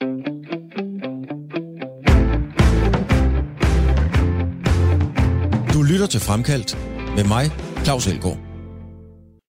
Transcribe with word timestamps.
Du 0.00 0.06
lytter 5.82 6.06
til 6.10 6.20
Fremkaldt 6.20 6.78
med 7.16 7.24
mig, 7.24 7.50
Claus 7.84 8.06
Elgaard. 8.06 8.38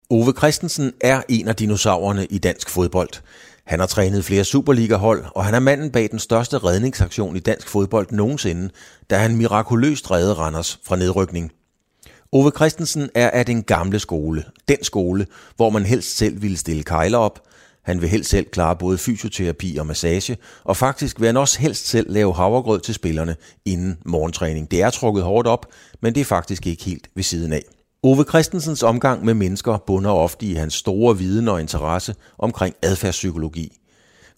Ove 0.10 0.34
Christensen 0.38 0.92
er 1.02 1.22
en 1.30 1.48
af 1.48 1.56
dinosaurerne 1.56 2.26
i 2.26 2.38
dansk 2.38 2.70
fodbold. 2.70 3.10
Han 3.66 3.80
har 3.80 3.88
trænet 3.88 4.26
flere 4.26 4.44
Superliga-hold, 4.44 5.26
og 5.36 5.46
han 5.46 5.54
er 5.54 5.60
manden 5.60 5.92
bag 5.92 6.08
den 6.12 6.20
største 6.20 6.58
redningsaktion 6.58 7.36
i 7.36 7.40
dansk 7.40 7.68
fodbold 7.68 8.08
nogensinde, 8.12 8.70
da 9.10 9.18
han 9.18 9.36
mirakuløst 9.36 10.12
reddede 10.12 10.34
Randers 10.34 10.80
fra 10.86 10.96
nedrykning. 10.96 11.52
Ove 12.32 12.52
Christensen 12.56 13.10
er 13.16 13.30
af 13.30 13.46
den 13.46 13.64
gamle 13.64 14.00
skole. 14.00 14.44
Den 14.68 14.84
skole, 14.84 15.26
hvor 15.56 15.70
man 15.70 15.86
helst 15.86 16.18
selv 16.18 16.42
ville 16.42 16.58
stille 16.58 16.84
kejler 16.84 17.18
op. 17.18 17.47
Han 17.88 18.02
vil 18.02 18.10
helst 18.10 18.30
selv 18.30 18.46
klare 18.46 18.76
både 18.76 18.98
fysioterapi 18.98 19.78
og 19.80 19.88
massage, 19.88 20.38
og 20.64 20.78
faktisk 20.78 21.20
vil 21.20 21.26
han 21.26 21.38
også 21.38 21.60
helst 21.60 21.88
selv 21.88 22.12
lave 22.12 22.34
havregrød 22.34 22.80
til 22.80 22.94
spillerne 22.94 23.36
inden 23.66 23.98
morgentræning. 24.06 24.72
Det 24.72 24.82
er 24.82 24.90
trukket 24.90 25.24
hårdt 25.24 25.48
op, 25.48 25.66
men 26.02 26.16
det 26.16 26.22
er 26.22 26.26
faktisk 26.26 26.68
ikke 26.68 26.84
helt 26.84 27.10
ved 27.16 27.24
siden 27.24 27.54
af. 27.54 27.64
Ove 28.04 28.26
Christensens 28.30 28.84
omgang 28.84 29.26
med 29.26 29.34
mennesker 29.34 29.78
bunder 29.88 30.12
ofte 30.12 30.46
i 30.46 30.54
hans 30.54 30.74
store 30.74 31.18
viden 31.18 31.48
og 31.48 31.62
interesse 31.62 32.16
omkring 32.38 32.76
adfærdspsykologi. 32.82 33.78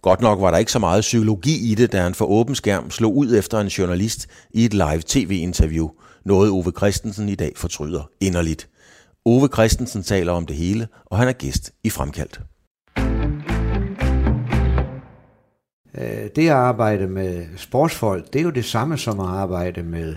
Godt 0.01 0.21
nok 0.21 0.41
var 0.41 0.51
der 0.51 0.57
ikke 0.57 0.71
så 0.71 0.79
meget 0.79 1.01
psykologi 1.01 1.71
i 1.71 1.75
det, 1.75 1.91
da 1.91 2.01
han 2.01 2.15
for 2.15 2.25
åben 2.25 2.55
skærm 2.55 2.91
slog 2.91 3.15
ud 3.17 3.35
efter 3.35 3.59
en 3.59 3.67
journalist 3.67 4.27
i 4.51 4.65
et 4.65 4.73
live 4.73 5.01
tv-interview, 5.05 5.89
noget 6.25 6.51
Ove 6.51 6.71
Christensen 6.77 7.29
i 7.29 7.35
dag 7.35 7.51
fortryder 7.55 8.09
inderligt. 8.21 8.69
Ove 9.25 9.49
Christensen 9.53 10.03
taler 10.03 10.31
om 10.31 10.45
det 10.45 10.55
hele, 10.55 10.87
og 11.05 11.17
han 11.17 11.27
er 11.27 11.33
gæst 11.33 11.71
i 11.83 11.89
Fremkaldt. 11.89 12.39
Øh, 15.97 16.29
det 16.35 16.47
at 16.47 16.49
arbejde 16.49 17.07
med 17.07 17.45
sportsfolk, 17.57 18.33
det 18.33 18.39
er 18.39 18.43
jo 18.43 18.49
det 18.49 18.65
samme 18.65 18.97
som 18.97 19.19
at 19.19 19.27
arbejde 19.27 19.83
med 19.83 20.15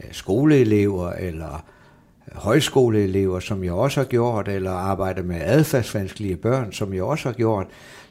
øh, 0.00 0.06
skoleelever 0.12 1.12
eller 1.12 1.54
øh, 1.54 2.36
højskoleelever, 2.36 3.40
som 3.40 3.64
jeg 3.64 3.72
også 3.72 4.00
har 4.00 4.06
gjort, 4.06 4.48
eller 4.48 4.70
arbejde 4.70 5.22
med 5.22 5.40
adfærdsvanskelige 5.40 6.36
børn, 6.36 6.72
som 6.72 6.94
jeg 6.94 7.02
også 7.02 7.28
har 7.28 7.34
gjort, 7.34 7.66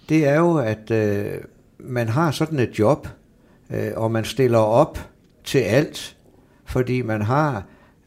det 0.09 0.27
er 0.27 0.39
jo, 0.39 0.57
at 0.57 0.91
øh, 0.91 1.31
man 1.79 2.09
har 2.09 2.31
sådan 2.31 2.59
et 2.59 2.79
job, 2.79 3.07
øh, 3.69 3.91
og 3.95 4.11
man 4.11 4.25
stiller 4.25 4.57
op 4.57 4.99
til 5.43 5.59
alt, 5.59 6.17
fordi 6.65 7.01
man 7.01 7.21
har 7.21 7.63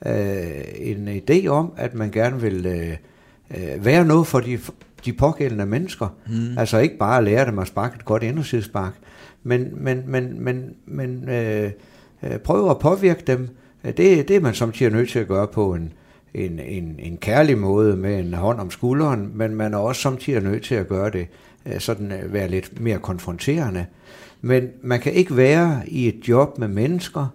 øh, 0.06 0.62
en 0.74 1.08
idé 1.08 1.46
om, 1.46 1.72
at 1.76 1.94
man 1.94 2.10
gerne 2.10 2.40
vil 2.40 2.66
øh, 2.66 3.84
være 3.84 4.04
noget 4.04 4.26
for 4.26 4.40
de, 4.40 4.58
de 5.06 5.12
pågældende 5.12 5.66
mennesker. 5.66 6.08
Mm. 6.28 6.58
Altså 6.58 6.78
ikke 6.78 6.98
bare 6.98 7.24
lære 7.24 7.46
dem 7.46 7.58
at 7.58 7.66
sparke 7.66 7.94
et 7.94 8.04
godt 8.04 8.22
indersidespark, 8.22 8.92
men, 9.42 9.68
men, 9.72 10.02
men, 10.06 10.44
men, 10.44 10.74
men 10.86 11.28
øh, 11.28 11.70
øh, 12.22 12.38
prøve 12.38 12.70
at 12.70 12.78
påvirke 12.78 13.22
dem. 13.26 13.48
Det, 13.84 14.28
det 14.28 14.30
er 14.30 14.40
man 14.40 14.54
samtidig 14.54 14.92
nødt 14.92 15.10
til 15.10 15.18
at 15.18 15.28
gøre 15.28 15.46
på 15.46 15.74
en, 15.74 15.92
en, 16.34 16.60
en, 16.60 16.96
en 16.98 17.16
kærlig 17.16 17.58
måde 17.58 17.96
med 17.96 18.18
en 18.18 18.34
hånd 18.34 18.60
om 18.60 18.70
skulderen, 18.70 19.30
men 19.34 19.54
man 19.54 19.74
er 19.74 19.78
også 19.78 20.00
samtidig 20.00 20.42
nødt 20.42 20.62
til 20.62 20.74
at 20.74 20.88
gøre 20.88 21.10
det 21.10 21.26
øh, 21.66 21.80
sådan 21.80 22.12
øh, 22.12 22.32
være 22.32 22.48
lidt 22.48 22.80
mere 22.80 22.98
konfronterende. 22.98 23.86
Men 24.40 24.68
man 24.82 25.00
kan 25.00 25.12
ikke 25.12 25.36
være 25.36 25.82
i 25.86 26.08
et 26.08 26.28
job 26.28 26.58
med 26.58 26.68
mennesker, 26.68 27.26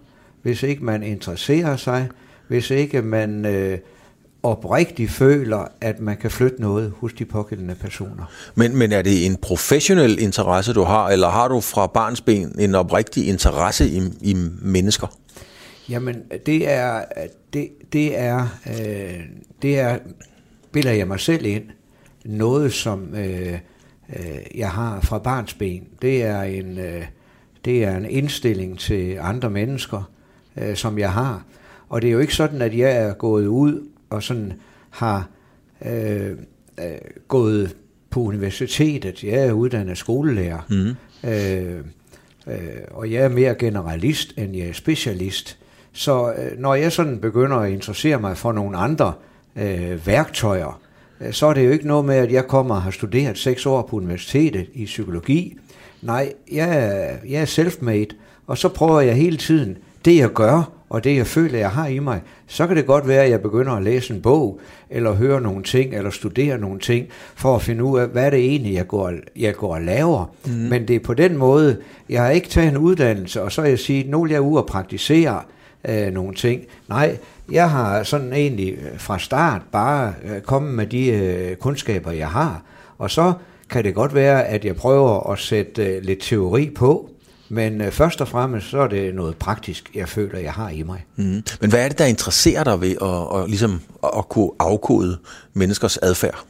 hvis 0.42 0.62
ikke 0.62 0.84
man 0.84 1.02
interesserer 1.02 1.76
sig, 1.76 2.08
hvis 2.48 2.70
ikke 2.70 3.02
man 3.02 3.46
øh, 3.46 3.78
oprigtigt 4.42 5.10
føler, 5.10 5.68
at 5.80 6.00
man 6.00 6.16
kan 6.16 6.30
flytte 6.30 6.60
noget 6.60 6.92
hos 6.96 7.12
de 7.12 7.24
pågældende 7.24 7.74
personer. 7.74 8.24
Men, 8.54 8.76
men 8.76 8.92
er 8.92 9.02
det 9.02 9.26
en 9.26 9.36
professionel 9.36 10.18
interesse, 10.18 10.72
du 10.72 10.82
har, 10.82 11.08
eller 11.08 11.28
har 11.28 11.48
du 11.48 11.60
fra 11.60 11.86
barnsben 11.86 12.60
en 12.60 12.74
oprigtig 12.74 13.28
interesse 13.28 13.88
i, 13.88 14.02
i 14.20 14.36
mennesker? 14.62 15.06
Jamen, 15.88 16.16
det 16.46 16.70
er, 16.70 17.04
det, 17.52 17.68
det 17.92 18.18
er, 18.18 18.46
øh, 18.66 19.20
det 19.62 19.78
er, 19.78 19.98
bilder 20.72 20.92
jeg 20.92 21.08
mig 21.08 21.20
selv 21.20 21.46
ind, 21.46 21.64
noget 22.24 22.72
som 22.72 23.14
øh, 23.14 23.58
øh, 24.16 24.58
jeg 24.58 24.70
har 24.70 25.00
fra 25.00 25.18
barnsben. 25.18 25.82
Det 26.02 26.22
er 26.22 26.42
en, 26.42 26.78
øh, 26.78 27.04
det 27.64 27.84
er 27.84 27.96
en 27.96 28.06
indstilling 28.06 28.78
til 28.78 29.18
andre 29.20 29.50
mennesker, 29.50 30.10
øh, 30.56 30.76
som 30.76 30.98
jeg 30.98 31.12
har. 31.12 31.44
Og 31.88 32.02
det 32.02 32.08
er 32.08 32.12
jo 32.12 32.18
ikke 32.18 32.34
sådan, 32.34 32.62
at 32.62 32.78
jeg 32.78 32.96
er 32.96 33.12
gået 33.12 33.46
ud 33.46 33.91
og 34.12 34.22
sådan 34.22 34.52
har 34.90 35.28
øh, 35.86 36.30
øh, 36.78 36.86
gået 37.28 37.76
på 38.10 38.20
universitetet. 38.20 39.24
Jeg 39.24 39.46
er 39.46 39.52
uddannet 39.52 39.98
skolelærer. 39.98 40.66
Mm. 40.70 41.28
Øh, 41.30 41.78
øh, 42.46 42.82
og 42.90 43.10
jeg 43.12 43.22
er 43.22 43.28
mere 43.28 43.54
generalist, 43.54 44.34
end 44.36 44.56
jeg 44.56 44.68
er 44.68 44.72
specialist. 44.72 45.58
Så 45.92 46.32
øh, 46.32 46.58
når 46.58 46.74
jeg 46.74 46.92
sådan 46.92 47.18
begynder 47.18 47.56
at 47.56 47.70
interessere 47.70 48.20
mig 48.20 48.36
for 48.36 48.52
nogle 48.52 48.76
andre 48.76 49.12
øh, 49.56 50.06
værktøjer, 50.06 50.80
øh, 51.20 51.32
så 51.32 51.46
er 51.46 51.54
det 51.54 51.66
jo 51.66 51.70
ikke 51.70 51.86
noget 51.86 52.04
med, 52.04 52.14
at 52.14 52.32
jeg 52.32 52.46
kommer 52.46 52.74
og 52.74 52.82
har 52.82 52.90
studeret 52.90 53.38
seks 53.38 53.66
år 53.66 53.82
på 53.82 53.96
universitetet 53.96 54.66
i 54.74 54.84
psykologi. 54.84 55.58
Nej, 56.02 56.32
jeg 56.52 56.68
er, 56.76 57.16
jeg 57.28 57.40
er 57.40 57.46
self-made, 57.46 58.16
og 58.46 58.58
så 58.58 58.68
prøver 58.68 59.00
jeg 59.00 59.14
hele 59.14 59.36
tiden 59.36 59.78
det, 60.04 60.16
jeg 60.16 60.30
gør, 60.30 60.72
og 60.92 61.04
det, 61.04 61.16
jeg 61.16 61.26
føler, 61.26 61.58
jeg 61.58 61.70
har 61.70 61.86
i 61.86 61.98
mig, 61.98 62.20
så 62.46 62.66
kan 62.66 62.76
det 62.76 62.86
godt 62.86 63.08
være, 63.08 63.24
at 63.24 63.30
jeg 63.30 63.42
begynder 63.42 63.72
at 63.72 63.82
læse 63.82 64.14
en 64.14 64.22
bog, 64.22 64.60
eller 64.90 65.12
høre 65.12 65.40
nogle 65.40 65.62
ting, 65.62 65.94
eller 65.94 66.10
studere 66.10 66.58
nogle 66.58 66.80
ting, 66.80 67.06
for 67.34 67.56
at 67.56 67.62
finde 67.62 67.84
ud 67.84 67.98
af, 67.98 68.08
hvad 68.08 68.26
er 68.26 68.30
det 68.30 68.38
egentlig, 68.38 68.74
jeg 68.74 68.88
går, 68.88 69.12
jeg 69.36 69.54
går 69.54 69.74
og 69.74 69.82
laver. 69.82 70.34
Mm. 70.46 70.52
Men 70.52 70.88
det 70.88 70.96
er 70.96 71.00
på 71.00 71.14
den 71.14 71.36
måde, 71.36 71.76
jeg 72.08 72.22
har 72.22 72.30
ikke 72.30 72.48
taget 72.48 72.68
en 72.68 72.76
uddannelse, 72.76 73.42
og 73.42 73.52
så 73.52 73.62
er 73.62 73.66
jeg 73.66 73.78
sige, 73.78 74.10
nu 74.10 74.22
vil 74.22 74.32
jeg 74.32 74.40
ud 74.40 74.58
og 74.58 74.66
praktisere, 74.66 75.42
øh, 75.88 76.12
nogle 76.12 76.34
ting. 76.34 76.62
Nej, 76.88 77.18
jeg 77.52 77.70
har 77.70 78.02
sådan 78.02 78.32
egentlig 78.32 78.72
øh, 78.72 78.98
fra 78.98 79.18
start 79.18 79.62
bare 79.72 80.14
øh, 80.24 80.40
kommet 80.40 80.74
med 80.74 80.86
de 80.86 81.08
øh, 81.08 81.56
kundskaber, 81.56 82.10
jeg 82.10 82.28
har. 82.28 82.62
Og 82.98 83.10
så 83.10 83.32
kan 83.70 83.84
det 83.84 83.94
godt 83.94 84.14
være, 84.14 84.44
at 84.44 84.64
jeg 84.64 84.76
prøver 84.76 85.30
at 85.30 85.38
sætte 85.38 85.86
øh, 85.86 86.02
lidt 86.02 86.20
teori 86.20 86.70
på, 86.74 87.10
men 87.52 87.80
øh, 87.80 87.90
først 87.90 88.20
og 88.20 88.28
fremmest 88.28 88.70
så 88.70 88.78
er 88.78 88.88
det 88.88 89.14
noget 89.14 89.36
praktisk, 89.36 89.90
jeg 89.94 90.08
føler, 90.08 90.38
jeg 90.38 90.52
har 90.52 90.70
i 90.70 90.82
mig. 90.82 91.04
Mm. 91.16 91.42
Men 91.60 91.70
hvad 91.70 91.84
er 91.84 91.88
det, 91.88 91.98
der 91.98 92.04
interesserer 92.04 92.64
dig 92.64 92.80
ved 92.80 92.96
at, 93.02 93.42
at, 93.42 93.48
ligesom, 93.48 93.80
at 94.18 94.28
kunne 94.28 94.50
afkode 94.58 95.18
menneskers 95.52 95.96
adfærd? 95.96 96.44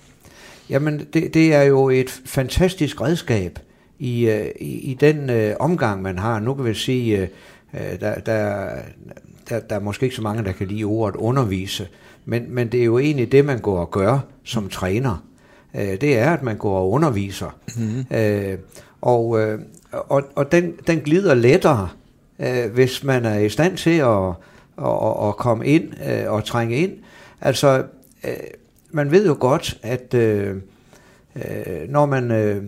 Jamen, 0.71 1.07
det, 1.13 1.35
det 1.35 1.55
er 1.55 1.63
jo 1.63 1.89
et 1.89 2.21
fantastisk 2.27 3.01
redskab 3.01 3.59
i, 3.99 4.27
øh, 4.27 4.47
i, 4.61 4.91
i 4.91 4.95
den 4.95 5.31
øh, 5.31 5.55
omgang, 5.61 6.03
man 6.03 6.19
har. 6.19 6.41
Nu 6.41 6.55
kan 6.55 6.65
vi 6.65 6.75
sige, 6.75 7.19
øh, 7.19 7.29
Øh, 7.75 8.01
der, 8.01 8.15
der, 8.15 8.69
der, 9.49 9.61
der 9.61 9.77
er 9.77 9.81
måske 9.81 10.05
ikke 10.05 10.17
så 10.17 10.23
mange, 10.23 10.45
der 10.45 10.53
kan 10.53 10.67
lide 10.67 10.84
ordet 10.84 11.17
undervise, 11.17 11.89
men, 12.25 12.45
men 12.49 12.73
det 12.73 12.81
er 12.81 12.84
jo 12.84 12.99
egentlig 12.99 13.33
det, 13.33 13.45
man 13.45 13.59
går 13.59 13.79
og 13.79 13.91
gør 13.91 14.19
som 14.45 14.69
træner. 14.69 15.25
Øh, 15.75 16.01
det 16.01 16.19
er, 16.19 16.31
at 16.31 16.43
man 16.43 16.57
går 16.57 16.79
og 16.79 16.91
underviser. 16.91 17.57
Mm-hmm. 17.77 18.17
Øh, 18.17 18.59
og 19.01 19.41
øh, 19.41 19.59
og, 19.92 20.22
og 20.34 20.53
den, 20.53 20.75
den 20.86 21.00
glider 21.00 21.34
lettere, 21.34 21.88
øh, 22.38 22.72
hvis 22.72 23.04
man 23.04 23.25
er 23.25 23.38
i 23.38 23.48
stand 23.48 23.76
til 23.76 23.98
at, 23.98 24.28
at, 24.78 25.28
at 25.28 25.36
komme 25.36 25.66
ind 25.66 25.92
øh, 26.10 26.32
og 26.32 26.44
trænge 26.44 26.76
ind. 26.76 26.92
Altså, 27.41 27.84
øh, 28.25 28.32
man 28.91 29.10
ved 29.10 29.26
jo 29.26 29.36
godt, 29.41 29.78
at 29.82 30.14
øh, 30.14 30.56
øh, 31.36 31.88
når, 31.88 32.06
man, 32.06 32.30
øh, 32.30 32.62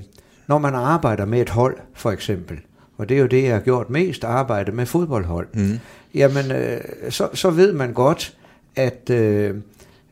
når 0.46 0.58
man 0.58 0.74
arbejder 0.74 1.24
med 1.24 1.40
et 1.40 1.50
hold, 1.50 1.76
for 1.94 2.10
eksempel, 2.10 2.58
og 2.98 3.08
det 3.08 3.16
er 3.16 3.20
jo 3.20 3.26
det, 3.26 3.42
jeg 3.44 3.52
har 3.52 3.60
gjort 3.60 3.90
mest, 3.90 4.24
arbejde 4.24 4.72
med 4.72 4.86
fodboldhold, 4.86 5.48
mm. 5.54 5.78
jamen 6.14 6.52
øh, 6.52 6.80
så, 7.10 7.28
så 7.34 7.50
ved 7.50 7.72
man 7.72 7.92
godt, 7.92 8.36
at 8.76 9.10
øh, 9.10 9.54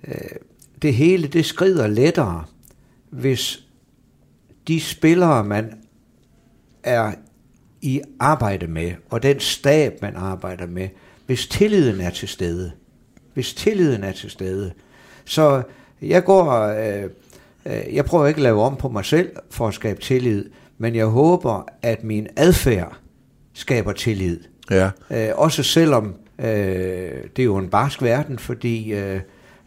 øh, 0.08 0.14
det 0.82 0.94
hele, 0.94 1.28
det 1.28 1.44
skrider 1.44 1.86
lettere, 1.86 2.44
hvis 3.10 3.64
de 4.68 4.80
spillere, 4.80 5.44
man 5.44 5.81
er 6.84 7.12
i 7.80 8.00
arbejde 8.20 8.66
med, 8.66 8.92
og 9.10 9.22
den 9.22 9.40
stab, 9.40 10.02
man 10.02 10.16
arbejder 10.16 10.66
med, 10.66 10.88
hvis 11.26 11.46
tilliden 11.46 12.00
er 12.00 12.10
til 12.10 12.28
stede, 12.28 12.72
hvis 13.34 13.54
tilliden 13.54 14.04
er 14.04 14.12
til 14.12 14.30
stede, 14.30 14.72
så 15.24 15.62
jeg 16.02 16.24
går, 16.24 16.52
øh, 16.52 17.04
øh, 17.66 17.94
jeg 17.94 18.04
prøver 18.04 18.26
ikke 18.26 18.38
at 18.38 18.42
lave 18.42 18.62
om 18.62 18.76
på 18.76 18.88
mig 18.88 19.04
selv 19.04 19.30
for 19.50 19.68
at 19.68 19.74
skabe 19.74 20.00
tillid, 20.00 20.44
men 20.78 20.94
jeg 20.94 21.06
håber, 21.06 21.68
at 21.82 22.04
min 22.04 22.28
adfærd 22.36 22.96
skaber 23.52 23.92
tillid. 23.92 24.40
Ja. 24.70 24.90
Øh, 25.10 25.28
også 25.34 25.62
selvom 25.62 26.14
øh, 26.38 26.46
det 27.36 27.38
er 27.38 27.44
jo 27.44 27.56
en 27.56 27.68
barsk 27.68 28.02
verden, 28.02 28.38
fordi 28.38 28.92
øh, 28.92 29.20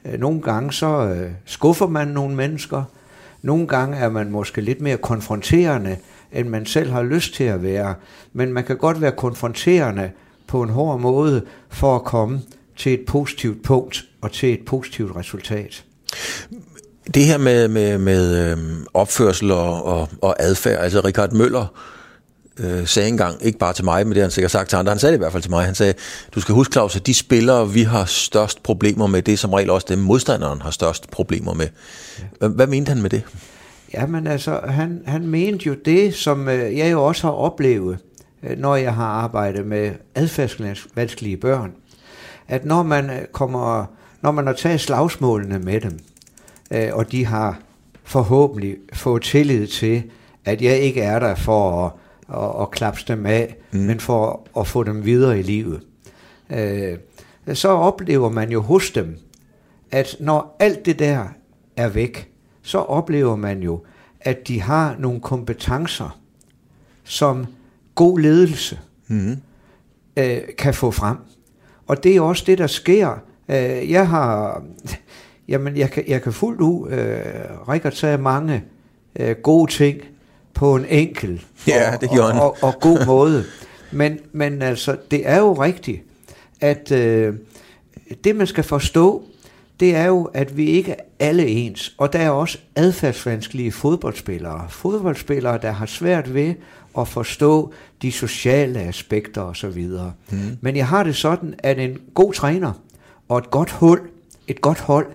øh, 0.06 0.19
nogle 0.19 0.42
gange 0.42 0.74
så 0.74 0.88
øh, 0.88 1.31
skuffer 1.45 1.88
man 1.88 2.07
nogle 2.07 2.36
mennesker, 2.36 2.84
nogle 3.42 3.68
gange 3.68 3.98
er 3.98 4.10
man 4.10 4.31
måske 4.31 4.62
lidt 4.62 4.81
mere 4.81 4.98
konfronterende, 4.98 5.98
end 6.36 6.50
man 6.50 6.66
selv 6.66 6.92
har 6.92 7.04
lyst 7.04 7.34
til 7.34 7.44
at 7.44 7.64
være, 7.64 7.96
men 8.34 8.54
man 8.54 8.64
kan 8.64 8.78
godt 8.78 9.02
være 9.02 9.12
konfronterende 9.12 10.12
på 10.48 10.62
en 10.62 10.70
hård 10.70 11.00
måde 11.00 11.42
for 11.70 11.96
at 11.96 12.04
komme 12.04 12.42
til 12.78 12.94
et 12.94 13.06
positivt 13.08 13.64
punkt 13.64 14.06
og 14.22 14.32
til 14.32 14.54
et 14.54 14.66
positivt 14.66 15.16
resultat. 15.16 15.84
Det 17.14 17.26
her 17.26 17.38
med, 17.38 17.68
med, 17.68 17.98
med 17.98 18.52
øhm, 18.52 18.86
opførsel 18.94 19.52
og, 19.52 19.86
og, 19.86 20.10
og 20.22 20.36
adfærd, 20.40 20.84
altså 20.84 21.00
Richard 21.00 21.32
Møller 21.32 21.66
øh, 22.60 22.88
sagde 22.88 23.10
engang, 23.10 23.46
ikke 23.46 23.60
bare 23.60 23.74
til 23.74 23.86
mig, 23.86 24.08
men 24.08 24.10
det 24.10 24.18
har 24.18 24.24
han 24.24 24.32
sikkert 24.32 24.52
sagt 24.52 24.70
til 24.70 24.76
andre, 24.76 24.92
han 24.92 25.00
sagde 25.00 25.12
det 25.12 25.18
i 25.18 25.20
hvert 25.20 25.32
fald 25.32 25.44
til 25.44 25.52
mig, 25.52 25.66
han 25.66 25.76
sagde, 25.76 25.94
du 26.36 26.42
skal 26.42 26.56
huske 26.56 26.72
Claus, 26.72 26.96
at 26.96 27.08
de 27.08 27.14
spillere, 27.14 27.70
vi 27.70 27.84
har 27.84 28.06
størst 28.06 28.64
problemer 28.64 29.08
med, 29.08 29.22
det 29.22 29.34
er 29.34 29.38
som 29.38 29.54
regel 29.54 29.70
også 29.70 29.88
dem, 29.90 30.00
modstanderen 30.00 30.62
har 30.62 30.72
størst 30.72 31.12
problemer 31.12 31.54
med. 31.54 31.68
Hvad, 32.40 32.50
hvad 32.50 32.68
mente 32.68 32.90
han 32.90 33.02
med 33.02 33.10
det? 33.10 33.24
Jamen 33.95 34.27
altså, 34.27 34.59
han, 34.68 35.01
han 35.06 35.27
mente 35.27 35.68
jo 35.68 35.74
det, 35.74 36.13
som 36.13 36.47
øh, 36.47 36.77
jeg 36.77 36.92
jo 36.92 37.06
også 37.06 37.27
har 37.27 37.33
oplevet, 37.33 37.97
øh, 38.44 38.57
når 38.57 38.75
jeg 38.75 38.94
har 38.94 39.06
arbejdet 39.06 39.65
med 39.65 39.92
adfærdsvanskelige 40.15 41.38
børn, 41.38 41.74
at 42.47 42.65
når 42.65 42.83
man 42.83 43.09
øh, 43.09 43.25
kommer, 43.31 43.86
når 44.21 44.31
man 44.31 44.47
har 44.47 44.53
taget 44.53 44.81
slagsmålene 44.81 45.59
med 45.59 45.81
dem, 45.81 46.00
øh, 46.71 46.89
og 46.94 47.12
de 47.12 47.25
har 47.25 47.59
forhåbentlig 48.03 48.75
fået 48.94 49.21
tillid 49.21 49.68
til, 49.68 50.03
at 50.45 50.62
jeg 50.62 50.80
ikke 50.80 51.01
er 51.01 51.19
der 51.19 51.36
for 51.36 51.86
at, 51.86 51.91
at, 52.38 52.62
at 52.62 52.71
klapse 52.71 53.06
dem 53.07 53.25
af, 53.25 53.56
mm. 53.71 53.80
men 53.80 54.00
for 54.00 54.48
at 54.59 54.68
få 54.68 54.83
dem 54.83 55.06
videre 55.06 55.39
i 55.39 55.41
livet. 55.41 55.81
Øh, 56.50 56.98
så 57.53 57.69
oplever 57.69 58.30
man 58.30 58.51
jo 58.51 58.62
hos 58.62 58.91
dem, 58.91 59.18
at 59.91 60.15
når 60.19 60.56
alt 60.59 60.86
det 60.86 61.00
der 61.00 61.25
er 61.77 61.89
væk, 61.89 62.35
så 62.65 62.77
oplever 62.77 63.35
man 63.35 63.63
jo, 63.63 63.81
at 64.21 64.47
de 64.47 64.62
har 64.62 64.95
nogle 65.00 65.19
kompetencer, 65.19 66.19
som 67.03 67.45
god 67.95 68.19
ledelse 68.19 68.79
mm. 69.07 69.38
øh, 70.17 70.41
kan 70.57 70.73
få 70.73 70.91
frem. 70.91 71.17
Og 71.88 72.03
det 72.03 72.15
er 72.15 72.21
også 72.21 72.44
det, 72.47 72.57
der 72.57 72.67
sker. 72.67 73.12
Øh, 73.50 73.91
jeg 73.91 74.07
har, 74.07 74.63
jamen 75.47 75.77
jeg 75.77 75.91
kan, 75.91 76.03
jeg 76.07 76.21
kan 76.21 76.33
fuldt 76.33 76.62
ud, 76.62 76.89
øh, 76.89 77.69
Rikard 77.69 77.91
sagde 77.91 78.17
mange 78.17 78.63
øh, 79.15 79.35
gode 79.35 79.71
ting 79.71 80.01
på 80.53 80.75
en 80.75 80.85
enkel 80.89 81.45
ja, 81.67 81.94
og, 81.95 82.01
det 82.01 82.09
og, 82.09 82.31
og, 82.31 82.57
og 82.62 82.73
god 82.81 83.06
måde. 83.06 83.44
Men, 83.91 84.19
men 84.31 84.62
altså, 84.62 84.97
det 85.12 85.29
er 85.29 85.38
jo 85.38 85.53
rigtigt, 85.53 86.01
at 86.62 86.91
øh, 86.91 87.33
det 88.23 88.35
man 88.35 88.47
skal 88.47 88.63
forstå, 88.63 89.23
det 89.80 89.95
er 89.95 90.06
jo, 90.06 90.24
at 90.24 90.57
vi 90.57 90.66
ikke 90.66 90.92
er 90.92 91.04
alle 91.19 91.48
ens. 91.48 91.95
Og 91.98 92.13
der 92.13 92.19
er 92.19 92.30
også 92.30 92.57
adfærdsvanskelige 92.75 93.72
fodboldspillere. 93.72 94.66
Fodboldspillere, 94.69 95.57
der 95.62 95.72
har 95.72 95.86
svært 95.86 96.33
ved 96.33 96.54
at 96.98 97.07
forstå 97.07 97.74
de 98.01 98.12
sociale 98.12 98.80
aspekter 98.80 99.42
osv. 99.42 99.88
Mm. 100.31 100.38
Men 100.62 100.75
jeg 100.75 100.88
har 100.88 101.04
det 101.04 101.16
sådan, 101.16 101.56
at 101.57 101.80
en 101.80 101.98
god 102.13 102.33
træner 102.33 102.72
og 103.30 103.38
et 103.38 103.51
godt 103.51 103.72
hold, 103.72 104.01
et 104.48 104.62
godt 104.62 104.80
hold 104.80 105.07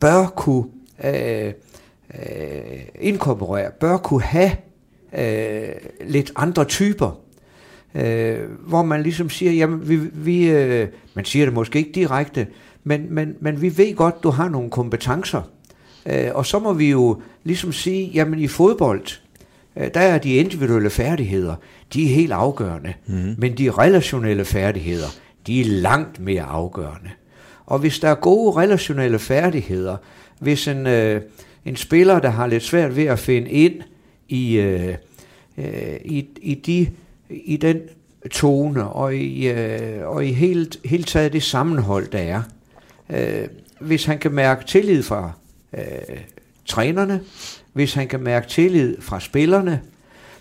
bør 0.00 0.26
kunne 0.26 0.64
øh, 1.04 1.52
øh, 2.14 2.80
inkorporere, 3.00 3.70
bør 3.80 3.96
kunne 3.96 4.22
have 4.22 4.52
øh, 5.18 5.74
lidt 6.06 6.32
andre 6.36 6.64
typer. 6.64 7.20
Øh, 7.94 8.38
hvor 8.66 8.82
man 8.82 9.02
ligesom 9.02 9.30
siger, 9.30 9.52
jamen 9.52 9.88
vi, 9.88 9.96
vi 9.96 10.50
øh, 10.50 10.88
man 11.14 11.24
siger 11.24 11.44
det 11.46 11.54
måske 11.54 11.78
ikke 11.78 11.92
direkte, 11.92 12.46
men, 12.84 13.06
men, 13.14 13.34
men 13.40 13.62
vi 13.62 13.78
ved 13.78 13.94
godt, 13.94 14.22
du 14.22 14.30
har 14.30 14.48
nogle 14.48 14.70
kompetencer. 14.70 15.42
Øh, 16.06 16.28
og 16.34 16.46
så 16.46 16.58
må 16.58 16.72
vi 16.72 16.90
jo 16.90 17.22
ligesom 17.44 17.72
sige, 17.72 18.10
jamen 18.14 18.38
i 18.38 18.48
fodbold, 18.48 19.06
øh, 19.76 19.90
der 19.94 20.00
er 20.00 20.18
de 20.18 20.34
individuelle 20.34 20.90
færdigheder, 20.90 21.54
de 21.94 22.04
er 22.04 22.14
helt 22.14 22.32
afgørende. 22.32 22.94
Mm. 23.06 23.34
Men 23.38 23.58
de 23.58 23.70
relationelle 23.70 24.44
færdigheder, 24.44 25.08
de 25.46 25.60
er 25.60 25.64
langt 25.64 26.20
mere 26.20 26.42
afgørende. 26.42 27.10
Og 27.66 27.78
hvis 27.78 27.98
der 27.98 28.08
er 28.08 28.14
gode 28.14 28.56
relationelle 28.56 29.18
færdigheder, 29.18 29.96
hvis 30.38 30.68
en, 30.68 30.86
øh, 30.86 31.20
en 31.64 31.76
spiller, 31.76 32.18
der 32.18 32.28
har 32.30 32.46
lidt 32.46 32.62
svært 32.62 32.96
ved 32.96 33.04
at 33.04 33.18
finde 33.18 33.50
ind 33.50 33.74
i, 34.28 34.56
øh, 34.56 34.94
øh, 35.58 35.96
i, 36.04 36.26
i, 36.42 36.54
de, 36.54 36.88
i 37.30 37.56
den 37.56 37.80
tone 38.30 38.88
og 38.88 39.16
i, 39.16 39.48
øh, 39.48 40.08
og 40.08 40.26
i 40.26 40.32
helt, 40.32 40.76
helt 40.84 41.08
taget 41.08 41.32
det 41.32 41.42
sammenhold, 41.42 42.08
der 42.08 42.18
er, 42.18 42.42
øh, 43.12 43.48
hvis 43.80 44.04
han 44.04 44.18
kan 44.18 44.32
mærke 44.32 44.66
tillid 44.66 45.02
fra 45.02 45.32
øh, 45.74 46.16
trænerne, 46.66 47.20
hvis 47.72 47.94
han 47.94 48.08
kan 48.08 48.20
mærke 48.20 48.48
tillid 48.48 49.00
fra 49.00 49.20
spillerne, 49.20 49.80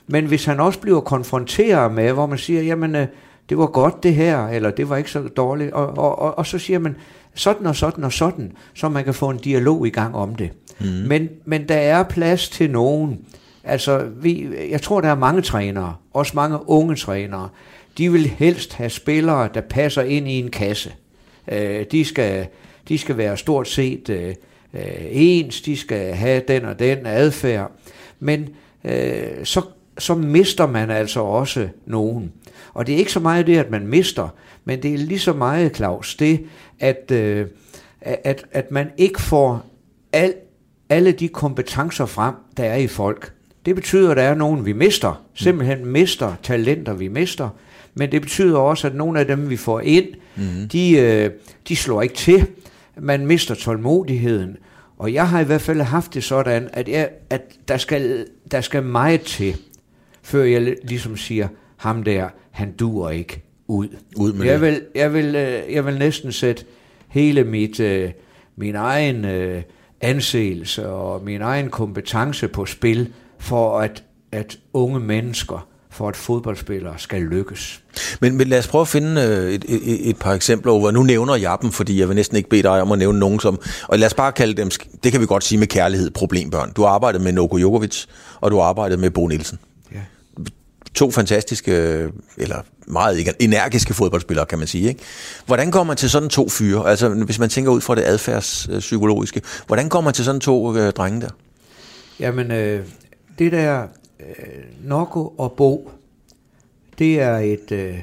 men 0.07 0.25
hvis 0.25 0.45
han 0.45 0.60
også 0.60 0.80
bliver 0.80 1.01
konfronteret 1.01 1.94
med, 1.94 2.12
hvor 2.12 2.25
man 2.25 2.38
siger, 2.38 2.62
jamen 2.62 2.95
øh, 2.95 3.07
det 3.50 3.57
var 3.57 3.66
godt 3.66 4.04
det 4.04 4.16
her, 4.16 4.48
eller 4.48 4.71
det 4.71 4.89
var 4.89 4.98
ikke 4.98 5.12
så 5.12 5.19
dårligt, 5.19 5.71
og, 5.71 5.88
og, 5.88 6.19
og, 6.19 6.38
og 6.38 6.45
så 6.45 6.60
siger 6.60 6.80
man 6.80 6.95
sådan 7.33 7.68
og 7.68 7.75
sådan 7.75 8.04
og 8.04 8.13
sådan, 8.13 8.51
så 8.74 8.89
man 8.89 9.04
kan 9.04 9.13
få 9.13 9.30
en 9.30 9.38
dialog 9.38 9.88
i 9.88 9.89
gang 9.89 10.16
om 10.16 10.36
det. 10.36 10.51
Mm. 10.80 10.86
Men, 10.88 11.30
men 11.45 11.69
der 11.69 11.75
er 11.75 12.04
plads 12.04 12.50
til 12.50 12.71
nogen. 12.71 13.19
Altså, 13.63 14.06
vi, 14.21 14.48
jeg 14.71 14.81
tror, 14.81 15.01
der 15.01 15.10
er 15.10 15.16
mange 15.16 15.42
trænere, 15.42 15.95
også 16.13 16.31
mange 16.36 16.69
unge 16.69 16.95
trænere, 16.95 17.50
de 17.98 18.12
vil 18.12 18.27
helst 18.27 18.74
have 18.74 18.89
spillere, 18.89 19.50
der 19.54 19.62
passer 19.62 20.01
ind 20.01 20.27
i 20.27 20.39
en 20.39 20.51
kasse. 20.51 20.94
Øh, 21.51 21.86
de, 21.92 22.06
skal, 22.06 22.48
de 22.90 22.98
skal 22.98 23.18
være 23.18 23.38
stort 23.38 23.68
set 23.68 24.10
øh, 24.10 24.36
øh, 24.74 25.06
ens, 25.12 25.62
de 25.62 25.78
skal 25.78 26.13
have 26.13 26.42
den 26.48 26.66
og 26.66 26.80
den 26.80 27.06
adfærd, 27.06 27.72
men 28.19 28.50
øh, 28.84 29.44
så, 29.44 29.62
så 29.98 30.16
mister 30.16 30.68
man 30.68 30.90
altså 30.90 31.19
også 31.19 31.69
nogen. 31.86 32.34
Og 32.74 32.88
det 32.88 32.96
er 32.96 33.00
ikke 33.00 33.12
så 33.12 33.19
meget 33.19 33.48
det, 33.48 33.57
at 33.57 33.69
man 33.72 33.88
mister, 33.88 34.30
men 34.66 34.84
det 34.84 34.94
er 34.94 34.98
lige 34.98 35.19
så 35.19 35.34
meget, 35.34 35.75
Claus, 35.75 36.16
det, 36.16 36.46
at, 36.80 37.12
øh, 37.12 37.48
at, 38.02 38.45
at 38.52 38.72
man 38.72 38.92
ikke 38.98 39.22
får 39.22 39.66
al, 40.13 40.34
alle 40.90 41.12
de 41.12 41.28
kompetencer 41.28 42.06
frem, 42.06 42.36
der 42.57 42.63
er 42.63 42.75
i 42.75 42.88
folk. 42.88 43.34
Det 43.66 43.75
betyder, 43.75 44.12
at 44.12 44.18
der 44.18 44.24
er 44.24 44.36
nogen, 44.36 44.66
vi 44.66 44.74
mister, 44.74 45.24
simpelthen 45.34 45.86
mister 45.86 46.36
talenter, 46.44 46.94
vi 46.94 47.07
mister, 47.07 47.50
men 48.00 48.12
det 48.12 48.22
betyder 48.22 48.57
også, 48.57 48.88
at 48.88 48.96
nogle 48.96 49.19
af 49.19 49.28
dem, 49.28 49.50
vi 49.50 49.57
får 49.57 49.80
ind, 49.80 50.07
mm. 50.36 50.68
de, 50.72 50.92
øh, 50.92 51.31
de 51.68 51.75
slår 51.75 52.01
ikke 52.01 52.16
til. 52.16 52.48
Man 52.98 53.25
mister 53.25 53.56
tålmodigheden. 53.56 54.57
Og 54.98 55.13
jeg 55.13 55.30
har 55.30 55.40
i 55.40 55.44
hvert 55.44 55.62
fald 55.62 55.81
haft 55.81 56.13
det 56.13 56.24
sådan, 56.24 56.69
at, 56.74 56.90
jeg, 56.90 57.10
at 57.30 57.42
der, 57.68 57.78
skal, 57.78 58.25
der 58.51 58.62
skal 58.62 58.84
meget 58.84 59.22
til, 59.22 59.56
før 60.24 60.44
jeg 60.44 60.75
ligesom 60.84 61.18
siger, 61.18 61.48
ham 61.78 62.04
der, 62.04 62.30
han 62.51 62.72
duer 62.72 63.10
ikke 63.10 63.44
ud. 63.68 63.88
ud 64.16 64.34
med 64.34 64.45
jeg, 64.45 64.62
vil, 64.62 64.81
jeg, 64.95 65.13
vil, 65.13 65.36
øh, 65.36 65.74
jeg 65.74 65.86
vil 65.86 65.98
næsten 65.98 66.31
sætte 66.31 66.66
hele 67.07 67.44
mit, 67.44 67.80
øh, 67.80 68.12
min 68.56 68.75
egen 68.75 69.25
øh, 69.25 69.62
anseelse 70.02 70.90
og 70.90 71.24
min 71.24 71.42
egen 71.42 71.69
kompetence 71.69 72.48
på 72.48 72.66
spil, 72.66 73.13
for 73.40 73.80
at, 73.80 74.04
at 74.31 74.60
unge 74.74 75.00
mennesker 75.00 75.69
for 75.92 76.10
at 76.10 76.16
fodboldspillere 76.16 76.94
skal 76.98 77.22
lykkes. 77.22 77.82
Men, 78.22 78.38
men 78.38 78.48
lad 78.48 78.60
os 78.60 78.68
prøve 78.68 78.81
at 78.81 78.88
finde 78.88 79.22
øh, 79.22 79.54
et, 79.54 79.66
et, 79.68 80.10
et 80.10 80.18
par 80.18 80.34
eksempler 80.34 80.72
over. 80.72 80.92
Nu 80.92 81.04
nævner 81.04 81.36
jeg 81.36 81.58
dem, 81.62 81.72
fordi 81.72 82.00
jeg 82.00 82.08
vil 82.08 82.16
næsten 82.16 82.38
ikke 82.38 82.50
bede 82.50 82.64
dig 82.64 82.81
om 82.81 82.92
at 82.92 83.00
nævne 83.00 83.19
nogen 83.19 83.40
som... 83.40 83.60
Og 83.88 84.00
lad 84.00 84.08
os 84.08 84.14
bare 84.14 84.31
kalde 84.31 84.54
dem, 84.54 84.69
det 85.04 85.12
kan 85.12 85.22
vi 85.22 85.26
godt 85.26 85.44
sige 85.44 85.60
med 85.60 85.68
kærlighed, 85.68 86.10
problembørn. 86.10 86.72
Du 86.72 86.81
har 86.81 86.90
arbejdet 86.90 87.22
med 87.22 87.31
Noko 87.31 87.58
Jokovic, 87.58 88.06
og 88.42 88.52
du 88.52 88.58
har 88.58 88.64
arbejdet 88.64 89.00
med 89.00 89.10
Bo 89.10 89.28
Nielsen. 89.28 89.60
Ja. 89.92 90.00
To 90.94 91.12
fantastiske, 91.12 91.72
eller 92.38 92.62
meget 92.88 93.36
energiske 93.40 93.94
fodboldspillere, 93.94 94.46
kan 94.46 94.60
man 94.60 94.68
sige. 94.68 94.88
Ikke? 94.88 95.00
Hvordan 95.46 95.72
går 95.72 95.84
man 95.84 95.98
til 95.98 96.10
sådan 96.10 96.30
to 96.30 96.50
fyre? 96.50 96.90
Altså, 96.90 97.10
hvis 97.10 97.40
man 97.40 97.50
tænker 97.50 97.72
ud 97.72 97.81
fra 97.81 97.96
det 97.96 98.04
adfærdspsykologiske, 98.04 99.42
hvordan 99.68 99.90
går 99.90 100.02
man 100.02 100.14
til 100.14 100.26
sådan 100.26 100.42
to 100.42 100.78
øh, 100.78 100.94
drenge 100.94 101.22
der? 101.22 101.30
Jamen, 102.19 102.52
øh, 102.52 102.86
det 103.40 103.52
der 103.52 103.84
øh, 104.19 104.64
Nokko 104.83 105.28
og 105.28 105.52
Bo, 105.52 105.92
det 106.99 107.21
er 107.21 107.38
et, 107.38 107.71
øh, 107.71 107.99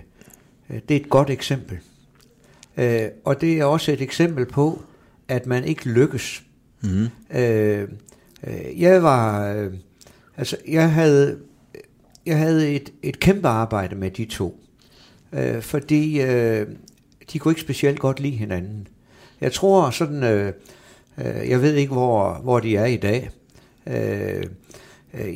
det 0.88 0.96
er 0.96 1.00
et 1.00 1.08
godt 1.08 1.30
eksempel. 1.30 1.78
Øh, 2.76 3.08
og 3.24 3.40
det 3.40 3.58
er 3.58 3.64
også 3.64 3.92
et 3.92 4.00
eksempel 4.00 4.46
på, 4.46 4.82
at 5.28 5.46
man 5.46 5.64
ikke 5.64 5.88
lykkes. 5.88 6.42
Mm. 6.82 7.08
Øh, 7.36 7.88
jeg 8.76 9.02
var, 9.02 9.52
øh, 9.54 9.72
altså 10.36 10.56
jeg 10.68 10.92
havde, 10.92 11.38
jeg 12.26 12.38
havde 12.38 12.74
et, 12.74 12.92
et 13.02 13.20
kæmpe 13.20 13.48
arbejde 13.48 13.94
med 13.94 14.10
de 14.10 14.24
to, 14.24 14.60
øh, 15.32 15.62
fordi 15.62 16.20
øh, 16.20 16.66
de 17.32 17.38
kunne 17.38 17.52
ikke 17.52 17.60
specielt 17.60 17.98
godt 17.98 18.20
lide 18.20 18.36
hinanden. 18.36 18.88
Jeg 19.40 19.52
tror 19.52 19.90
sådan, 19.90 20.22
øh, 20.22 20.52
øh, 21.18 21.48
jeg 21.48 21.62
ved 21.62 21.74
ikke 21.74 21.92
hvor, 21.92 22.40
hvor 22.42 22.60
de 22.60 22.76
er 22.76 22.86
i 22.86 22.96
dag, 22.96 23.30
Øh, 23.86 24.42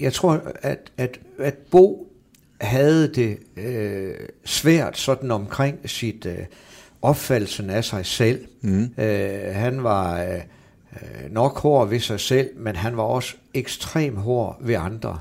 jeg 0.00 0.12
tror, 0.12 0.40
at, 0.62 0.92
at, 0.96 1.20
at 1.38 1.54
Bo 1.70 2.10
havde 2.60 3.14
det 3.14 3.38
øh, 3.56 4.14
svært 4.44 4.98
sådan 4.98 5.30
omkring 5.30 5.90
sit 5.90 6.26
øh, 6.26 6.38
opfattelsen 7.02 7.70
af 7.70 7.84
sig 7.84 8.06
selv. 8.06 8.46
Mm. 8.60 8.88
Øh, 8.98 9.54
han 9.54 9.84
var 9.84 10.22
øh, 10.22 10.40
nok 11.30 11.58
hård 11.58 11.88
ved 11.88 12.00
sig 12.00 12.20
selv, 12.20 12.48
men 12.56 12.76
han 12.76 12.96
var 12.96 13.02
også 13.02 13.34
ekstrem 13.54 14.16
hård 14.16 14.56
ved 14.60 14.74
andre. 14.74 15.18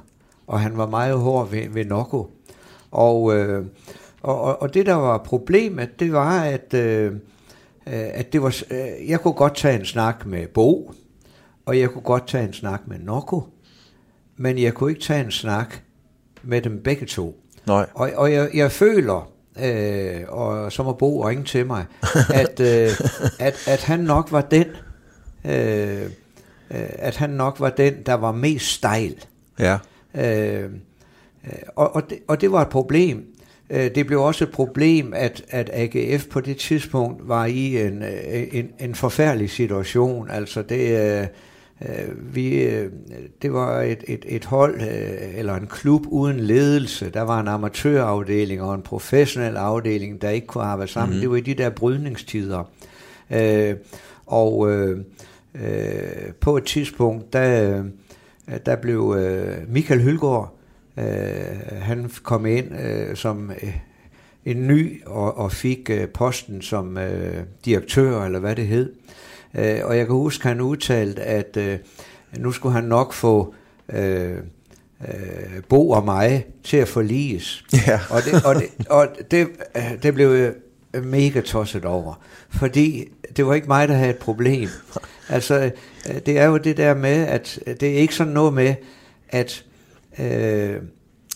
Og 0.48 0.60
han 0.60 0.78
var 0.78 0.88
meget 0.88 1.18
hård 1.18 1.50
ved, 1.50 1.70
ved 1.70 1.86
Noko. 1.86 2.32
Og, 2.92 3.36
øh, 3.36 3.66
og, 4.22 4.62
og 4.62 4.74
det, 4.74 4.86
der 4.86 4.94
var 4.94 5.18
problemet, 5.18 6.00
det 6.00 6.12
var, 6.14 6.44
at, 6.44 6.74
øh, 6.74 7.14
at 7.86 8.34
det 8.34 8.42
var, 8.42 8.56
øh, 8.72 9.10
jeg 9.10 9.22
kunne 9.22 9.34
godt 9.34 9.56
tage 9.56 9.80
en 9.80 9.86
snak 9.86 10.26
med 10.26 10.48
Bo, 10.48 10.94
og 11.66 11.80
jeg 11.80 11.90
kunne 11.90 12.02
godt 12.02 12.28
tage 12.28 12.48
en 12.48 12.54
snak 12.54 12.82
med 12.88 13.00
Noko 13.00 13.44
men 14.40 14.58
jeg 14.58 14.74
kunne 14.74 14.90
ikke 14.90 15.02
tage 15.02 15.24
en 15.24 15.32
snak 15.32 15.76
med 16.44 16.62
dem 16.62 16.82
begge 16.84 17.06
to. 17.06 17.44
Nej. 17.68 17.86
Og, 17.94 18.12
og 18.16 18.34
jeg, 18.34 18.50
jeg 18.54 18.72
føler, 18.72 19.32
øh, 19.64 20.22
og 20.28 20.72
så 20.72 20.84
må 20.84 20.94
Bo 20.94 21.28
ringe 21.28 21.44
til 21.44 21.66
mig, 21.66 21.86
at, 22.34 22.60
øh, 22.60 22.90
at, 23.40 23.68
at 23.68 23.84
han 23.84 24.00
nok 24.00 24.32
var 24.32 24.42
den, 24.42 24.66
øh, 25.46 26.04
øh, 26.72 26.90
at 27.00 27.16
han 27.16 27.30
nok 27.30 27.60
var 27.60 27.70
den, 27.70 27.94
der 28.06 28.14
var 28.14 28.32
mest 28.32 28.66
stejl. 28.66 29.16
Ja. 29.60 29.78
Øh, 30.16 30.64
øh, 30.64 30.70
og, 31.76 31.96
og, 31.96 32.10
det, 32.10 32.20
og 32.28 32.42
det 32.42 32.52
var 32.52 32.62
et 32.62 32.70
problem. 32.70 33.24
Øh, 33.70 33.96
Det 33.96 34.08
blev 34.08 34.22
også 34.22 34.44
et 34.44 34.52
problem, 34.52 35.14
at, 35.16 35.44
at 35.50 35.70
AGF 35.74 36.26
på 36.28 36.42
det 36.42 36.58
tidspunkt 36.58 37.28
var 37.28 37.46
i 37.46 37.86
en, 37.88 38.04
en, 38.52 38.70
en 38.80 38.96
forfærdelig 38.96 39.50
situation. 39.50 40.30
Altså 40.32 40.62
det, 40.62 41.20
øh, 41.22 41.28
øh, 41.82 42.36
vi, 42.36 42.64
øh, 42.64 42.92
det 43.42 43.54
var 43.54 43.82
et, 43.82 44.04
et, 44.08 44.26
et 44.28 44.46
hold, 44.46 44.82
øh, 44.82 45.38
eller 45.38 45.56
en 45.56 45.68
klub 45.68 46.02
uden 46.08 46.40
ledelse. 46.40 47.10
Der 47.10 47.22
var 47.22 47.40
en 47.40 47.48
amatørafdeling 47.48 48.62
og 48.62 48.76
en 48.76 48.82
professionel 48.82 49.58
afdeling, 49.58 50.22
der 50.22 50.30
ikke 50.30 50.48
kunne 50.48 50.64
arbejde 50.64 50.92
sammen. 50.92 51.10
Mm-hmm. 51.10 51.22
Det 51.22 51.30
var 51.30 51.36
i 51.36 51.42
de 51.42 51.54
der 51.54 51.70
brydningstider. 51.70 52.64
Øh, 53.32 53.76
og 54.26 54.72
øh, 54.72 55.00
øh, 55.56 56.34
på 56.40 56.58
et 56.58 56.64
tidspunkt, 56.64 57.34
der, 57.34 57.84
der 58.66 58.76
blev 58.76 59.16
øh, 59.20 59.58
Michael 59.74 60.02
Hylgaard, 60.02 60.56
øh, 60.98 61.06
han 61.72 62.12
kom 62.24 62.46
ind 62.46 62.80
øh, 62.80 63.16
som 63.16 63.52
øh, 63.52 63.78
en 64.46 64.68
ny 64.68 65.06
og, 65.06 65.38
og 65.38 65.52
fik 65.52 65.90
øh, 65.90 66.08
posten 66.08 66.62
som 66.62 66.98
øh, 66.98 67.44
direktør, 67.66 68.24
eller 68.26 68.40
hvad 68.40 68.56
det 68.56 68.68
hed. 68.68 68.94
Øh, 68.94 69.29
og 69.84 69.98
jeg 69.98 70.06
kan 70.06 70.16
huske, 70.16 70.48
han 70.48 70.62
udtalte, 70.62 71.22
at 71.22 71.58
øh, 71.58 71.80
nu 72.38 72.52
skulle 72.52 72.74
han 72.74 72.84
nok 72.84 73.14
få 73.14 73.54
øh, 73.94 74.38
øh, 75.08 75.64
Bo 75.70 75.90
og 75.90 76.06
mig 76.06 76.46
til 76.64 76.78
at 76.78 76.88
forliges. 76.88 77.64
Ja. 77.88 78.00
Og, 78.10 78.22
det, 78.22 78.46
og, 78.46 78.56
det, 78.56 78.88
og 78.90 79.08
det, 79.32 79.48
øh, 79.76 80.04
det 80.04 80.14
blev 80.14 80.32
jeg 80.34 80.54
mega 81.04 81.42
tosset 81.42 81.86
over. 81.86 82.22
Fordi 82.50 83.08
det 83.38 83.46
var 83.46 83.54
ikke 83.54 83.68
mig, 83.68 83.88
der 83.88 83.94
havde 83.94 84.10
et 84.10 84.18
problem. 84.18 84.70
Altså, 85.32 85.72
øh, 86.10 86.16
det 86.26 86.40
er 86.40 86.46
jo 86.46 86.58
det 86.58 86.78
der 86.78 86.94
med, 86.94 87.26
at 87.26 87.60
det 87.66 87.84
er 87.84 87.98
ikke 87.98 88.16
sådan 88.16 88.34
noget 88.34 88.54
med, 88.54 88.76
at, 89.30 89.66
øh, 90.20 90.76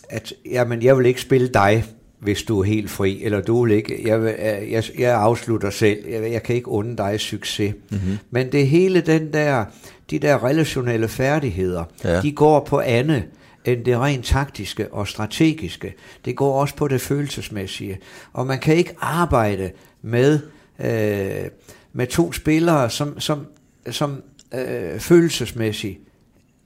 at 0.10 0.34
jamen, 0.46 0.84
jeg 0.84 0.98
vil 0.98 1.06
ikke 1.06 1.22
spille 1.22 1.48
dig, 1.48 1.86
hvis 2.24 2.44
du 2.44 2.60
er 2.60 2.64
helt 2.64 2.90
fri, 2.90 3.24
eller 3.24 3.42
du 3.42 3.66
vil 3.66 3.74
ikke, 3.74 4.08
jeg, 4.08 4.36
jeg, 4.72 4.84
jeg 5.00 5.16
afslutter 5.16 5.70
selv, 5.70 6.10
jeg, 6.10 6.32
jeg 6.32 6.44
kan 6.44 6.56
ikke 6.56 6.68
unde 6.68 6.98
dig 6.98 7.20
succes. 7.20 7.74
Mm-hmm. 7.90 8.18
Men 8.32 8.52
det 8.52 8.68
hele 8.68 9.02
den 9.02 9.34
der, 9.34 9.66
de 10.10 10.20
der 10.20 10.44
relationelle 10.44 11.08
færdigheder, 11.08 11.84
ja. 12.04 12.22
de 12.22 12.32
går 12.32 12.60
på 12.60 12.80
andet 12.80 13.24
end 13.66 13.86
det 13.86 14.00
rent 14.00 14.26
taktiske 14.26 14.94
og 14.94 15.08
strategiske. 15.08 15.94
Det 16.26 16.36
går 16.36 16.62
også 16.62 16.76
på 16.76 16.88
det 16.88 17.02
følelsesmæssige. 17.02 18.00
Og 18.34 18.48
man 18.48 18.60
kan 18.60 18.76
ikke 18.76 18.94
arbejde 19.00 19.72
med, 20.02 20.40
øh, 20.80 21.50
med 21.94 22.08
to 22.08 22.32
spillere, 22.32 22.90
som, 22.90 23.20
som, 23.20 23.46
som 23.92 24.22
øh, 24.54 25.00
følelsesmæssigt 25.00 26.00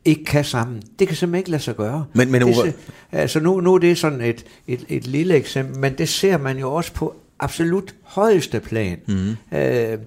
ikke 0.07 0.25
kan 0.25 0.45
sammen. 0.45 0.81
Det 0.99 1.07
kan 1.07 1.17
simpelthen 1.17 1.39
ikke 1.39 1.51
lade 1.51 1.63
sig 1.63 1.75
gøre. 1.75 2.05
Men- 2.13 2.31
men 2.31 2.41
det, 2.65 2.73
altså 3.11 3.39
nu, 3.39 3.59
nu 3.61 3.73
er 3.73 3.77
det 3.79 3.97
sådan 3.97 4.21
et, 4.21 4.45
et, 4.67 4.85
et 4.89 5.07
lille 5.07 5.35
eksempel, 5.35 5.79
men 5.79 5.93
det 5.97 6.09
ser 6.09 6.37
man 6.37 6.57
jo 6.59 6.73
også 6.73 6.93
på 6.93 7.15
absolut 7.39 7.95
højeste 8.03 8.59
plan. 8.59 8.97
Mm. 9.07 9.57
Øh, 9.57 9.97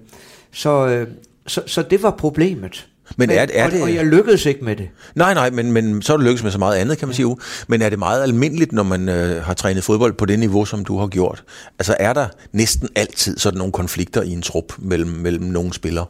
så, 0.51 0.87
øh, 0.87 1.07
så, 1.47 1.61
så 1.65 1.81
det 1.81 2.03
var 2.03 2.11
problemet. 2.11 2.87
Men 3.17 3.29
er- 3.29 3.45
er 3.53 3.65
og, 3.65 3.71
det- 3.71 3.81
og 3.83 3.95
jeg 3.95 4.05
lykkedes 4.05 4.45
ikke 4.45 4.65
med 4.65 4.75
det. 4.75 4.89
Nej, 5.15 5.33
nej, 5.33 5.49
men, 5.49 5.71
men 5.71 6.01
så 6.01 6.13
er 6.13 6.17
du 6.17 6.23
lykkes 6.23 6.43
med 6.43 6.51
så 6.51 6.57
meget 6.57 6.75
andet, 6.77 6.97
kan 6.97 7.07
man 7.07 7.15
sige. 7.15 7.25
Uwe. 7.25 7.37
Men 7.67 7.81
er 7.81 7.89
det 7.89 7.99
meget 7.99 8.23
almindeligt, 8.23 8.71
når 8.71 8.83
man 8.83 9.09
øh, 9.09 9.43
har 9.43 9.53
trænet 9.53 9.83
fodbold 9.83 10.13
på 10.13 10.25
det 10.25 10.39
niveau, 10.39 10.65
som 10.65 10.85
du 10.85 10.97
har 10.97 11.07
gjort? 11.07 11.43
Altså 11.79 11.95
er 11.99 12.13
der 12.13 12.27
næsten 12.53 12.89
altid 12.95 13.37
sådan 13.37 13.57
nogle 13.57 13.73
konflikter 13.73 14.21
i 14.21 14.29
en 14.31 14.41
trup 14.41 14.73
mellem, 14.77 15.09
mellem 15.09 15.43
nogle 15.43 15.73
spillere? 15.73 16.05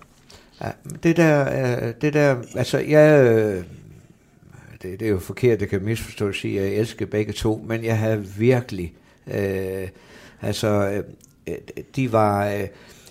Det 1.03 1.17
der, 1.17 1.63
øh, 1.85 1.93
det 2.01 2.13
der, 2.13 2.35
altså 2.55 2.77
jeg, 2.77 3.25
øh, 3.25 3.63
det, 4.81 4.99
det 4.99 5.05
er 5.05 5.09
jo 5.09 5.19
forkert, 5.19 5.59
det 5.59 5.69
kan 5.69 5.83
misforstås 5.83 6.35
at 6.35 6.41
sige, 6.41 6.59
at 6.59 6.65
jeg 6.65 6.75
elsker 6.75 7.05
begge 7.05 7.33
to, 7.33 7.65
men 7.67 7.83
jeg 7.83 7.97
havde 7.97 8.25
virkelig, 8.37 8.93
øh, 9.33 9.87
altså, 10.41 11.01
øh, 11.47 11.55
de 11.95 12.11
var, 12.11 12.47
øh, 12.47 12.67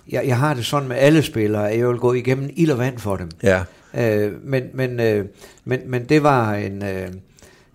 jeg, 0.09 0.27
jeg 0.27 0.39
har 0.39 0.55
det 0.55 0.67
sådan 0.67 0.89
med 0.89 0.97
alle 0.97 1.23
spillere, 1.23 1.71
at 1.71 1.79
jeg 1.79 1.89
vil 1.89 1.97
gå 1.97 2.13
igennem 2.13 2.51
ild 2.57 2.71
og 2.71 2.79
vand 2.79 2.99
for 2.99 3.17
dem. 3.17 3.29
Ja. 3.43 3.63
Øh, 3.95 4.33
men, 4.45 4.65
men, 4.75 5.01
øh, 5.01 5.27
men, 5.65 5.81
men 5.87 6.05
det 6.05 6.23
var 6.23 6.55
en, 6.55 6.85
øh, 6.85 7.09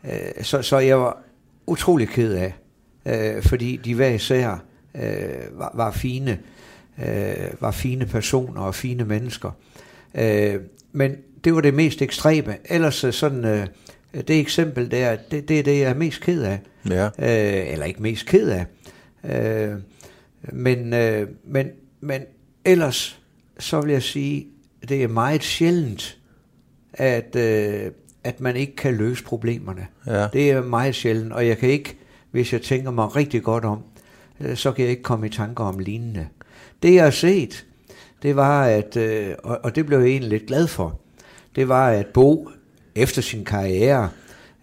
øh, 0.03 0.43
så, 0.43 0.61
så 0.61 0.79
jeg 0.79 0.99
var 0.99 1.17
utrolig 1.67 2.07
ked 2.07 2.33
af, 2.33 2.53
øh, 3.05 3.43
fordi 3.43 3.81
de 3.85 3.95
hver 3.95 4.09
især 4.09 4.63
øh, 4.95 5.59
var, 5.59 5.71
var 5.73 5.91
fine, 5.91 6.31
øh, 6.31 6.37
var 7.59 7.71
fine 7.71 8.05
personer 8.05 8.61
og 8.61 8.75
fine 8.75 9.05
mennesker. 9.05 9.51
Øh, 10.15 10.55
men 10.91 11.15
det 11.43 11.55
var 11.55 11.61
det 11.61 11.73
mest 11.73 12.01
ekstreme. 12.01 12.57
Ellers 12.65 13.03
øh, 13.03 13.13
sådan, 13.13 13.45
øh, 13.45 13.67
det 14.13 14.39
eksempel 14.39 14.91
der, 14.91 15.17
det, 15.31 15.49
det 15.49 15.59
er 15.59 15.63
det, 15.63 15.79
jeg 15.79 15.89
er 15.89 15.93
mest 15.93 16.21
ked 16.21 16.43
af. 16.43 16.59
Ja. 16.89 17.05
Øh, 17.05 17.73
eller 17.73 17.85
ikke 17.85 18.01
mest 18.01 18.25
ked 18.25 18.49
af. 18.49 18.65
Øh, 19.23 19.77
men, 20.53 20.93
øh, 20.93 21.27
men, 21.43 21.69
men 22.01 22.21
ellers, 22.65 23.19
så 23.59 23.81
vil 23.81 23.91
jeg 23.91 24.03
sige, 24.03 24.47
det 24.89 25.03
er 25.03 25.07
meget 25.07 25.43
sjældent, 25.43 26.17
at, 26.93 27.35
øh, 27.35 27.91
at 28.23 28.41
man 28.41 28.55
ikke 28.55 28.75
kan 28.75 28.95
løse 28.95 29.23
problemerne. 29.23 29.87
Ja. 30.07 30.27
Det 30.33 30.51
er 30.51 30.63
meget 30.63 30.95
sjældent, 30.95 31.33
og 31.33 31.47
jeg 31.47 31.57
kan 31.57 31.69
ikke, 31.69 31.97
hvis 32.31 32.53
jeg 32.53 32.61
tænker 32.61 32.91
mig 32.91 33.15
rigtig 33.15 33.43
godt 33.43 33.65
om, 33.65 33.83
øh, 34.39 34.55
så 34.55 34.71
kan 34.71 34.83
jeg 34.83 34.91
ikke 34.91 35.03
komme 35.03 35.27
i 35.27 35.29
tanker 35.29 35.63
om 35.63 35.79
lignende. 35.79 36.27
Det 36.85 36.93
jeg 36.93 37.03
har 37.03 37.11
set, 37.11 37.65
det 38.23 38.35
var, 38.35 38.65
at, 38.65 38.97
øh, 38.97 39.35
og, 39.43 39.59
og 39.63 39.75
det 39.75 39.85
blev 39.85 39.99
jeg 39.99 40.07
egentlig 40.07 40.29
lidt 40.29 40.45
glad 40.45 40.67
for, 40.67 40.99
det 41.55 41.69
var, 41.69 41.89
at 41.89 42.05
Bo 42.13 42.49
efter 42.95 43.21
sin 43.21 43.45
karriere, 43.45 44.09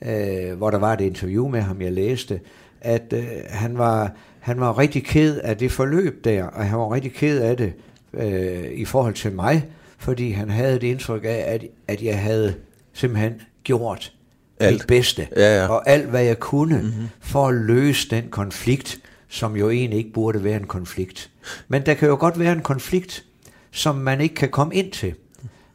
øh, 0.07 0.57
hvor 0.57 0.71
der 0.71 0.79
var 0.79 0.93
et 0.93 1.01
interview 1.01 1.49
med 1.49 1.61
ham, 1.61 1.83
jeg 1.83 1.93
læste, 1.93 2.41
at 2.81 3.13
øh, 3.13 3.25
han, 3.49 3.79
var, 3.79 4.13
han 4.41 4.61
var 4.61 4.79
rigtig 4.79 5.05
ked 5.05 5.39
af 5.39 5.57
det 5.57 5.73
forløb 5.73 6.25
der, 6.25 6.45
og 6.45 6.65
han 6.65 6.79
var 6.79 6.95
rigtig 6.95 7.13
ked 7.13 7.41
af 7.41 7.57
det 7.57 7.73
øh, 8.15 8.73
i 8.73 8.85
forhold 8.85 9.15
til 9.15 9.33
mig, 9.33 9.67
fordi 9.99 10.31
han 10.31 10.51
havde 10.51 10.75
det 10.75 10.87
indtryk 10.87 11.25
af, 11.25 11.45
at, 11.47 11.65
at 11.89 12.03
jeg 12.03 12.19
havde 12.19 12.55
simpelthen 12.93 13.35
gjort 13.65 14.13
Alt. 14.61 14.75
mit 14.75 14.87
bedste, 14.87 15.29
Ja, 15.37 15.61
ja. 15.61 15.69
og 15.69 15.89
alt 15.89 16.07
hvad 16.07 16.23
jeg 16.23 16.39
kunne, 16.39 16.77
mm-hmm. 16.77 17.09
for 17.21 17.49
at 17.49 17.55
løse 17.55 18.11
den 18.11 18.25
konflikt, 18.31 19.01
som 19.33 19.57
jo 19.57 19.71
egentlig 19.71 19.99
ikke 19.99 20.13
burde 20.13 20.45
være 20.45 20.57
en 20.57 20.67
konflikt. 20.67 21.31
Men 21.69 21.87
der 21.87 21.95
kan 21.95 22.09
jo 22.09 22.17
godt 22.21 22.39
være 22.39 22.53
en 22.53 22.63
konflikt, 22.63 23.25
som 23.71 23.97
man 23.97 24.21
ikke 24.21 24.35
kan 24.35 24.49
komme 24.49 24.75
ind 24.75 24.93
til. 24.93 25.15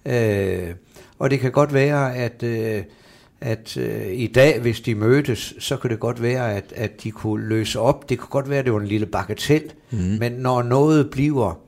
Øh, 0.05 0.69
og 1.19 1.29
det 1.29 1.39
kan 1.39 1.51
godt 1.51 1.73
være, 1.73 2.15
at, 2.15 2.43
øh, 2.43 2.83
at 3.41 3.77
øh, 3.77 4.07
i 4.13 4.27
dag, 4.27 4.59
hvis 4.59 4.81
de 4.81 4.95
mødtes, 4.95 5.53
så 5.59 5.77
kan 5.77 5.89
det 5.89 5.99
godt 5.99 6.21
være, 6.21 6.55
at, 6.55 6.73
at 6.75 7.03
de 7.03 7.11
kunne 7.11 7.47
løse 7.47 7.79
op. 7.79 8.09
Det 8.09 8.19
kunne 8.19 8.29
godt 8.29 8.49
være, 8.49 8.59
at 8.59 8.65
det 8.65 8.73
var 8.73 8.79
en 8.79 8.87
lille 8.87 9.05
bagatel. 9.05 9.73
Mm. 9.91 9.97
Men 9.97 10.31
når 10.31 10.63
noget 10.63 11.11
bliver, 11.11 11.59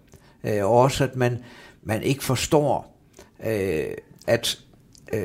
øh, 0.43 0.65
også 0.65 1.03
at 1.03 1.15
man, 1.15 1.37
man 1.83 2.03
ikke 2.03 2.23
forstår, 2.23 2.99
øh, 3.45 3.83
at 4.27 4.59
øh, 5.13 5.21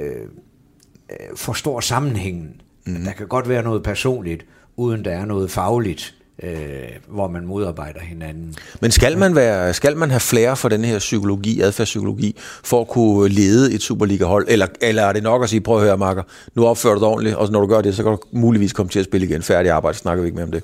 øh, 1.10 1.36
forstår 1.36 1.80
sammenhængen. 1.80 2.60
Mm. 2.86 3.04
Der 3.04 3.12
kan 3.12 3.28
godt 3.28 3.48
være 3.48 3.62
noget 3.62 3.82
personligt, 3.82 4.46
uden 4.76 5.04
der 5.04 5.10
er 5.10 5.24
noget 5.24 5.50
fagligt, 5.50 6.14
øh, 6.42 6.88
hvor 7.08 7.28
man 7.28 7.46
modarbejder 7.46 8.00
hinanden. 8.00 8.54
Men 8.80 8.90
skal 8.90 9.18
man, 9.18 9.34
være, 9.34 9.74
skal 9.74 9.96
man 9.96 10.10
have 10.10 10.20
flere 10.20 10.56
for 10.56 10.68
den 10.68 10.84
her 10.84 10.98
psykologi, 10.98 11.60
adfærdspsykologi, 11.60 12.36
for 12.64 12.80
at 12.80 12.88
kunne 12.88 13.28
lede 13.28 13.74
et 13.74 13.82
Superliga-hold? 13.82 14.46
Eller, 14.48 14.66
eller 14.80 15.02
er 15.02 15.12
det 15.12 15.22
nok 15.22 15.42
at 15.42 15.48
sige, 15.48 15.60
prøv 15.60 15.76
at 15.76 15.82
høre, 15.82 15.98
Marker, 15.98 16.22
nu 16.54 16.66
opfører 16.66 16.94
du 16.94 17.00
dig 17.00 17.08
ordentligt, 17.08 17.36
og 17.36 17.50
når 17.50 17.60
du 17.60 17.66
gør 17.66 17.80
det, 17.80 17.96
så 17.96 18.02
kan 18.02 18.12
du 18.12 18.18
muligvis 18.32 18.72
komme 18.72 18.90
til 18.90 18.98
at 18.98 19.04
spille 19.04 19.26
igen. 19.26 19.42
Færdig 19.42 19.70
arbejde, 19.70 19.98
snakker 19.98 20.22
vi 20.22 20.26
ikke 20.26 20.36
mere 20.36 20.44
om 20.44 20.52
det. 20.52 20.62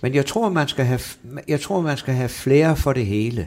Men 0.00 0.14
jeg 0.14 0.26
tror, 0.26 0.48
man 0.48 0.68
skal 0.68 0.84
have, 0.84 1.00
jeg 1.48 1.60
tror, 1.60 1.80
man 1.80 1.96
skal 1.96 2.14
have 2.14 2.28
flere 2.28 2.76
for 2.76 2.92
det 2.92 3.06
hele. 3.06 3.46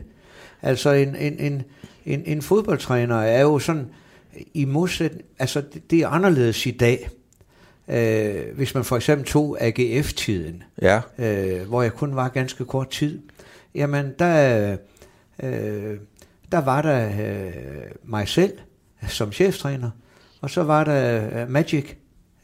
Altså 0.61 0.91
en, 0.91 1.15
en, 1.15 1.39
en, 1.39 1.63
en, 2.05 2.23
en 2.25 2.41
fodboldtræner 2.41 3.21
er 3.21 3.41
jo 3.41 3.59
sådan, 3.59 3.85
i 4.53 4.65
modsætning, 4.65 5.23
altså 5.39 5.61
det, 5.73 5.91
det 5.91 5.99
er 5.99 6.07
anderledes 6.07 6.65
i 6.65 6.71
dag. 6.71 7.09
Øh, 7.89 8.55
hvis 8.55 8.75
man 8.75 8.83
for 8.83 8.95
eksempel 8.95 9.27
tog 9.27 9.57
AGF-tiden, 9.61 10.63
Ja, 10.81 11.01
øh, 11.17 11.67
hvor 11.67 11.81
jeg 11.81 11.93
kun 11.93 12.15
var 12.15 12.27
ganske 12.29 12.65
kort 12.65 12.89
tid, 12.89 13.19
jamen 13.75 14.13
der, 14.19 14.77
øh, 15.43 15.97
der 16.51 16.57
var 16.61 16.81
der 16.81 17.09
øh, 17.09 17.53
mig 18.03 18.27
selv 18.27 18.53
som 19.07 19.31
cheftræner, 19.31 19.89
og 20.41 20.49
så 20.49 20.63
var 20.63 20.83
der 20.83 21.29
øh, 21.41 21.49
Magic, 21.49 21.85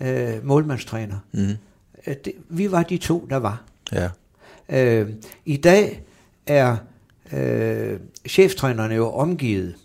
øh, 0.01 0.45
målmandstræner. 0.45 1.17
mm. 1.31 1.49
Det, 2.05 2.33
vi 2.49 2.71
var 2.71 2.83
de 2.83 2.97
to, 2.97 3.27
der 3.29 3.37
var. 3.37 3.63
ja. 3.91 4.09
Øh, 4.69 5.09
I 5.45 5.57
dag 5.57 6.03
er 6.47 6.77
øh, 7.33 7.99
cheftrænerne 8.27 8.95
jo 8.95 9.11
omgivet 9.11 9.75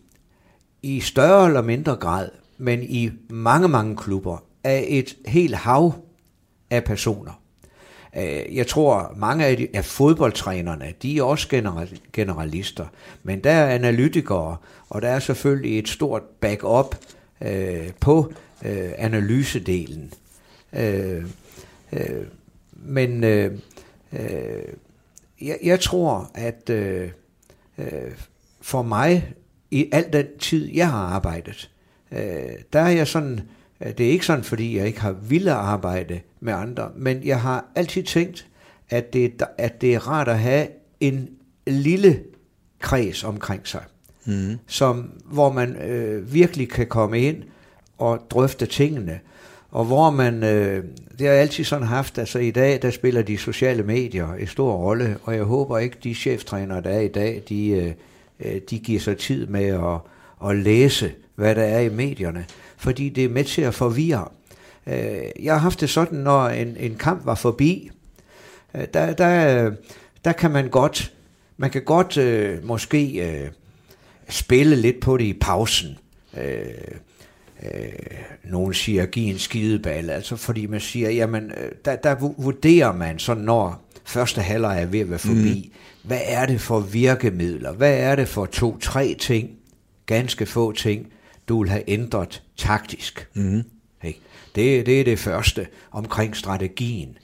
i 0.82 1.00
større 1.00 1.46
eller 1.46 1.62
mindre 1.62 1.96
grad, 1.96 2.28
men 2.58 2.82
i 2.82 3.10
mange, 3.30 3.68
mange 3.68 3.96
klubber, 3.96 4.44
af 4.64 4.84
et 4.88 5.16
helt 5.26 5.54
hav 5.54 5.94
af 6.70 6.84
personer. 6.84 7.42
Øh, 8.16 8.56
jeg 8.56 8.66
tror, 8.66 9.14
mange 9.16 9.46
af, 9.46 9.56
de, 9.56 9.68
af 9.74 9.84
fodboldtrænerne, 9.84 10.94
de 11.02 11.18
er 11.18 11.22
også 11.22 11.48
generalister, 12.12 12.86
men 13.22 13.44
der 13.44 13.50
er 13.50 13.74
analytikere, 13.74 14.56
og 14.88 15.02
der 15.02 15.08
er 15.08 15.18
selvfølgelig 15.18 15.78
et 15.78 15.88
stort 15.88 16.22
backup 16.22 16.96
øh, 17.40 17.90
på 18.00 18.32
øh, 18.64 18.90
analysedelen. 18.98 20.12
Øh, 20.72 21.24
øh, 21.92 22.26
men 22.72 23.24
øh, 23.24 23.58
øh, 24.12 24.62
jeg, 25.42 25.58
jeg 25.62 25.80
tror, 25.80 26.30
at 26.34 26.70
øh, 26.70 27.10
øh, 27.78 28.12
for 28.60 28.82
mig, 28.82 29.34
i 29.70 29.88
al 29.92 30.12
den 30.12 30.26
tid, 30.38 30.70
jeg 30.74 30.90
har 30.90 31.06
arbejdet, 31.06 31.70
øh, 32.12 32.52
der 32.72 32.80
er 32.80 32.88
jeg 32.88 33.06
sådan, 33.06 33.40
det 33.84 34.06
er 34.06 34.10
ikke 34.10 34.26
sådan, 34.26 34.44
fordi 34.44 34.76
jeg 34.76 34.86
ikke 34.86 35.00
har 35.00 35.12
ville 35.12 35.52
arbejde 35.52 36.20
med 36.40 36.52
andre, 36.52 36.90
men 36.96 37.24
jeg 37.24 37.40
har 37.40 37.64
altid 37.74 38.02
tænkt, 38.02 38.46
at 38.90 39.12
det, 39.12 39.42
at 39.58 39.80
det 39.80 39.94
er 39.94 40.08
rart 40.08 40.28
at 40.28 40.38
have 40.38 40.66
en 41.00 41.28
lille 41.66 42.20
kreds 42.78 43.24
omkring 43.24 43.68
sig, 43.68 43.82
mm. 44.26 44.58
som, 44.66 45.10
hvor 45.24 45.52
man 45.52 45.76
øh, 45.76 46.34
virkelig 46.34 46.68
kan 46.68 46.86
komme 46.86 47.20
ind 47.20 47.42
og 47.98 48.26
drøfte 48.30 48.66
tingene, 48.66 49.20
og 49.70 49.84
hvor 49.84 50.10
man, 50.10 50.42
øh, 50.44 50.84
det 51.18 51.26
har 51.26 51.34
jeg 51.34 51.42
altid 51.42 51.64
sådan 51.64 51.86
haft, 51.86 52.18
altså 52.18 52.38
i 52.38 52.50
dag, 52.50 52.82
der 52.82 52.90
spiller 52.90 53.22
de 53.22 53.38
sociale 53.38 53.82
medier 53.82 54.32
en 54.32 54.46
stor 54.46 54.72
rolle, 54.72 55.16
og 55.22 55.34
jeg 55.36 55.44
håber 55.44 55.78
ikke, 55.78 55.96
de 56.04 56.14
cheftrænere, 56.14 56.80
der 56.80 56.90
er 56.90 57.00
i 57.00 57.08
dag, 57.08 57.42
de, 57.48 57.68
øh, 57.68 57.92
øh, 58.40 58.60
de 58.70 58.78
giver 58.78 59.00
sig 59.00 59.18
tid 59.18 59.46
med 59.46 59.64
at, 59.64 59.98
at 60.50 60.56
læse, 60.56 61.12
hvad 61.34 61.54
der 61.54 61.62
er 61.62 61.80
i 61.80 61.88
medierne, 61.88 62.46
fordi 62.80 63.08
det 63.08 63.24
er 63.24 63.28
med 63.28 63.44
til 63.44 63.62
at 63.62 63.74
forvirre. 63.74 64.28
Øh, 64.86 65.22
jeg 65.42 65.54
har 65.54 65.60
haft 65.60 65.80
det 65.80 65.90
sådan, 65.90 66.18
når 66.18 66.48
en, 66.48 66.76
en 66.76 66.94
kamp 66.94 67.26
var 67.26 67.34
forbi, 67.34 67.90
øh, 68.74 68.86
der, 68.94 69.12
der, 69.12 69.70
der 70.24 70.32
kan 70.32 70.50
man 70.50 70.68
godt, 70.68 71.12
man 71.56 71.70
kan 71.70 71.82
godt 71.84 72.16
øh, 72.16 72.64
måske 72.64 73.30
øh, 73.30 73.50
spille 74.28 74.76
lidt 74.76 75.00
på 75.00 75.16
det 75.16 75.24
i 75.24 75.38
pausen. 75.40 75.98
Øh, 76.36 76.64
øh, 77.62 77.92
nogen 78.44 78.74
siger, 78.74 79.06
giv 79.06 79.28
en 79.28 79.38
skideball, 79.38 80.10
altså 80.10 80.36
fordi 80.36 80.66
man 80.66 80.80
siger, 80.80 81.10
jamen, 81.10 81.44
øh, 81.44 81.72
der, 81.84 81.96
der 81.96 82.14
vurderer 82.38 82.92
man 82.92 83.18
så, 83.18 83.34
når 83.34 83.88
første 84.04 84.40
halvleg 84.40 84.82
er 84.82 84.86
ved 84.86 85.00
at 85.00 85.10
være 85.10 85.18
forbi, 85.18 85.72
mm. 85.74 86.08
hvad 86.08 86.20
er 86.24 86.46
det 86.46 86.60
for 86.60 86.80
virkemidler, 86.80 87.72
hvad 87.72 87.98
er 87.98 88.16
det 88.16 88.28
for 88.28 88.46
to-tre 88.46 89.16
ting, 89.18 89.50
ganske 90.06 90.46
få 90.46 90.72
ting, 90.72 91.06
du 91.50 91.62
vil 91.62 91.70
have 91.70 91.90
ændret 91.90 92.42
taktisk. 92.56 93.28
Mm. 93.34 93.62
Ikke? 94.04 94.20
Det, 94.54 94.86
det 94.86 95.00
er 95.00 95.04
det 95.04 95.18
første 95.18 95.66
omkring 95.92 96.36
strategien. 96.36 97.18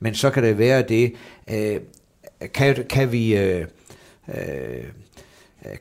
Men 0.00 0.14
så 0.14 0.30
kan 0.30 0.42
det 0.42 0.58
være 0.58 0.82
det, 0.82 1.12
øh, 1.50 1.80
kan, 2.54 2.84
kan 2.90 3.12
vi, 3.12 3.36
øh, 3.36 3.66
øh, 4.28 4.84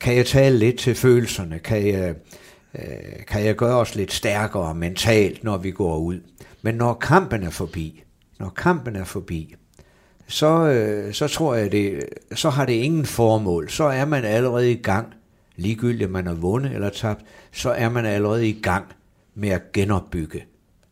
kan 0.02 0.16
jeg 0.16 0.26
tale 0.26 0.58
lidt 0.58 0.80
til 0.80 0.96
følelserne, 0.96 1.60
kan 1.60 1.88
jeg, 1.88 2.16
øh, 2.76 3.26
kan 3.28 3.46
jeg 3.46 3.56
gøre 3.56 3.76
os 3.76 3.96
lidt 3.96 4.14
stærkere 4.14 4.76
mentalt, 4.76 5.44
når 5.44 5.58
vi 5.58 5.72
går 5.72 5.98
ud. 5.98 6.20
Men 6.62 6.76
når 6.76 6.94
kampen 6.94 7.44
er 7.44 7.50
forbi, 7.50 8.04
når 8.40 8.50
kampen 8.50 8.96
er 8.96 9.04
forbi, 9.04 9.56
så, 10.28 10.48
øh, 10.48 11.14
så 11.14 11.28
tror 11.28 11.56
jeg, 11.56 11.72
det, 11.72 12.04
så 12.36 12.50
har 12.50 12.66
det 12.66 12.74
ingen 12.74 13.06
formål. 13.06 13.70
Så 13.70 13.84
er 13.84 14.06
man 14.06 14.26
allerede 14.26 14.72
i 14.72 14.82
gang, 14.82 15.14
ligegyldigt 15.60 16.08
om 16.08 16.12
man 16.12 16.28
har 16.28 16.34
vundet 16.34 16.72
eller 16.72 16.90
tabt, 16.90 17.26
så 17.52 17.70
er 17.70 17.90
man 17.90 18.06
allerede 18.06 18.50
i 18.50 18.62
gang 18.62 18.86
med 19.36 19.50
at 19.50 19.72
genopbygge 19.72 20.46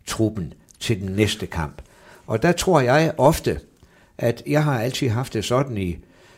truppen 0.06 0.54
til 0.80 1.02
den 1.02 1.12
næste 1.16 1.46
kamp. 1.46 1.82
Og 2.28 2.42
der 2.42 2.52
tror 2.52 2.80
jeg 2.82 3.14
ofte, 3.18 3.60
at 4.18 4.44
jeg 4.48 4.64
har 4.64 4.80
altid 4.80 5.10
haft 5.10 5.34
det 5.34 5.46
sådan 5.46 5.78
i 5.78 5.98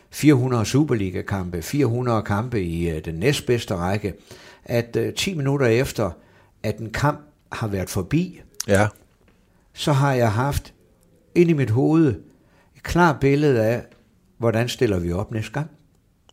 400 0.10 0.66
Superliga-kampe, 0.66 1.62
400 1.62 2.22
kampe 2.22 2.64
i 2.64 2.90
øh, 2.90 3.06
den 3.06 3.16
næstbedste 3.16 3.76
række, 3.76 4.14
at 4.66 4.96
uh, 4.96 5.04
øh, 5.04 5.14
10 5.14 5.34
minutter 5.34 5.68
efter, 5.68 6.12
at 6.64 6.78
en 6.78 6.92
kamp 6.92 7.20
har 7.52 7.68
været 7.68 7.90
forbi, 7.90 8.42
ja. 8.68 8.88
så 9.74 9.94
har 9.94 10.14
jeg 10.14 10.32
haft 10.32 10.74
ind 11.36 11.50
i 11.50 11.54
mit 11.54 11.70
hoved 11.70 12.08
et 12.76 12.84
klart 12.84 13.20
billede 13.20 13.66
af, 13.66 13.84
hvordan 14.38 14.70
stiller 14.70 15.00
vi 15.00 15.12
op 15.12 15.32
næste 15.32 15.52
gang. 15.52 15.70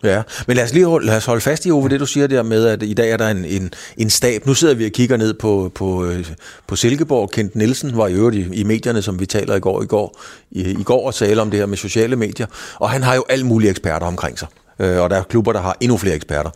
Ja, 0.04 0.22
men 0.46 0.56
lad 0.56 0.64
os 0.64 0.72
lige 0.72 0.98
lad 1.02 1.16
os 1.16 1.24
holde 1.24 1.40
fast 1.40 1.66
i, 1.66 1.70
Ove, 1.70 1.88
det 1.88 2.00
du 2.00 2.06
siger 2.06 2.26
der 2.26 2.42
med, 2.42 2.66
at 2.66 2.82
i 2.82 2.94
dag 2.94 3.10
er 3.10 3.16
der 3.16 3.28
en, 3.28 3.44
en, 3.44 3.72
en 3.96 4.10
stab. 4.10 4.46
Nu 4.46 4.54
sidder 4.54 4.74
vi 4.74 4.86
og 4.86 4.92
kigger 4.92 5.16
ned 5.16 5.34
på, 5.34 5.72
på, 5.74 6.04
øh, 6.04 6.26
på 6.66 6.76
Silkeborg. 6.76 7.30
Kent 7.30 7.56
Nielsen 7.56 7.96
var 7.96 8.06
i 8.06 8.14
øvrigt 8.14 8.36
i, 8.36 8.60
i 8.60 8.62
medierne, 8.64 9.02
som 9.02 9.20
vi 9.20 9.26
taler 9.26 9.54
i 9.54 9.60
går 9.60 9.82
i 9.82 9.86
går, 9.86 10.20
i, 10.50 10.70
i 10.70 10.82
går 10.82 11.06
og 11.06 11.14
taler 11.14 11.42
om 11.42 11.50
det 11.50 11.58
her 11.58 11.66
med 11.66 11.76
sociale 11.76 12.16
medier. 12.16 12.46
Og 12.74 12.90
han 12.90 13.02
har 13.02 13.14
jo 13.14 13.24
alle 13.28 13.46
mulige 13.46 13.70
eksperter 13.70 14.06
omkring 14.06 14.38
sig. 14.38 14.48
Øh, 14.78 15.00
og 15.00 15.10
der 15.10 15.16
er 15.16 15.22
klubber, 15.22 15.52
der 15.52 15.60
har 15.60 15.76
endnu 15.80 15.96
flere 15.96 16.14
eksperter. 16.14 16.50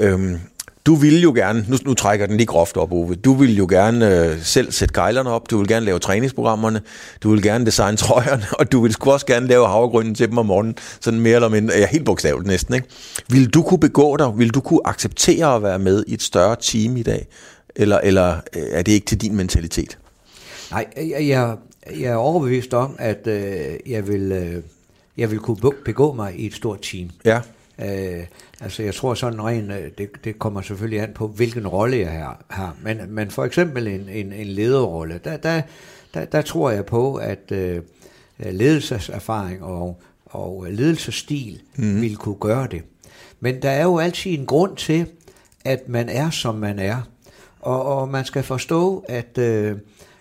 Øhm, 0.00 0.40
du 0.86 0.94
vil 0.94 1.22
jo 1.22 1.32
gerne, 1.32 1.64
nu, 1.68 1.76
nu 1.84 1.94
trækker 1.94 2.26
den 2.26 2.36
lige 2.36 2.46
groft 2.46 2.76
op, 2.76 2.92
Ove, 2.92 3.14
du 3.14 3.34
vil 3.34 3.56
jo 3.56 3.66
gerne 3.70 4.24
øh, 4.24 4.42
selv 4.42 4.72
sætte 4.72 4.94
gejlerne 4.94 5.30
op, 5.30 5.50
du 5.50 5.58
vil 5.58 5.68
gerne 5.68 5.86
lave 5.86 5.98
træningsprogrammerne, 5.98 6.80
du 7.22 7.30
vil 7.30 7.42
gerne 7.42 7.66
designe 7.66 7.96
trøjerne, 7.96 8.44
og 8.58 8.72
du 8.72 8.82
vil 8.82 8.92
sgu 8.92 9.10
også 9.10 9.26
gerne 9.26 9.46
lave 9.46 9.66
havregrynden 9.66 10.14
til 10.14 10.28
dem 10.28 10.38
om 10.38 10.46
morgenen, 10.46 10.76
sådan 11.00 11.20
mere 11.20 11.34
eller 11.34 11.48
mindre, 11.48 11.74
ja, 11.78 11.86
helt 11.86 12.04
bogstaveligt 12.04 12.46
næsten, 12.46 12.74
ikke? 12.74 12.86
Vil 13.28 13.48
du 13.48 13.62
kunne 13.62 13.80
begå 13.80 14.16
dig, 14.16 14.38
vil 14.38 14.50
du 14.50 14.60
kunne 14.60 14.80
acceptere 14.84 15.54
at 15.56 15.62
være 15.62 15.78
med 15.78 16.04
i 16.06 16.14
et 16.14 16.22
større 16.22 16.56
team 16.60 16.96
i 16.96 17.02
dag, 17.02 17.26
eller, 17.76 17.98
eller 17.98 18.36
øh, 18.56 18.62
er 18.70 18.82
det 18.82 18.92
ikke 18.92 19.06
til 19.06 19.20
din 19.20 19.36
mentalitet? 19.36 19.98
Nej, 20.70 20.86
jeg, 20.96 21.28
jeg, 21.28 21.56
jeg 22.00 22.10
er 22.10 22.16
overbevist 22.16 22.74
om, 22.74 22.96
at 22.98 23.26
øh, 23.26 23.76
jeg, 23.86 24.08
vil, 24.08 24.32
øh, 24.32 24.62
jeg 25.16 25.30
vil 25.30 25.38
kunne 25.38 25.56
begå 25.84 26.12
mig 26.12 26.34
i 26.36 26.46
et 26.46 26.54
stort 26.54 26.80
team. 26.82 27.10
Ja. 27.24 27.40
Øh, 27.78 28.24
altså 28.60 28.82
jeg 28.82 28.94
tror 28.94 29.14
sådan 29.14 29.44
rent, 29.44 29.72
øh, 29.72 29.90
det, 29.98 30.10
det 30.24 30.38
kommer 30.38 30.62
selvfølgelig 30.62 31.00
an 31.00 31.12
på, 31.14 31.26
hvilken 31.26 31.66
rolle 31.66 31.96
jeg 31.96 32.34
har. 32.48 32.76
Men, 32.82 33.00
men 33.08 33.30
for 33.30 33.44
eksempel 33.44 33.86
en, 33.86 34.08
en, 34.08 34.32
en 34.32 34.46
lederrolle, 34.46 35.20
der, 35.24 35.36
der, 35.36 35.62
der, 36.14 36.24
der 36.24 36.42
tror 36.42 36.70
jeg 36.70 36.86
på, 36.86 37.14
at 37.14 37.52
øh, 37.52 37.82
ledelseserfaring 38.38 39.62
og, 39.62 40.00
og 40.24 40.66
ledelsesstil 40.70 41.60
mm. 41.76 42.00
vil 42.00 42.16
kunne 42.16 42.38
gøre 42.40 42.66
det. 42.70 42.82
Men 43.40 43.62
der 43.62 43.70
er 43.70 43.82
jo 43.82 43.98
altid 43.98 44.38
en 44.38 44.46
grund 44.46 44.76
til, 44.76 45.06
at 45.64 45.88
man 45.88 46.08
er, 46.08 46.30
som 46.30 46.54
man 46.54 46.78
er. 46.78 46.96
Og, 47.60 47.82
og 47.84 48.08
man 48.08 48.24
skal 48.24 48.42
forstå, 48.42 49.04
at, 49.08 49.38
øh, 49.38 49.76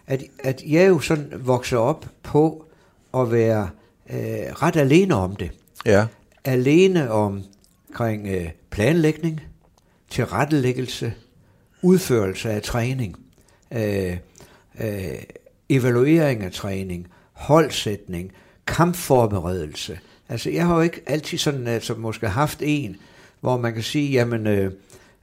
at, 0.07 0.23
at 0.43 0.63
jeg 0.67 0.89
jo 0.89 0.99
sådan 0.99 1.33
vokser 1.37 1.77
op 1.77 2.05
på 2.23 2.65
at 3.13 3.31
være 3.31 3.69
øh, 4.09 4.17
ret 4.61 4.75
alene 4.75 5.15
om 5.15 5.35
det. 5.35 5.51
Ja 5.85 6.05
alene 6.45 7.11
om 7.11 7.43
kring 7.93 8.27
øh, 8.27 8.49
planlægning, 8.69 9.41
tilrettelæggelse, 10.09 11.13
udførelse 11.81 12.49
af 12.49 12.61
træning, 12.61 13.15
øh, 13.71 14.17
øh, 14.79 15.23
evaluering 15.69 16.43
af 16.43 16.51
træning, 16.51 17.07
holdsætning, 17.33 18.31
kampforberedelse. 18.67 19.99
Altså 20.29 20.49
jeg 20.49 20.65
har 20.65 20.75
jo 20.75 20.81
ikke 20.81 21.01
altid 21.05 21.37
sådan, 21.37 21.67
altså 21.67 21.95
måske 21.95 22.27
haft 22.27 22.59
en, 22.61 22.95
hvor 23.39 23.57
man 23.57 23.73
kan 23.73 23.83
sige, 23.83 24.11
jamen, 24.11 24.47
øh, 24.47 24.71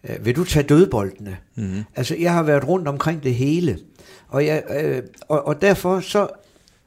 øh, 0.05 0.25
vil 0.25 0.37
du 0.37 0.45
tage 0.45 0.67
dødboldene? 0.67 1.37
Mm-hmm. 1.55 1.83
Altså 1.97 2.17
jeg 2.17 2.33
har 2.33 2.43
været 2.43 2.69
rundt 2.69 2.89
omkring 2.89 3.23
det 3.23 3.35
hele, 3.35 3.79
og, 4.29 4.47
jeg, 4.47 4.63
øh, 4.83 5.03
og, 5.29 5.47
og 5.47 5.63
derfor 5.63 6.01
så, 6.01 6.29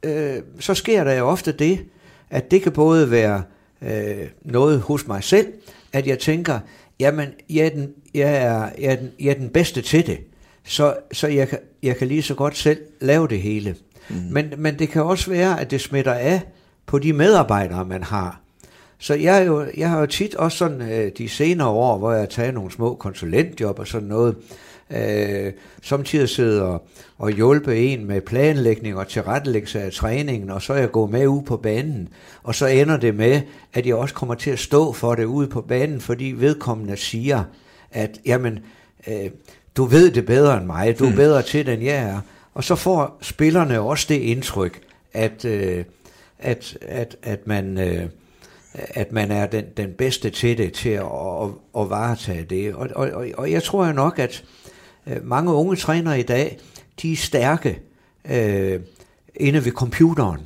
øh, 0.02 0.42
så 0.58 0.74
sker 0.74 1.04
der 1.04 1.12
jo 1.12 1.28
ofte 1.28 1.52
det, 1.52 1.84
at 2.30 2.50
det 2.50 2.62
kan 2.62 2.72
både 2.72 3.10
være 3.10 3.42
øh, 3.82 4.28
noget 4.42 4.80
hos 4.80 5.06
mig 5.06 5.24
selv, 5.24 5.46
at 5.92 6.06
jeg 6.06 6.18
tænker, 6.18 6.58
jamen, 7.00 7.28
jeg 7.50 7.66
er 7.66 7.70
den, 7.70 7.92
jeg 8.14 8.36
er, 8.36 8.70
jeg 8.78 8.92
er 8.92 8.96
den, 8.96 9.10
jeg 9.20 9.30
er 9.30 9.34
den 9.34 9.48
bedste 9.48 9.82
til 9.82 10.06
det, 10.06 10.18
så, 10.64 10.96
så 11.12 11.28
jeg, 11.28 11.48
kan, 11.48 11.58
jeg 11.82 11.96
kan 11.96 12.08
lige 12.08 12.22
så 12.22 12.34
godt 12.34 12.56
selv 12.56 12.78
lave 13.00 13.28
det 13.28 13.40
hele. 13.40 13.76
Mm. 14.08 14.16
Men, 14.30 14.54
men 14.58 14.78
det 14.78 14.88
kan 14.88 15.02
også 15.02 15.30
være, 15.30 15.60
at 15.60 15.70
det 15.70 15.80
smitter 15.80 16.12
af 16.12 16.40
på 16.86 16.98
de 16.98 17.12
medarbejdere, 17.12 17.84
man 17.84 18.02
har. 18.02 18.40
Så 18.98 19.14
jeg, 19.14 19.38
er 19.38 19.44
jo, 19.44 19.66
jeg 19.76 19.90
har 19.90 20.00
jo 20.00 20.06
tit 20.06 20.34
også 20.34 20.58
sådan 20.58 20.82
øh, 20.82 21.12
de 21.18 21.28
senere 21.28 21.68
år, 21.68 21.98
hvor 21.98 22.12
jeg 22.12 22.20
har 22.20 22.26
taget 22.26 22.54
nogle 22.54 22.70
små 22.70 22.94
konsulentjob 22.94 23.78
og 23.78 23.86
sådan 23.86 24.08
noget, 24.08 24.36
øh, 24.36 24.44
samtidig 25.82 26.28
sidder 26.28 26.78
og, 27.18 27.30
hjælpe 27.30 27.76
en 27.78 28.06
med 28.06 28.20
planlægning 28.20 28.96
og 28.96 29.08
tilrettelæggelse 29.08 29.80
af 29.80 29.92
træningen, 29.92 30.50
og 30.50 30.62
så 30.62 30.72
er 30.72 30.78
jeg 30.78 30.90
gået 30.90 31.10
med 31.10 31.26
ud 31.26 31.42
på 31.42 31.56
banen, 31.56 32.08
og 32.42 32.54
så 32.54 32.66
ender 32.66 32.96
det 32.96 33.14
med, 33.14 33.40
at 33.72 33.86
jeg 33.86 33.94
også 33.94 34.14
kommer 34.14 34.34
til 34.34 34.50
at 34.50 34.58
stå 34.58 34.92
for 34.92 35.14
det 35.14 35.24
ude 35.24 35.48
på 35.48 35.60
banen, 35.60 36.00
fordi 36.00 36.34
vedkommende 36.36 36.96
siger, 36.96 37.44
at 37.90 38.20
jamen, 38.26 38.58
øh, 39.08 39.30
du 39.76 39.84
ved 39.84 40.10
det 40.10 40.26
bedre 40.26 40.56
end 40.56 40.66
mig, 40.66 40.98
du 40.98 41.04
er 41.04 41.10
mm. 41.10 41.16
bedre 41.16 41.42
til 41.42 41.66
det, 41.66 41.74
end 41.74 41.82
jeg 41.82 41.96
er. 41.96 42.20
Og 42.54 42.64
så 42.64 42.74
får 42.74 43.18
spillerne 43.20 43.80
også 43.80 44.06
det 44.08 44.18
indtryk, 44.18 44.80
at, 45.12 45.44
øh, 45.44 45.84
at, 46.38 46.78
at, 46.82 47.16
at 47.22 47.46
man... 47.46 47.78
Øh, 47.78 48.04
at 48.74 49.12
man 49.12 49.30
er 49.30 49.46
den, 49.46 49.64
den 49.76 49.92
bedste 49.92 50.30
til 50.30 50.58
det, 50.58 50.72
til 50.72 50.88
at, 50.88 51.04
at, 51.42 51.48
at 51.78 51.90
varetage 51.90 52.44
det. 52.44 52.74
Og, 52.74 52.88
og, 52.94 53.24
og 53.38 53.50
jeg 53.50 53.62
tror 53.62 53.86
jo 53.86 53.92
nok, 53.92 54.18
at 54.18 54.44
øh, 54.44 54.59
mange 55.22 55.52
unge 55.52 55.76
trænere 55.76 56.20
i 56.20 56.22
dag, 56.22 56.58
de 57.02 57.12
er 57.12 57.16
stærke 57.16 57.80
øh, 58.30 58.80
inde 59.36 59.64
ved 59.64 59.72
computeren. 59.72 60.40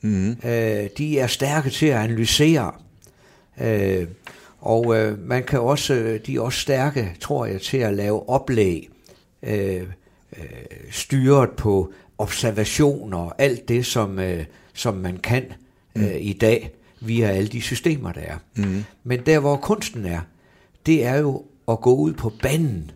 Mm. 0.00 0.30
Øh, 0.30 0.88
de 0.98 1.18
er 1.18 1.26
stærke 1.26 1.70
til 1.70 1.86
at 1.86 1.96
analysere. 1.96 2.72
Øh, 3.60 4.06
og 4.58 4.96
øh, 4.96 5.18
man 5.18 5.44
kan 5.44 5.60
også, 5.60 6.18
de 6.26 6.36
er 6.36 6.40
også 6.40 6.60
stærke, 6.60 7.16
tror 7.20 7.46
jeg, 7.46 7.60
til 7.60 7.76
at 7.76 7.94
lave 7.94 8.28
oplæg, 8.28 8.88
øh, 9.42 9.82
øh, 10.38 10.44
styret 10.90 11.50
på 11.50 11.92
observationer 12.18 13.18
og 13.18 13.34
alt 13.38 13.68
det, 13.68 13.86
som, 13.86 14.18
øh, 14.18 14.44
som 14.74 14.94
man 14.94 15.16
kan 15.16 15.44
mm. 15.96 16.02
øh, 16.02 16.16
i 16.20 16.32
dag 16.32 16.70
via 17.00 17.28
alle 17.28 17.48
de 17.48 17.60
systemer, 17.60 18.12
der 18.12 18.20
er. 18.20 18.36
Mm. 18.56 18.84
Men 19.04 19.20
der, 19.26 19.38
hvor 19.38 19.56
kunsten 19.56 20.06
er, 20.06 20.20
det 20.86 21.04
er 21.04 21.16
jo 21.16 21.44
at 21.68 21.80
gå 21.80 21.94
ud 21.94 22.12
på 22.12 22.32
banen 22.42 22.90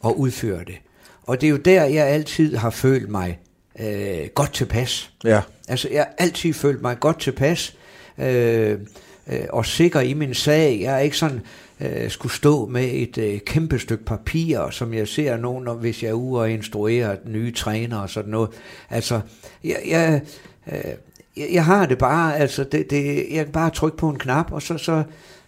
og 0.00 0.20
udføre 0.20 0.58
det. 0.58 0.76
Og 1.22 1.40
det 1.40 1.46
er 1.46 1.50
jo 1.50 1.56
der, 1.56 1.84
jeg 1.84 2.06
altid 2.06 2.56
har 2.56 2.70
følt 2.70 3.08
mig 3.08 3.38
øh, 3.80 4.28
godt 4.34 4.52
tilpas. 4.52 5.10
Ja. 5.24 5.40
Altså, 5.68 5.88
jeg 5.92 6.00
har 6.00 6.14
altid 6.18 6.52
følt 6.52 6.82
mig 6.82 7.00
godt 7.00 7.20
tilpas 7.20 7.76
øh, 8.18 8.78
øh, 9.26 9.40
og 9.50 9.66
sikker 9.66 10.00
i 10.00 10.14
min 10.14 10.34
sag. 10.34 10.80
Jeg 10.80 10.94
er 10.94 10.98
ikke 10.98 11.16
sådan 11.16 11.40
øh, 11.80 12.10
skulle 12.10 12.32
stå 12.32 12.66
med 12.66 12.88
et 12.92 13.18
øh, 13.18 13.40
kæmpe 13.40 13.78
stykke 13.78 14.04
papir, 14.04 14.70
som 14.70 14.94
jeg 14.94 15.08
ser 15.08 15.36
nogen, 15.36 15.78
hvis 15.80 16.02
jeg 16.02 16.08
er 16.08 16.12
ude 16.12 16.40
og 16.40 16.50
instruere 16.50 17.16
nye 17.24 17.52
træner 17.52 17.98
og 17.98 18.10
sådan 18.10 18.30
noget. 18.30 18.50
Altså, 18.90 19.20
jeg, 19.64 19.76
jeg, 19.88 20.20
øh, 20.72 20.92
jeg, 21.36 21.48
jeg 21.52 21.64
har 21.64 21.86
det 21.86 21.98
bare, 21.98 22.36
altså, 22.36 22.64
det, 22.64 22.90
det, 22.90 23.26
jeg 23.30 23.44
kan 23.44 23.52
bare 23.52 23.70
trykke 23.70 23.96
på 23.96 24.08
en 24.08 24.18
knap, 24.18 24.52
og 24.52 24.62
så, 24.62 24.78
så, 24.78 25.02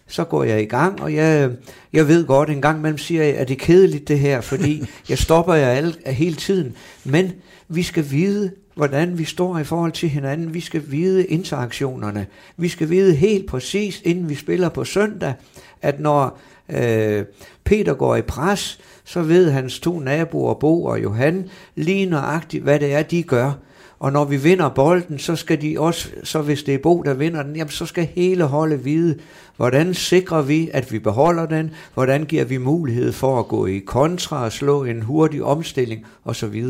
så 0.09 0.23
går 0.23 0.43
jeg 0.43 0.61
i 0.61 0.65
gang, 0.65 1.01
og 1.01 1.13
jeg, 1.13 1.51
jeg 1.93 2.07
ved 2.07 2.25
godt, 2.25 2.49
en 2.49 2.61
gang 2.61 2.77
imellem 2.77 2.97
siger 2.97 3.23
jeg, 3.23 3.35
at 3.35 3.47
det 3.47 3.53
er 3.53 3.65
kedeligt 3.65 4.07
det 4.07 4.19
her, 4.19 4.41
fordi 4.41 4.83
jeg 5.09 5.17
stopper 5.17 5.53
jer 5.53 5.69
alle, 5.69 5.93
øh, 6.07 6.13
hele 6.13 6.35
tiden, 6.35 6.75
men 7.03 7.31
vi 7.67 7.83
skal 7.83 8.11
vide, 8.11 8.51
hvordan 8.75 9.17
vi 9.17 9.23
står 9.23 9.59
i 9.59 9.63
forhold 9.63 9.91
til 9.91 10.09
hinanden, 10.09 10.53
vi 10.53 10.59
skal 10.59 10.83
vide 10.87 11.25
interaktionerne, 11.25 12.27
vi 12.57 12.67
skal 12.67 12.89
vide 12.89 13.15
helt 13.15 13.47
præcis, 13.47 14.01
inden 14.05 14.29
vi 14.29 14.35
spiller 14.35 14.69
på 14.69 14.83
søndag, 14.83 15.33
at 15.81 15.99
når 15.99 16.39
øh, 16.69 17.25
Peter 17.63 17.93
går 17.93 18.15
i 18.15 18.21
pres, 18.21 18.79
så 19.05 19.21
ved 19.21 19.51
hans 19.51 19.79
to 19.79 19.99
naboer, 19.99 20.53
Bo 20.53 20.83
og 20.83 21.03
Johan, 21.03 21.49
lige 21.75 22.05
nøjagtigt, 22.05 22.63
hvad 22.63 22.79
det 22.79 22.93
er, 22.93 23.03
de 23.03 23.23
gør. 23.23 23.51
Og 23.99 24.11
når 24.11 24.25
vi 24.25 24.37
vinder 24.37 24.69
bolden, 24.69 25.19
så 25.19 25.35
skal 25.35 25.61
de 25.61 25.79
også, 25.79 26.07
så 26.23 26.41
hvis 26.41 26.63
det 26.63 26.73
er 26.73 26.77
Bo, 26.77 27.01
der 27.01 27.13
vinder 27.13 27.43
den, 27.43 27.55
jamen 27.55 27.71
så 27.71 27.85
skal 27.85 28.07
hele 28.15 28.43
holdet 28.43 28.85
vide, 28.85 29.15
hvordan 29.57 29.93
sikrer 29.93 30.41
vi, 30.41 30.69
at 30.73 30.91
vi 30.91 30.99
beholder 30.99 31.45
den, 31.45 31.71
hvordan 31.93 32.23
giver 32.23 32.43
vi 32.43 32.57
mulighed 32.57 33.11
for 33.11 33.39
at 33.39 33.47
gå 33.47 33.65
i 33.65 33.79
kontra 33.79 34.45
og 34.45 34.51
slå 34.51 34.83
en 34.83 35.01
hurtig 35.01 35.43
omstilling 35.43 36.05
osv. 36.25 36.63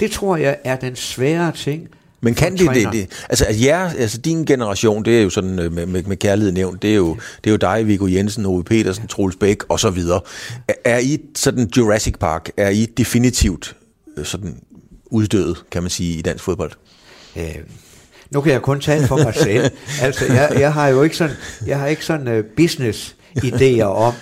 Det 0.00 0.10
tror 0.10 0.36
jeg 0.36 0.56
er 0.64 0.76
den 0.76 0.96
svære 0.96 1.52
ting, 1.52 1.88
men 2.20 2.34
kan 2.34 2.56
det, 2.56 2.70
det, 2.74 2.92
det 2.92 3.24
altså, 3.28 3.44
at 3.48 3.64
jer, 3.64 3.90
altså 3.98 4.18
din 4.18 4.44
generation, 4.44 5.04
det 5.04 5.18
er 5.18 5.22
jo 5.22 5.30
sådan 5.30 5.58
øh, 5.58 5.72
med, 5.72 5.86
med, 5.86 6.02
med 6.02 6.16
kærlighed 6.16 6.52
nævnt, 6.52 6.82
det 6.82 6.90
er 6.90 6.94
jo, 6.94 7.16
det 7.44 7.50
er 7.50 7.50
jo 7.50 7.56
dig, 7.56 7.86
Viggo 7.86 8.06
Jensen, 8.06 8.46
Ove 8.46 8.64
Petersen, 8.64 9.06
Troels 9.06 9.36
Bæk 9.36 9.58
og 9.68 9.80
så 9.80 9.90
videre. 9.90 10.20
Er, 10.68 10.74
er 10.84 10.98
I 10.98 11.18
sådan 11.34 11.70
Jurassic 11.76 12.14
Park, 12.20 12.50
er 12.56 12.68
I 12.68 12.84
definitivt 12.84 13.76
øh, 14.16 14.24
sådan 14.24 14.56
uddøde, 15.06 15.54
kan 15.70 15.82
man 15.82 15.90
sige, 15.90 16.18
i 16.18 16.22
dansk 16.22 16.44
fodbold? 16.44 16.72
Øh, 17.36 17.56
nu 18.30 18.40
kan 18.40 18.52
jeg 18.52 18.62
kun 18.62 18.80
tale 18.80 19.06
for 19.06 19.16
mig 19.16 19.34
selv. 19.34 19.70
altså, 20.06 20.32
jeg, 20.32 20.56
jeg 20.60 20.72
har 20.72 20.88
jo 20.88 21.02
ikke 21.02 21.16
sådan, 21.16 21.36
jeg 21.66 21.78
har 21.78 21.86
ikke 21.86 22.04
sådan 22.04 22.38
uh, 22.38 22.44
business 22.56 23.16
idéer 23.38 23.82
om, 23.82 24.14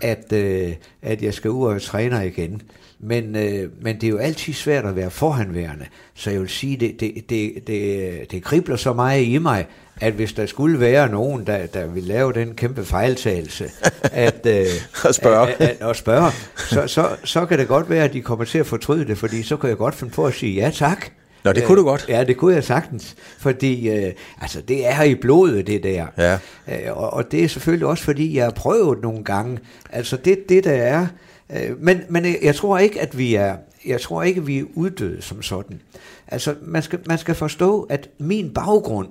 at, 0.00 0.24
uh, 0.32 0.72
at 1.02 1.22
jeg 1.22 1.34
skal 1.34 1.50
ud 1.50 1.66
og 1.66 1.82
træne 1.82 2.26
igen. 2.26 2.62
Men, 3.04 3.36
øh, 3.36 3.70
men 3.80 3.94
det 3.94 4.04
er 4.04 4.08
jo 4.08 4.18
altid 4.18 4.52
svært 4.52 4.84
at 4.84 4.96
være 4.96 5.10
forhandværende, 5.10 5.86
så 6.14 6.30
jeg 6.30 6.40
vil 6.40 6.48
sige, 6.48 6.76
det, 6.76 7.00
det, 7.00 7.14
det, 7.30 7.66
det, 7.66 8.30
det 8.30 8.44
kribler 8.44 8.76
så 8.76 8.92
meget 8.92 9.24
i 9.24 9.38
mig, 9.38 9.66
at 10.00 10.12
hvis 10.12 10.32
der 10.32 10.46
skulle 10.46 10.80
være 10.80 11.08
nogen, 11.08 11.46
der, 11.46 11.66
der 11.66 11.86
vil 11.86 12.02
lave 12.02 12.32
den 12.32 12.54
kæmpe 12.54 12.84
fejltagelse, 12.84 13.70
at, 14.02 14.46
øh, 14.46 14.66
at 15.08 15.14
spørge, 15.14 15.52
at, 15.52 15.60
at, 15.60 15.88
at 15.88 15.96
spørge 15.96 16.30
så, 16.56 16.86
så, 16.86 17.08
så 17.24 17.46
kan 17.46 17.58
det 17.58 17.68
godt 17.68 17.90
være, 17.90 18.04
at 18.04 18.12
de 18.12 18.22
kommer 18.22 18.44
til 18.44 18.58
at 18.58 18.66
fortryde 18.66 19.06
det, 19.06 19.18
fordi 19.18 19.42
så 19.42 19.56
kan 19.56 19.68
jeg 19.68 19.76
godt 19.76 19.94
finde 19.94 20.12
på 20.12 20.26
at 20.26 20.34
sige 20.34 20.54
ja 20.54 20.70
tak. 20.70 21.06
Nå, 21.44 21.52
det 21.52 21.64
kunne 21.64 21.78
du 21.78 21.84
godt. 21.84 22.04
Ja, 22.08 22.24
det 22.24 22.36
kunne 22.36 22.54
jeg 22.54 22.64
sagtens, 22.64 23.16
fordi 23.38 23.88
øh, 23.88 24.12
altså, 24.40 24.60
det 24.60 24.88
er 24.88 25.02
i 25.02 25.14
blodet, 25.14 25.66
det 25.66 25.82
der. 25.82 26.06
Ja. 26.18 26.38
Øh, 26.68 26.96
og, 26.96 27.12
og 27.12 27.32
det 27.32 27.44
er 27.44 27.48
selvfølgelig 27.48 27.86
også, 27.86 28.04
fordi 28.04 28.36
jeg 28.36 28.44
har 28.44 28.50
prøvet 28.50 29.02
nogle 29.02 29.24
gange. 29.24 29.58
Altså 29.90 30.16
det, 30.16 30.48
det 30.48 30.64
der 30.64 30.72
er, 30.72 31.06
Øh, 31.52 31.82
men, 31.82 32.00
men 32.08 32.36
jeg 32.42 32.54
tror 32.54 32.78
ikke, 32.78 33.00
at 33.00 33.18
vi 33.18 33.34
er, 33.34 33.56
jeg 33.86 34.00
tror 34.00 34.22
ikke, 34.22 34.40
at 34.40 34.46
vi 34.46 34.58
er 34.58 34.64
uddøde 34.74 35.22
som 35.22 35.42
sådan. 35.42 35.80
Altså, 36.28 36.54
man 36.62 36.82
skal, 36.82 36.98
man 37.06 37.18
skal 37.18 37.34
forstå, 37.34 37.82
at 37.82 38.08
min 38.18 38.54
baggrund, 38.54 39.08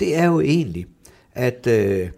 det 0.00 0.16
er 0.16 0.26
jo 0.26 0.40
egentlig, 0.40 0.86
at 1.34 1.66
øh, 1.66 2.08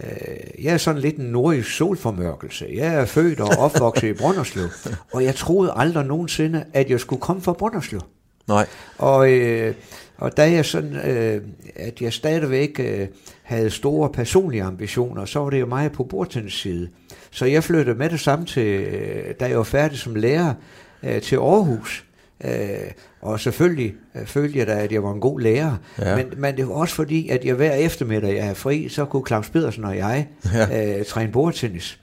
øh, 0.00 0.64
jeg 0.64 0.74
er 0.74 0.78
sådan 0.78 1.00
lidt 1.00 1.16
en 1.16 1.24
nordisk 1.24 1.70
solformørkelse. 1.70 2.66
Jeg 2.74 2.94
er 2.94 3.04
født 3.04 3.40
og 3.40 3.48
opvokset 3.58 4.08
i 4.08 4.12
Brønderslev, 4.12 4.68
og 5.12 5.24
jeg 5.24 5.34
troede 5.34 5.72
aldrig 5.76 6.06
nogensinde, 6.06 6.64
at 6.72 6.90
jeg 6.90 7.00
skulle 7.00 7.20
komme 7.20 7.42
fra 7.42 7.52
Brønderslev. 7.52 8.00
Nej. 8.48 8.66
Og, 8.98 9.32
øh, 9.32 9.74
og 10.16 10.36
da 10.36 10.50
jeg 10.50 10.64
sådan, 10.64 10.96
øh, 10.96 11.42
at 11.76 12.00
jeg 12.00 12.12
stadigvæk 12.12 12.80
øh, 12.80 13.08
havde 13.42 13.70
store 13.70 14.10
personlige 14.10 14.62
ambitioner, 14.62 15.24
så 15.24 15.38
var 15.38 15.50
det 15.50 15.60
jo 15.60 15.66
mig 15.66 15.92
på 15.92 16.04
bordtennis 16.04 16.52
side. 16.52 16.88
Så 17.30 17.46
jeg 17.46 17.64
flyttede 17.64 17.98
med 17.98 18.10
det 18.10 18.20
samme 18.20 18.46
til, 18.46 18.66
øh, 18.66 19.34
da 19.40 19.48
jeg 19.48 19.56
var 19.56 19.64
færdig 19.64 19.98
som 19.98 20.14
lærer, 20.14 20.54
øh, 21.02 21.22
til 21.22 21.36
Aarhus. 21.36 22.04
Øh, 22.44 22.90
og 23.20 23.40
selvfølgelig 23.40 23.94
øh, 24.14 24.26
følte 24.26 24.58
jeg 24.58 24.66
da, 24.66 24.72
at 24.72 24.92
jeg 24.92 25.02
var 25.02 25.12
en 25.12 25.20
god 25.20 25.40
lærer. 25.40 25.76
Ja. 25.98 26.16
Men, 26.16 26.26
men 26.36 26.56
det 26.56 26.68
var 26.68 26.74
også 26.74 26.94
fordi, 26.94 27.28
at 27.28 27.44
jeg 27.44 27.54
hver 27.54 27.72
eftermiddag, 27.72 28.36
jeg 28.36 28.48
er 28.48 28.54
fri, 28.54 28.88
så 28.88 29.04
kunne 29.04 29.26
Claus 29.26 29.50
Pedersen 29.50 29.84
og 29.84 29.96
jeg 29.96 30.28
ja. 30.54 30.98
øh, 30.98 31.04
træne 31.04 31.32
bordtennis. 31.32 32.00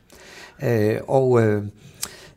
Øh, 0.63 0.97
og 1.07 1.41
øh, 1.41 1.63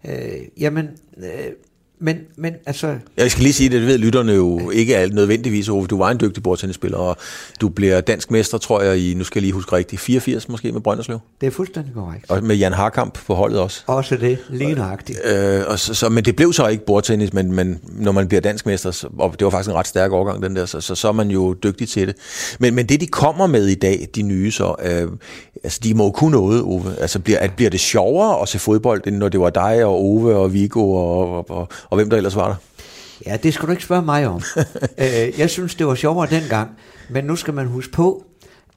øh, 0.05 0.39
jamen, 0.61 0.89
øh, 1.19 1.53
men, 1.99 2.19
men 2.37 2.55
altså... 2.67 2.97
Jeg 3.17 3.31
skal 3.31 3.43
lige 3.43 3.53
sige, 3.53 3.71
det 3.71 3.87
ved 3.87 3.99
lytterne 3.99 4.33
jo 4.33 4.71
ikke 4.71 4.97
alt 4.97 5.15
nødvendigvis, 5.15 5.69
Ove. 5.69 5.87
Du 5.87 5.99
var 5.99 6.11
en 6.11 6.21
dygtig 6.21 6.43
bordtennisspiller, 6.43 6.99
og 6.99 7.17
du 7.61 7.69
bliver 7.69 8.01
dansk 8.01 8.31
mester, 8.31 8.59
tror 8.59 8.83
jeg, 8.83 8.99
i, 8.99 9.15
nu 9.15 9.25
skal 9.25 9.41
jeg 9.41 9.43
lige 9.43 9.53
huske 9.53 9.77
rigtigt, 9.77 10.01
84 10.01 10.49
måske 10.49 10.73
med 10.73 10.81
Brønderslev. 10.81 11.19
Det 11.41 11.47
er 11.47 11.51
fuldstændig 11.51 11.95
korrekt. 11.95 12.31
Og 12.31 12.45
med 12.45 12.57
Jan 12.57 12.73
Harkamp 12.73 13.19
på 13.27 13.35
holdet 13.35 13.61
også. 13.61 13.83
Også 13.87 14.17
det, 14.17 14.39
lige 14.51 14.75
nøjagtigt. 14.75 15.19
Øh, 15.25 15.63
og 15.67 15.79
så, 15.79 15.95
så, 15.95 16.09
men 16.09 16.25
det 16.25 16.37
blev 16.37 16.53
så 16.53 16.67
ikke 16.67 16.87
bordtennis, 16.87 17.33
men, 17.33 17.53
men 17.53 17.81
når 17.85 18.13
man 18.13 18.29
bliver 18.29 18.41
dansk 18.41 18.67
mester, 18.67 18.91
så, 18.91 19.09
og 19.19 19.35
det 19.39 19.45
var 19.45 19.51
faktisk 19.51 19.71
en 19.71 19.77
ret 19.77 19.87
stærk 19.87 20.13
overgang, 20.13 20.43
den 20.43 20.57
der, 20.57 20.67
så, 20.67 20.81
så, 20.81 20.95
så 20.95 21.09
er 21.09 21.13
man 21.13 21.31
jo 21.31 21.53
dygtig 21.53 21.89
til 21.89 22.07
det. 22.07 22.17
Men, 22.59 22.75
men 22.75 22.87
det, 22.87 23.01
de 23.01 23.07
kommer 23.07 23.47
med 23.47 23.67
i 23.67 23.75
dag, 23.75 24.09
de 24.15 24.23
nye, 24.23 24.51
så, 24.51 24.75
øh, 24.83 25.09
altså, 25.65 25.81
de 25.83 25.95
må 25.95 26.05
jo 26.05 26.11
kunne 26.11 26.31
noget, 26.31 26.63
Ove. 26.63 26.97
Altså, 27.01 27.19
bliver, 27.19 27.39
at, 27.39 27.53
bliver 27.57 27.71
det 27.71 27.81
sjovere 27.81 28.43
at 28.43 28.49
se 28.49 28.59
fodbold, 28.59 29.07
end 29.07 29.17
når 29.17 29.29
det 29.29 29.41
var 29.41 29.51
dig 29.51 29.85
og 29.85 30.05
Ove 30.05 30.37
og 30.37 30.53
Viggo 30.53 30.93
og, 30.93 31.31
og, 31.31 31.51
og, 31.51 31.69
og 31.91 31.97
hvem 31.97 32.11
der 32.11 32.17
ellers 32.17 32.37
var 32.37 32.49
der? 32.49 32.57
Ja, 33.27 33.37
det 33.37 33.55
skal 33.55 33.67
du 33.67 33.71
ikke 33.71 33.85
spørge 33.85 34.05
mig 34.05 34.27
om. 34.27 34.43
øh, 34.99 35.39
jeg 35.39 35.51
synes, 35.51 35.75
det 35.75 35.87
var 35.87 35.95
sjovere 35.95 36.31
dengang, 36.31 36.71
men 37.11 37.25
nu 37.25 37.37
skal 37.37 37.55
man 37.55 37.67
huske 37.67 37.93
på, 37.93 38.25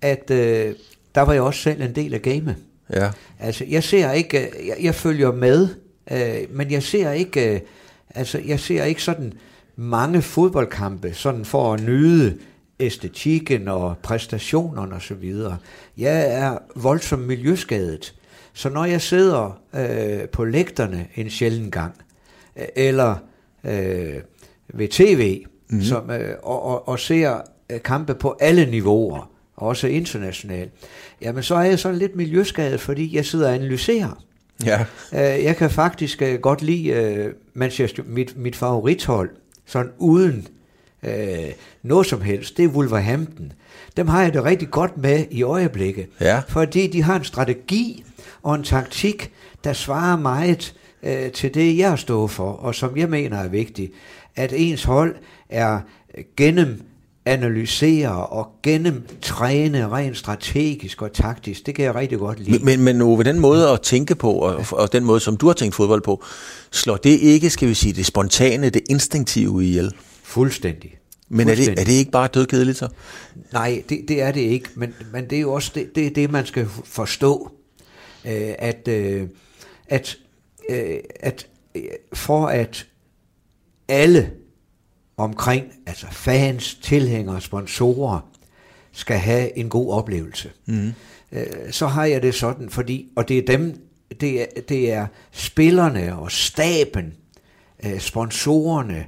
at 0.01 0.31
øh, 0.31 0.73
der 1.15 1.21
var 1.21 1.33
jeg 1.33 1.41
også 1.41 1.61
selv 1.61 1.81
en 1.81 1.95
del 1.95 2.13
af 2.13 2.21
gamet. 2.21 2.55
Ja. 2.93 3.09
Altså, 3.39 3.65
jeg 3.67 3.83
ser 3.83 4.11
ikke, 4.11 4.39
øh, 4.39 4.67
jeg, 4.67 4.75
jeg 4.81 4.95
følger 4.95 5.31
med, 5.31 5.67
øh, 6.11 6.57
men 6.57 6.71
jeg 6.71 6.83
ser 6.83 7.11
ikke, 7.11 7.53
øh, 7.53 7.59
altså, 8.15 8.41
jeg 8.45 8.59
ser 8.59 8.83
ikke 8.83 9.03
sådan 9.03 9.33
mange 9.75 10.21
fodboldkampe, 10.21 11.13
sådan 11.13 11.45
for 11.45 11.73
at 11.73 11.83
nyde 11.83 12.37
æstetikken 12.79 13.67
og 13.67 13.97
præstationerne 14.03 14.95
og 14.95 15.01
så 15.01 15.13
videre. 15.13 15.57
Jeg 15.97 16.33
er 16.33 16.57
voldsomt 16.75 17.27
miljøskadet, 17.27 18.13
så 18.53 18.69
når 18.69 18.85
jeg 18.85 19.01
sidder 19.01 19.59
øh, 19.75 20.29
på 20.29 20.45
lægterne 20.45 21.07
en 21.15 21.29
sjælden 21.29 21.71
gang, 21.71 21.93
eller 22.75 23.15
øh, 23.63 24.15
ved 24.73 24.87
tv, 24.87 25.45
mm. 25.69 25.81
som, 25.81 26.11
øh, 26.11 26.35
og, 26.43 26.63
og, 26.63 26.87
og 26.87 26.99
ser 26.99 27.41
øh, 27.69 27.81
kampe 27.81 28.15
på 28.15 28.37
alle 28.39 28.65
niveauer, 28.65 29.31
også 29.55 29.87
internationalt, 29.87 30.71
jamen 31.21 31.43
så 31.43 31.55
er 31.55 31.63
jeg 31.63 31.79
sådan 31.79 31.97
lidt 31.97 32.15
miljøskadet, 32.15 32.81
fordi 32.81 33.15
jeg 33.15 33.25
sidder 33.25 33.47
og 33.47 33.55
analyserer. 33.55 34.23
Ja. 34.65 34.85
Øh, 35.13 35.43
jeg 35.43 35.55
kan 35.55 35.69
faktisk 35.69 36.21
øh, 36.21 36.39
godt 36.39 36.61
lide 36.61 36.89
øh, 36.89 37.33
Manchester, 37.53 38.03
mit, 38.05 38.37
mit 38.37 38.55
favorithold, 38.55 39.29
sådan 39.65 39.91
uden 39.97 40.47
øh, 41.03 41.51
noget 41.83 42.07
som 42.07 42.21
helst, 42.21 42.57
det 42.57 42.65
er 42.65 42.69
Wolverhampton. 42.69 43.51
Dem 43.97 44.07
har 44.07 44.21
jeg 44.21 44.33
det 44.33 44.43
rigtig 44.43 44.69
godt 44.69 44.97
med 44.97 45.25
i 45.31 45.43
øjeblikket, 45.43 46.07
ja. 46.21 46.41
fordi 46.47 46.87
de 46.87 47.03
har 47.03 47.15
en 47.15 47.23
strategi 47.23 48.03
og 48.43 48.55
en 48.55 48.63
taktik, 48.63 49.31
der 49.63 49.73
svarer 49.73 50.17
meget 50.17 50.75
øh, 51.03 51.31
til 51.31 51.53
det, 51.53 51.77
jeg 51.77 51.99
står 51.99 52.27
for, 52.27 52.51
og 52.51 52.75
som 52.75 52.97
jeg 52.97 53.09
mener 53.09 53.37
er 53.37 53.47
vigtigt, 53.47 53.91
at 54.35 54.53
ens 54.55 54.83
hold 54.83 55.15
er 55.49 55.79
gennem 56.37 56.81
analysere 57.27 58.27
og 58.27 58.47
gennemtræne 58.63 59.89
rent 59.89 60.17
strategisk 60.17 61.01
og 61.01 61.13
taktisk. 61.13 61.65
Det 61.65 61.75
kan 61.75 61.85
jeg 61.85 61.95
rigtig 61.95 62.17
godt 62.17 62.39
lide. 62.39 62.65
Men, 62.65 62.81
men 62.81 63.01
Ove, 63.01 63.23
den 63.23 63.39
måde 63.39 63.69
at 63.69 63.81
tænke 63.81 64.15
på, 64.15 64.31
og, 64.31 64.65
og 64.71 64.93
den 64.93 65.03
måde, 65.03 65.19
som 65.19 65.37
du 65.37 65.47
har 65.47 65.53
tænkt 65.53 65.75
fodbold 65.75 66.01
på, 66.01 66.23
slår 66.71 66.97
det 66.97 67.09
ikke, 67.19 67.49
skal 67.49 67.69
vi 67.69 67.73
sige, 67.73 67.93
det 67.93 68.05
spontane, 68.05 68.69
det 68.69 68.81
instinktive 68.89 69.65
ihjel? 69.65 69.91
Fuldstændig. 70.23 70.97
Men 71.29 71.49
er 71.49 71.55
det, 71.55 71.69
er 71.69 71.83
det 71.83 71.93
ikke 71.93 72.11
bare 72.11 72.27
dødkedeligt 72.33 72.77
så? 72.77 72.87
Nej, 73.53 73.83
det, 73.89 74.01
det 74.07 74.21
er 74.21 74.31
det 74.31 74.41
ikke, 74.41 74.69
men, 74.75 74.93
men 75.13 75.29
det 75.29 75.35
er 75.35 75.41
jo 75.41 75.53
også 75.53 75.71
det, 75.75 75.95
det, 75.95 76.15
det 76.15 76.31
man 76.31 76.45
skal 76.45 76.67
forstå, 76.85 77.51
øh, 78.25 78.53
at, 78.59 78.87
øh, 78.87 79.27
at, 79.87 80.17
øh, 80.69 80.99
at 81.19 81.47
øh, 81.75 81.83
for 82.13 82.47
at 82.47 82.87
alle 83.87 84.31
omkring, 85.17 85.65
altså 85.85 86.07
fans, 86.11 86.75
tilhængere, 86.75 87.41
sponsorer, 87.41 88.19
skal 88.91 89.17
have 89.17 89.57
en 89.57 89.69
god 89.69 89.93
oplevelse. 89.93 90.51
Mm. 90.65 90.93
Øh, 91.31 91.45
så 91.71 91.87
har 91.87 92.05
jeg 92.05 92.21
det 92.21 92.35
sådan, 92.35 92.69
fordi, 92.69 93.11
og 93.15 93.27
det 93.27 93.37
er 93.37 93.57
dem, 93.57 93.81
det 94.21 94.41
er, 94.41 94.45
det 94.69 94.91
er 94.91 95.07
spillerne 95.31 96.17
og 96.19 96.31
staben, 96.31 97.13
øh, 97.85 97.99
sponsorerne, 97.99 99.05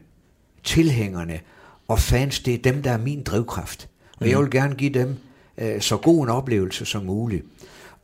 tilhængerne 0.63 1.39
og 1.87 1.99
fans, 1.99 2.39
det 2.39 2.53
er 2.53 2.57
dem, 2.57 2.83
der 2.83 2.91
er 2.91 2.97
min 2.97 3.23
drivkraft. 3.23 3.89
Og 4.11 4.25
mm. 4.25 4.31
jeg 4.31 4.39
vil 4.39 4.51
gerne 4.51 4.75
give 4.75 4.93
dem 4.93 5.15
øh, 5.57 5.81
så 5.81 5.97
god 5.97 6.23
en 6.23 6.29
oplevelse 6.29 6.85
som 6.85 7.05
muligt. 7.05 7.45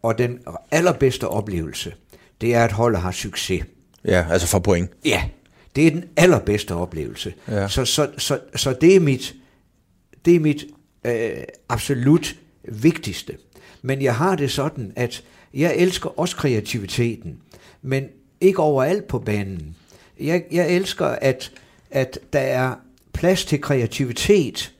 Og 0.01 0.17
den 0.17 0.39
allerbedste 0.71 1.27
oplevelse, 1.27 1.93
det 2.41 2.55
er, 2.55 2.63
at 2.63 2.71
holdet 2.71 3.01
har 3.01 3.11
succes. 3.11 3.63
Ja, 4.05 4.25
altså 4.29 4.47
for 4.47 4.59
point. 4.59 4.91
Ja, 5.05 5.23
det 5.75 5.87
er 5.87 5.91
den 5.91 6.03
allerbedste 6.17 6.75
oplevelse. 6.75 7.33
Ja. 7.47 7.67
Så, 7.67 7.85
så, 7.85 8.09
så, 8.17 8.39
så 8.55 8.75
det 8.81 8.95
er 8.95 8.99
mit, 8.99 9.35
det 10.25 10.35
er 10.35 10.39
mit 10.39 10.65
øh, 11.05 11.43
absolut 11.69 12.35
vigtigste. 12.63 13.37
Men 13.81 14.01
jeg 14.01 14.15
har 14.15 14.35
det 14.35 14.51
sådan, 14.51 14.93
at 14.95 15.23
jeg 15.53 15.75
elsker 15.75 16.19
også 16.19 16.35
kreativiteten, 16.35 17.37
men 17.81 18.03
ikke 18.41 18.59
overalt 18.59 19.07
på 19.07 19.19
banen. 19.19 19.75
Jeg, 20.19 20.43
jeg 20.51 20.69
elsker, 20.69 21.05
at, 21.05 21.51
at 21.91 22.19
der 22.33 22.39
er 22.39 22.75
plads 23.13 23.45
til 23.45 23.61
kreativitet 23.61 24.73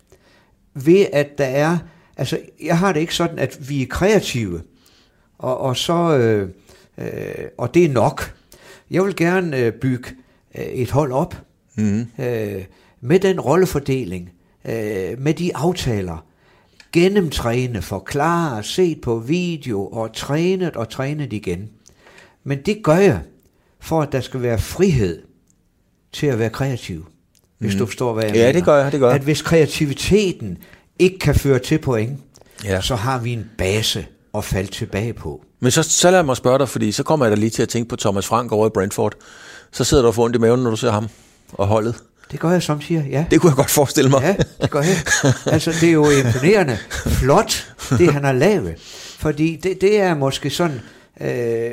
ved, 0.74 1.06
at 1.14 1.38
der 1.38 1.46
er... 1.46 1.78
Altså, 2.18 2.40
jeg 2.64 2.78
har 2.78 2.94
det 2.94 3.00
ikke 3.00 3.16
sådan, 3.16 3.40
at 3.40 3.70
vi 3.70 3.82
er 3.82 3.88
kreative, 3.88 4.62
og, 5.38 5.58
og 5.58 5.78
så... 5.78 6.18
Øh, 6.18 6.50
øh, 6.98 7.46
og 7.58 7.74
det 7.74 7.86
er 7.86 7.90
nok. 7.90 8.36
Jeg 8.92 9.04
vil 9.04 9.16
gerne 9.16 9.58
øh, 9.58 9.74
bygge 9.74 10.10
øh, 10.58 10.66
et 10.66 10.92
hold 10.92 11.12
op 11.12 11.36
mm. 11.76 12.08
øh, 12.20 12.64
med 13.02 13.20
den 13.20 13.40
rollefordeling, 13.40 14.32
øh, 14.66 15.20
med 15.20 15.34
de 15.34 15.56
aftaler, 15.56 16.26
gennemtræne, 16.92 17.82
forklare, 17.82 18.64
set 18.64 19.02
på 19.02 19.20
video 19.20 19.88
og 19.88 20.14
trænet 20.14 20.76
og 20.76 20.90
trænet 20.90 21.34
igen. 21.34 21.70
Men 22.44 22.62
det 22.62 22.84
gør 22.84 22.96
jeg, 22.96 23.20
for 23.80 24.02
at 24.02 24.12
der 24.12 24.22
skal 24.22 24.42
være 24.42 24.60
frihed 24.60 25.22
til 26.12 26.28
at 26.28 26.40
være 26.40 26.50
kreativ. 26.50 27.06
Hvis 27.58 27.74
mm. 27.74 27.80
du 27.80 27.86
forstår, 27.86 28.14
hvad 28.14 28.24
jeg 28.24 28.34
ja, 28.34 28.40
mener. 28.40 28.48
Ja, 28.48 28.54
det 28.54 28.66
gør 28.66 28.84
jeg, 28.84 28.92
det 28.92 29.00
gør 29.00 29.08
jeg. 29.08 29.16
At 29.16 29.22
hvis 29.22 29.42
kreativiteten 29.42 30.58
ikke 31.00 31.20
kan 31.20 31.36
føre 31.36 31.60
til 31.60 31.80
point, 31.80 32.20
ja. 32.64 32.82
så 32.82 32.96
har 32.96 33.20
vi 33.20 33.34
en 33.34 33.50
base 33.58 34.06
at 34.36 34.44
falde 34.44 34.72
tilbage 34.72 35.14
på. 35.14 35.46
Men 35.66 35.72
så, 35.72 35.84
så 35.84 36.12
lad 36.12 36.24
mig 36.24 36.38
spørge 36.38 36.60
dig, 36.60 36.70
fordi 36.70 36.92
så 36.92 37.04
kommer 37.04 37.26
jeg 37.26 37.32
da 37.32 37.40
lige 37.40 37.50
til 37.50 37.62
at 37.62 37.70
tænke 37.70 37.90
på 37.90 37.96
Thomas 37.96 38.28
Frank 38.28 38.52
over 38.52 38.68
i 38.68 38.70
Brentford. 38.70 39.14
Så 39.72 39.84
sidder 39.84 40.04
du 40.04 40.08
og 40.08 40.16
får 40.16 40.24
ondt 40.24 40.36
i 40.36 40.40
maven, 40.40 40.64
når 40.64 40.70
du 40.70 40.76
ser 40.76 40.92
ham 40.92 41.08
og 41.54 41.68
holdet. 41.68 41.96
Det 42.32 42.40
gør 42.40 42.52
jeg 42.52 42.64
siger, 42.64 43.04
ja. 43.10 43.26
Det 43.32 43.42
kunne 43.42 43.50
jeg 43.50 43.56
godt 43.56 43.70
forestille 43.70 44.10
mig. 44.10 44.22
Ja, 44.22 44.36
det 44.62 44.72
gør 44.72 44.82
jeg. 44.82 44.98
Altså, 45.46 45.72
det 45.82 45.90
er 45.90 45.94
jo 45.94 46.10
imponerende. 46.10 46.78
Flot, 46.90 47.74
det 47.90 48.14
han 48.14 48.24
har 48.24 48.34
lavet. 48.34 48.74
Fordi 49.20 49.56
det, 49.56 49.82
det 49.82 50.00
er 50.00 50.16
måske 50.16 50.50
sådan, 50.50 50.82
øh, 51.22 51.72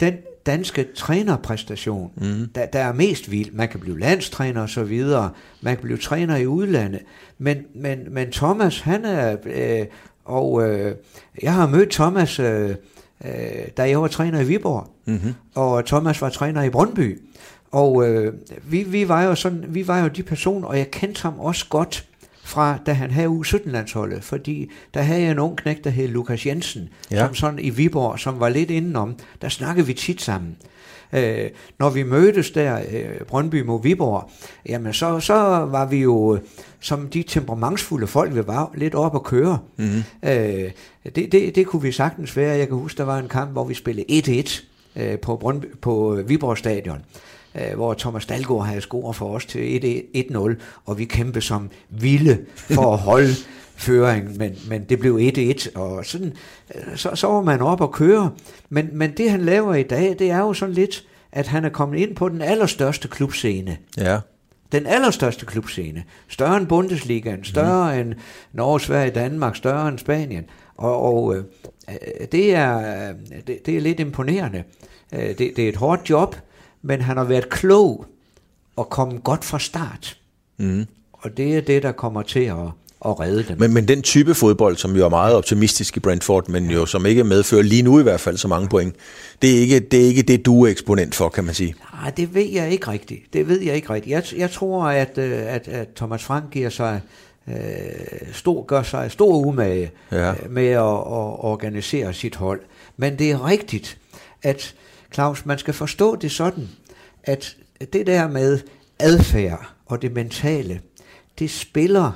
den 0.00 0.14
danske 0.46 0.86
trænerpræstation, 0.96 2.10
mm. 2.16 2.48
der, 2.54 2.66
der 2.66 2.80
er 2.80 2.92
mest 2.92 3.30
vild. 3.30 3.52
Man 3.52 3.68
kan 3.68 3.80
blive 3.80 4.00
landstræner 4.00 4.62
og 4.62 4.68
så 4.68 4.82
videre. 4.82 5.30
Man 5.60 5.76
kan 5.76 5.84
blive 5.84 5.98
træner 5.98 6.36
i 6.36 6.46
udlandet. 6.46 7.00
Men, 7.38 7.56
men, 7.74 7.98
men 8.10 8.32
Thomas, 8.32 8.80
han 8.80 9.04
er... 9.04 9.36
Øh, 9.46 9.86
og 10.24 10.68
øh, 10.68 10.94
jeg 11.42 11.54
har 11.54 11.66
mødt 11.66 11.90
Thomas, 11.90 12.38
øh, 12.38 12.74
øh, 13.24 13.68
da 13.76 13.88
jeg 13.88 14.02
var 14.02 14.08
træner 14.08 14.40
i 14.40 14.44
Viborg. 14.44 14.88
Mm-hmm. 15.04 15.34
Og 15.54 15.86
Thomas 15.86 16.22
var 16.22 16.28
træner 16.28 16.62
i 16.62 16.70
Brøndby. 16.70 17.20
Og 17.70 18.08
øh, 18.08 18.34
vi, 18.64 18.82
vi, 18.82 19.08
var 19.08 19.22
jo 19.22 19.34
sådan, 19.34 19.64
vi 19.68 19.88
var 19.88 19.98
jo 19.98 20.08
de 20.08 20.22
personer, 20.22 20.68
og 20.68 20.78
jeg 20.78 20.90
kendte 20.90 21.22
ham 21.22 21.40
også 21.40 21.66
godt 21.68 22.06
fra, 22.44 22.78
da 22.86 22.92
han 22.92 23.10
havde 23.10 23.28
U17-landsholdet, 23.28 24.24
fordi 24.24 24.70
der 24.94 25.02
havde 25.02 25.22
jeg 25.22 25.30
en 25.30 25.38
ung 25.38 25.56
knægt, 25.56 25.84
der 25.84 25.90
hed 25.90 26.08
Lukas 26.08 26.46
Jensen, 26.46 26.88
ja. 27.10 27.26
som 27.26 27.34
sådan 27.34 27.58
i 27.58 27.70
Viborg, 27.70 28.18
som 28.18 28.40
var 28.40 28.48
lidt 28.48 28.70
indenom. 28.70 29.16
Der 29.42 29.48
snakkede 29.48 29.86
vi 29.86 29.94
tit 29.94 30.22
sammen. 30.22 30.56
Øh, 31.12 31.50
når 31.78 31.90
vi 31.90 32.02
mødtes 32.02 32.50
der, 32.50 32.78
øh, 32.90 33.20
Brøndby 33.26 33.62
mod 33.62 33.82
Viborg, 33.82 34.30
jamen 34.68 34.92
så, 34.92 35.20
så 35.20 35.34
var 35.70 35.86
vi 35.86 35.96
jo, 35.96 36.38
som 36.80 37.08
de 37.08 37.22
temperamentsfulde 37.22 38.06
folk, 38.06 38.34
vi 38.34 38.46
var, 38.46 38.72
lidt 38.74 38.94
op 38.94 39.14
at 39.14 39.22
køre. 39.22 39.58
Mm-hmm. 39.76 40.02
Øh, 40.22 40.70
det, 41.14 41.32
det, 41.32 41.54
det 41.54 41.66
kunne 41.66 41.82
vi 41.82 41.92
sagtens 41.92 42.36
være. 42.36 42.58
Jeg 42.58 42.68
kan 42.68 42.76
huske, 42.76 42.98
der 42.98 43.04
var 43.04 43.18
en 43.18 43.28
kamp, 43.28 43.50
hvor 43.50 43.64
vi 43.64 43.74
spillede 43.74 44.42
1-1 44.46 44.64
øh, 44.96 45.18
på, 45.18 45.36
Brøndby, 45.36 45.66
på 45.80 46.18
Viborg 46.26 46.58
Stadion 46.58 47.02
øh, 47.54 47.74
hvor 47.74 47.94
Thomas 47.94 48.26
Dalgaard 48.26 48.66
havde 48.66 48.80
scoret 48.80 49.16
for 49.16 49.34
os 49.34 49.46
til 49.46 50.02
1-0, 50.16 50.54
og 50.86 50.98
vi 50.98 51.04
kæmpede 51.04 51.44
som 51.44 51.70
vilde 51.88 52.38
for 52.54 52.92
at 52.92 52.98
holde 52.98 53.34
føring, 53.80 54.36
men, 54.36 54.56
men 54.68 54.84
det 54.84 54.98
blev 54.98 55.32
1-1, 55.36 55.78
og 55.80 56.06
sådan, 56.06 56.32
øh, 56.74 56.96
så, 56.96 57.10
så 57.14 57.26
var 57.26 57.40
man 57.40 57.60
op 57.60 57.80
og 57.80 57.92
køre. 57.92 58.30
Men, 58.68 58.88
men 58.92 59.16
det 59.16 59.30
han 59.30 59.40
laver 59.40 59.74
i 59.74 59.82
dag, 59.82 60.16
det 60.18 60.30
er 60.30 60.38
jo 60.38 60.52
sådan 60.52 60.74
lidt, 60.74 61.04
at 61.32 61.46
han 61.46 61.64
er 61.64 61.68
kommet 61.68 61.98
ind 61.98 62.16
på 62.16 62.28
den 62.28 62.42
allerstørste 62.42 63.08
klubscene. 63.08 63.76
Ja. 63.96 64.18
Den 64.72 64.86
allerstørste 64.86 65.46
klubscene. 65.46 66.04
Større 66.28 66.56
end 66.56 66.66
Bundesligaen, 66.66 67.44
større 67.44 67.94
mm. 67.94 68.00
end 68.00 68.14
Norge, 68.52 68.80
Sverige, 68.80 69.10
Danmark, 69.10 69.56
større 69.56 69.88
end 69.88 69.98
Spanien. 69.98 70.44
Og, 70.76 71.02
og 71.02 71.36
øh, 71.36 71.44
det, 72.32 72.54
er, 72.54 73.12
det, 73.46 73.66
det 73.66 73.76
er 73.76 73.80
lidt 73.80 74.00
imponerende. 74.00 74.64
Øh, 75.14 75.28
det, 75.28 75.38
det 75.38 75.58
er 75.58 75.68
et 75.68 75.76
hårdt 75.76 76.10
job, 76.10 76.36
men 76.82 77.00
han 77.00 77.16
har 77.16 77.24
været 77.24 77.50
klog 77.50 78.06
og 78.76 78.90
kommet 78.90 79.24
godt 79.24 79.44
fra 79.44 79.58
start. 79.58 80.18
Mm. 80.56 80.86
Og 81.12 81.36
det 81.36 81.56
er 81.56 81.60
det, 81.60 81.82
der 81.82 81.92
kommer 81.92 82.22
til 82.22 82.44
at, 82.44 82.68
at 83.06 83.20
redde 83.20 83.44
dem. 83.48 83.58
Men, 83.58 83.74
men 83.74 83.88
den 83.88 84.02
type 84.02 84.34
fodbold, 84.34 84.76
som 84.76 84.96
jo 84.96 85.04
er 85.04 85.08
meget 85.08 85.34
optimistisk 85.34 85.96
i 85.96 86.00
Brentford, 86.00 86.48
men 86.48 86.70
jo 86.70 86.86
som 86.86 87.06
ikke 87.06 87.24
medfører 87.24 87.62
lige 87.62 87.82
nu 87.82 88.00
i 88.00 88.02
hvert 88.02 88.20
fald 88.20 88.36
så 88.36 88.48
mange 88.48 88.68
point, 88.68 88.94
det 89.42 89.56
er 89.56 89.60
ikke 89.60 89.80
det, 89.80 90.02
er 90.02 90.06
ikke 90.06 90.22
det 90.22 90.46
du 90.46 90.64
er 90.64 90.70
eksponent 90.70 91.14
for, 91.14 91.28
kan 91.28 91.44
man 91.44 91.54
sige. 91.54 91.74
Nej, 91.92 92.10
det 92.10 92.34
ved 92.34 92.46
jeg 92.52 92.70
ikke 92.70 92.88
rigtigt. 92.88 93.32
Det 93.32 93.48
ved 93.48 93.60
jeg 93.60 93.74
ikke 93.74 93.90
rigtigt. 93.90 94.12
Jeg, 94.12 94.40
jeg 94.40 94.50
tror, 94.50 94.84
at, 94.84 95.18
øh, 95.18 95.32
at, 95.32 95.68
at 95.68 95.88
Thomas 95.96 96.24
Frank 96.24 96.50
giver 96.50 96.68
sig 96.68 97.00
øh, 97.48 97.54
stor, 98.32 98.64
gør 98.64 98.82
sig 98.82 99.10
stor 99.10 99.36
umage 99.46 99.90
ja. 100.12 100.30
øh, 100.30 100.50
med 100.50 100.66
at, 100.66 100.78
at 100.78 101.44
organisere 101.44 102.14
sit 102.14 102.36
hold. 102.36 102.60
Men 102.96 103.18
det 103.18 103.30
er 103.30 103.46
rigtigt, 103.46 103.98
at 104.42 104.74
Claus, 105.14 105.46
man 105.46 105.58
skal 105.58 105.74
forstå 105.74 106.16
det 106.16 106.32
sådan, 106.32 106.68
at 107.24 107.56
det 107.92 108.06
der 108.06 108.28
med 108.28 108.58
adfærd 108.98 109.66
og 109.86 110.02
det 110.02 110.12
mentale, 110.12 110.80
det 111.38 111.50
spiller, 111.50 112.12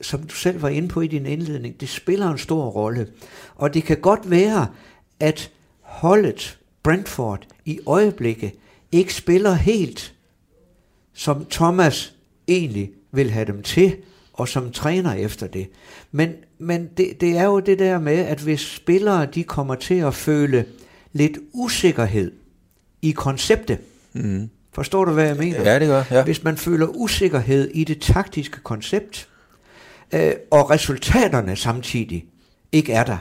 som 0.00 0.22
du 0.22 0.34
selv 0.34 0.62
var 0.62 0.68
inde 0.68 0.88
på 0.88 1.00
i 1.00 1.06
din 1.06 1.26
indledning, 1.26 1.80
det 1.80 1.88
spiller 1.88 2.30
en 2.30 2.38
stor 2.38 2.68
rolle. 2.68 3.06
Og 3.54 3.74
det 3.74 3.84
kan 3.84 3.96
godt 3.96 4.30
være, 4.30 4.66
at 5.20 5.50
holdet 5.80 6.58
Brentford 6.82 7.46
i 7.64 7.80
øjeblikket 7.86 8.52
ikke 8.92 9.14
spiller 9.14 9.54
helt, 9.54 10.14
som 11.14 11.46
Thomas 11.50 12.14
egentlig 12.48 12.90
vil 13.12 13.30
have 13.30 13.46
dem 13.46 13.62
til, 13.62 13.96
og 14.32 14.48
som 14.48 14.72
træner 14.72 15.12
efter 15.12 15.46
det. 15.46 15.70
Men, 16.12 16.32
men 16.58 16.88
det, 16.96 17.20
det 17.20 17.36
er 17.36 17.44
jo 17.44 17.60
det 17.60 17.78
der 17.78 17.98
med, 17.98 18.18
at 18.18 18.40
hvis 18.40 18.60
spillere 18.60 19.26
de 19.26 19.44
kommer 19.44 19.74
til 19.74 19.94
at 19.94 20.14
føle 20.14 20.64
lidt 21.12 21.38
usikkerhed 21.52 22.32
i 23.02 23.10
konceptet. 23.10 23.78
Mm. 24.12 24.50
Forstår 24.72 25.04
du, 25.04 25.12
hvad 25.12 25.26
jeg 25.26 25.36
mener? 25.36 25.72
Ja, 25.72 25.78
det 25.78 25.88
gør 25.88 26.04
ja. 26.10 26.24
Hvis 26.24 26.44
man 26.44 26.56
føler 26.56 26.86
usikkerhed 26.86 27.70
i 27.74 27.84
det 27.84 28.00
taktiske 28.00 28.60
koncept, 28.60 29.28
øh, 30.14 30.32
og 30.50 30.70
resultaterne 30.70 31.56
samtidig 31.56 32.24
ikke 32.72 32.92
er 32.92 33.04
der, 33.04 33.18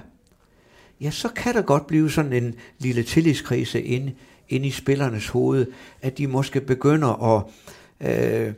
ja, 1.02 1.12
så 1.12 1.30
kan 1.36 1.54
der 1.54 1.62
godt 1.62 1.88
blive 1.88 2.12
sådan 2.12 2.34
en 2.34 2.56
lille 2.80 3.04
tillidskrise 3.04 3.82
inde, 3.82 4.14
inde 4.50 4.68
i 4.68 4.72
spillernes 4.72 5.28
hoved, 5.28 5.66
at 6.02 6.18
de 6.18 6.28
måske 6.28 6.62
begynder 6.62 7.38
at... 7.38 7.44
Øh, 8.02 8.54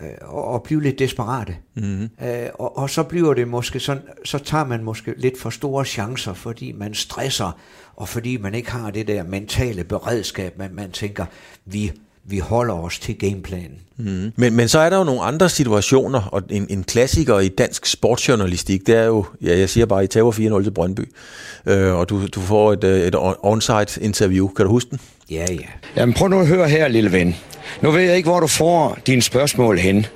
øh, 0.00 0.08
og 0.22 0.62
blive 0.62 0.82
lidt 0.82 0.98
desperate. 0.98 1.56
Mm-hmm. 1.74 2.08
Øh, 2.22 2.48
og, 2.54 2.78
og 2.78 2.90
så 2.90 3.02
bliver 3.02 3.34
det 3.34 3.48
måske 3.48 3.80
sådan, 3.80 4.02
så 4.24 4.38
tager 4.38 4.64
man 4.64 4.84
måske 4.84 5.14
lidt 5.16 5.40
for 5.40 5.50
store 5.50 5.84
chancer, 5.84 6.34
fordi 6.34 6.72
man 6.72 6.94
stresser, 6.94 7.60
og 7.96 8.08
fordi 8.08 8.36
man 8.36 8.54
ikke 8.54 8.70
har 8.70 8.90
det 8.90 9.08
der 9.08 9.22
mentale 9.22 9.84
beredskab, 9.84 10.58
man, 10.58 10.74
man 10.74 10.90
tænker, 10.90 11.26
vi 11.64 11.92
vi 12.28 12.38
holder 12.38 12.74
os 12.74 12.98
til 12.98 13.18
gameplanen. 13.18 13.78
Mm. 13.96 14.32
Men, 14.36 14.54
men 14.54 14.68
så 14.68 14.78
er 14.78 14.90
der 14.90 14.98
jo 14.98 15.04
nogle 15.04 15.20
andre 15.20 15.48
situationer, 15.48 16.22
og 16.22 16.42
en, 16.50 16.66
en 16.70 16.84
klassiker 16.84 17.38
i 17.38 17.48
dansk 17.48 17.86
sportsjournalistik, 17.86 18.86
det 18.86 18.94
er 18.96 19.04
jo, 19.04 19.24
ja, 19.42 19.58
jeg 19.58 19.68
siger 19.68 19.86
bare, 19.86 20.04
I 20.04 20.06
tager 20.06 20.58
4-0 20.58 20.62
til 20.62 20.70
Brøndby, 20.70 21.12
øh, 21.66 21.94
og 21.94 22.08
du, 22.08 22.26
du 22.26 22.40
får 22.40 22.72
et, 22.72 22.84
et 22.84 23.14
on-site 23.42 24.02
interview. 24.02 24.48
Kan 24.48 24.64
du 24.64 24.70
huske 24.70 24.90
den? 24.90 25.00
Ja, 25.30 25.46
ja. 25.50 25.56
Jamen 25.96 26.14
prøv 26.14 26.28
nu 26.28 26.40
at 26.40 26.46
høre 26.46 26.68
her, 26.68 26.88
lille 26.88 27.12
ven. 27.12 27.36
Nu 27.80 27.90
ved 27.90 28.00
jeg 28.00 28.16
ikke, 28.16 28.28
hvor 28.28 28.40
du 28.40 28.46
får 28.46 28.98
dine 29.06 29.22
spørgsmål 29.22 29.78
hen. 29.78 30.06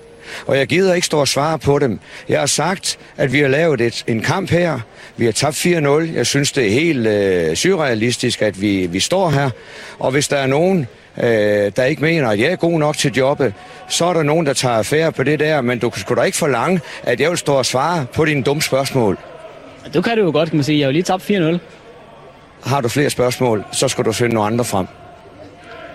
Og 0.47 0.59
jeg 0.59 0.66
gider 0.66 0.95
ikke 0.95 1.07
stå 1.07 1.21
og 1.21 1.29
svare 1.29 1.59
på 1.59 1.79
dem. 1.79 2.01
Jeg 2.29 2.38
har 2.38 2.47
sagt, 2.47 2.99
at 3.16 3.33
vi 3.33 3.40
har 3.40 3.49
lavet 3.49 3.81
et, 3.81 4.05
en 4.07 4.21
kamp 4.21 4.51
her. 4.51 4.81
Vi 5.16 5.25
har 5.25 5.33
tabt 5.33 5.66
4-0. 5.66 5.69
Jeg 6.14 6.27
synes, 6.27 6.53
det 6.53 6.66
er 6.66 6.71
helt 6.71 7.07
øh, 7.07 7.57
surrealistisk, 7.57 8.43
at 8.43 8.61
vi, 8.61 8.87
vi 8.87 9.01
står 9.01 9.31
her. 9.31 9.51
Og 9.99 10.11
hvis 10.11 10.29
der 10.29 10.37
er 10.37 10.47
nogen, 10.47 10.87
øh, 11.23 11.73
der 11.77 11.85
ikke 11.85 12.03
mener, 12.03 12.29
at 12.29 12.38
jeg 12.38 12.53
er 12.53 12.57
god 12.57 12.79
nok 12.79 12.97
til 12.97 13.12
jobbet, 13.12 13.55
så 13.88 14.05
er 14.05 14.12
der 14.12 14.23
nogen, 14.23 14.47
der 14.47 14.53
tager 14.53 14.75
affære 14.75 15.12
på 15.12 15.23
det 15.23 15.40
der, 15.40 15.61
men 15.61 15.79
du 15.79 15.90
skulle 15.97 16.21
da 16.21 16.27
ikke 16.27 16.38
forlange, 16.38 16.81
at 17.03 17.21
jeg 17.21 17.31
vil 17.31 17.38
stå 17.38 17.55
og 17.55 17.66
svare 17.66 18.07
på 18.14 18.25
dine 18.25 18.43
dumme 18.43 18.62
spørgsmål. 18.62 19.19
Du 19.95 20.03
kan 20.03 20.16
det 20.16 20.23
jo 20.23 20.31
godt, 20.31 20.49
kan 20.49 20.57
man 20.57 20.64
sige. 20.64 20.79
Jeg 20.79 20.85
har 20.85 20.88
jo 20.88 20.93
lige 20.93 21.03
tabt 21.03 21.31
4-0. 21.31 21.59
Har 22.64 22.81
du 22.81 22.88
flere 22.88 23.11
spørgsmål, 23.11 23.64
så 23.73 23.88
skal 23.88 24.05
du 24.05 24.12
finde 24.12 24.35
nogle 24.35 24.47
andre 24.47 24.64
frem. 24.64 24.87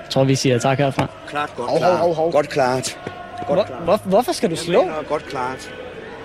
Jeg 0.04 0.10
tror, 0.10 0.24
vi 0.24 0.36
siger 0.36 0.60
tak 0.60 0.78
herfra. 0.78 1.08
Klart, 1.30 1.50
godt 1.58 1.70
Hov, 1.70 1.84
hov, 1.84 1.98
hov, 1.98 2.14
hov. 2.14 2.32
Godt 2.32 2.50
klart. 2.50 2.98
Hvor, 3.48 3.68
hvor, 3.84 3.98
hvorfor 4.06 4.32
skal 4.32 4.50
du 4.50 4.56
slå? 4.56 4.84
godt 5.10 5.26
klart. 5.26 5.72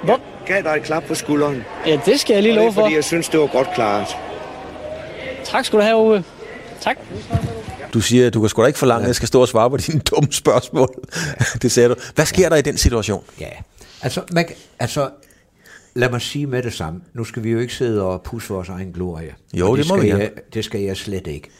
Hvor? 0.05 0.21
Gav 0.47 0.63
dig 0.63 0.71
et 0.77 0.83
klap 0.83 1.05
på 1.05 1.15
skulderen. 1.15 1.63
Ja, 1.87 2.01
det 2.07 2.21
skal 2.21 2.35
jeg 2.35 2.43
lige 2.43 2.55
det 2.55 2.61
love 2.63 2.73
for. 2.73 2.83
fordi 2.83 2.95
jeg 2.95 3.05
synes, 3.05 3.29
det 3.29 3.41
var 3.41 3.47
godt 3.47 3.69
klart. 3.75 4.17
Tak 5.45 5.65
skal 5.65 5.79
du 5.79 5.85
have, 5.85 5.97
Ove. 5.97 6.25
Tak. 6.81 6.97
Du 7.95 8.01
siger, 8.01 8.27
at 8.27 8.35
du 8.35 8.41
kan 8.41 8.49
sgu 8.49 8.63
da 8.63 8.67
ikke 8.67 8.79
forlange, 8.79 9.03
at 9.03 9.07
jeg 9.07 9.15
skal 9.15 9.29
stå 9.29 9.41
og 9.41 9.49
svare 9.49 9.71
på 9.71 9.77
dine 9.77 10.01
dumme 10.11 10.33
spørgsmål. 10.33 10.89
det 11.63 11.73
sagde 11.73 11.89
du. 11.89 11.95
Hvad 12.15 12.27
sker 12.27 12.49
der 12.49 12.57
i 12.57 12.63
den 12.63 12.77
situation? 12.77 13.25
Ja, 13.41 13.49
altså, 14.03 14.23
man, 14.33 14.47
altså 14.79 15.11
lad 15.95 16.11
mig 16.11 16.21
sige 16.23 16.47
med 16.47 16.63
det 16.63 16.73
samme. 16.73 17.01
Nu 17.15 17.25
skal 17.25 17.45
vi 17.45 17.51
jo 17.51 17.59
ikke 17.59 17.75
sidde 17.75 18.03
og 18.03 18.23
pusse 18.23 18.49
vores 18.55 18.69
egen 18.69 18.93
glorie. 18.93 19.35
Jo, 19.55 19.71
Og 19.71 19.79
det 19.79 19.89
må 19.89 19.97
skal 19.97 20.03
vi 20.17 20.19
jeg. 20.19 20.31
Det 20.55 20.65
skal 20.65 20.81
jeg 20.81 20.97
slet 20.97 21.27
ikke. 21.27 21.51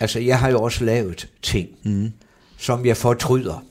Altså, 0.00 0.18
jeg 0.20 0.38
har 0.38 0.50
jo 0.50 0.62
også 0.62 0.84
lavet 0.84 1.28
ting, 1.42 1.68
mm. 1.82 2.12
som 2.58 2.86
jeg 2.86 2.96
fortryder. 2.96 3.64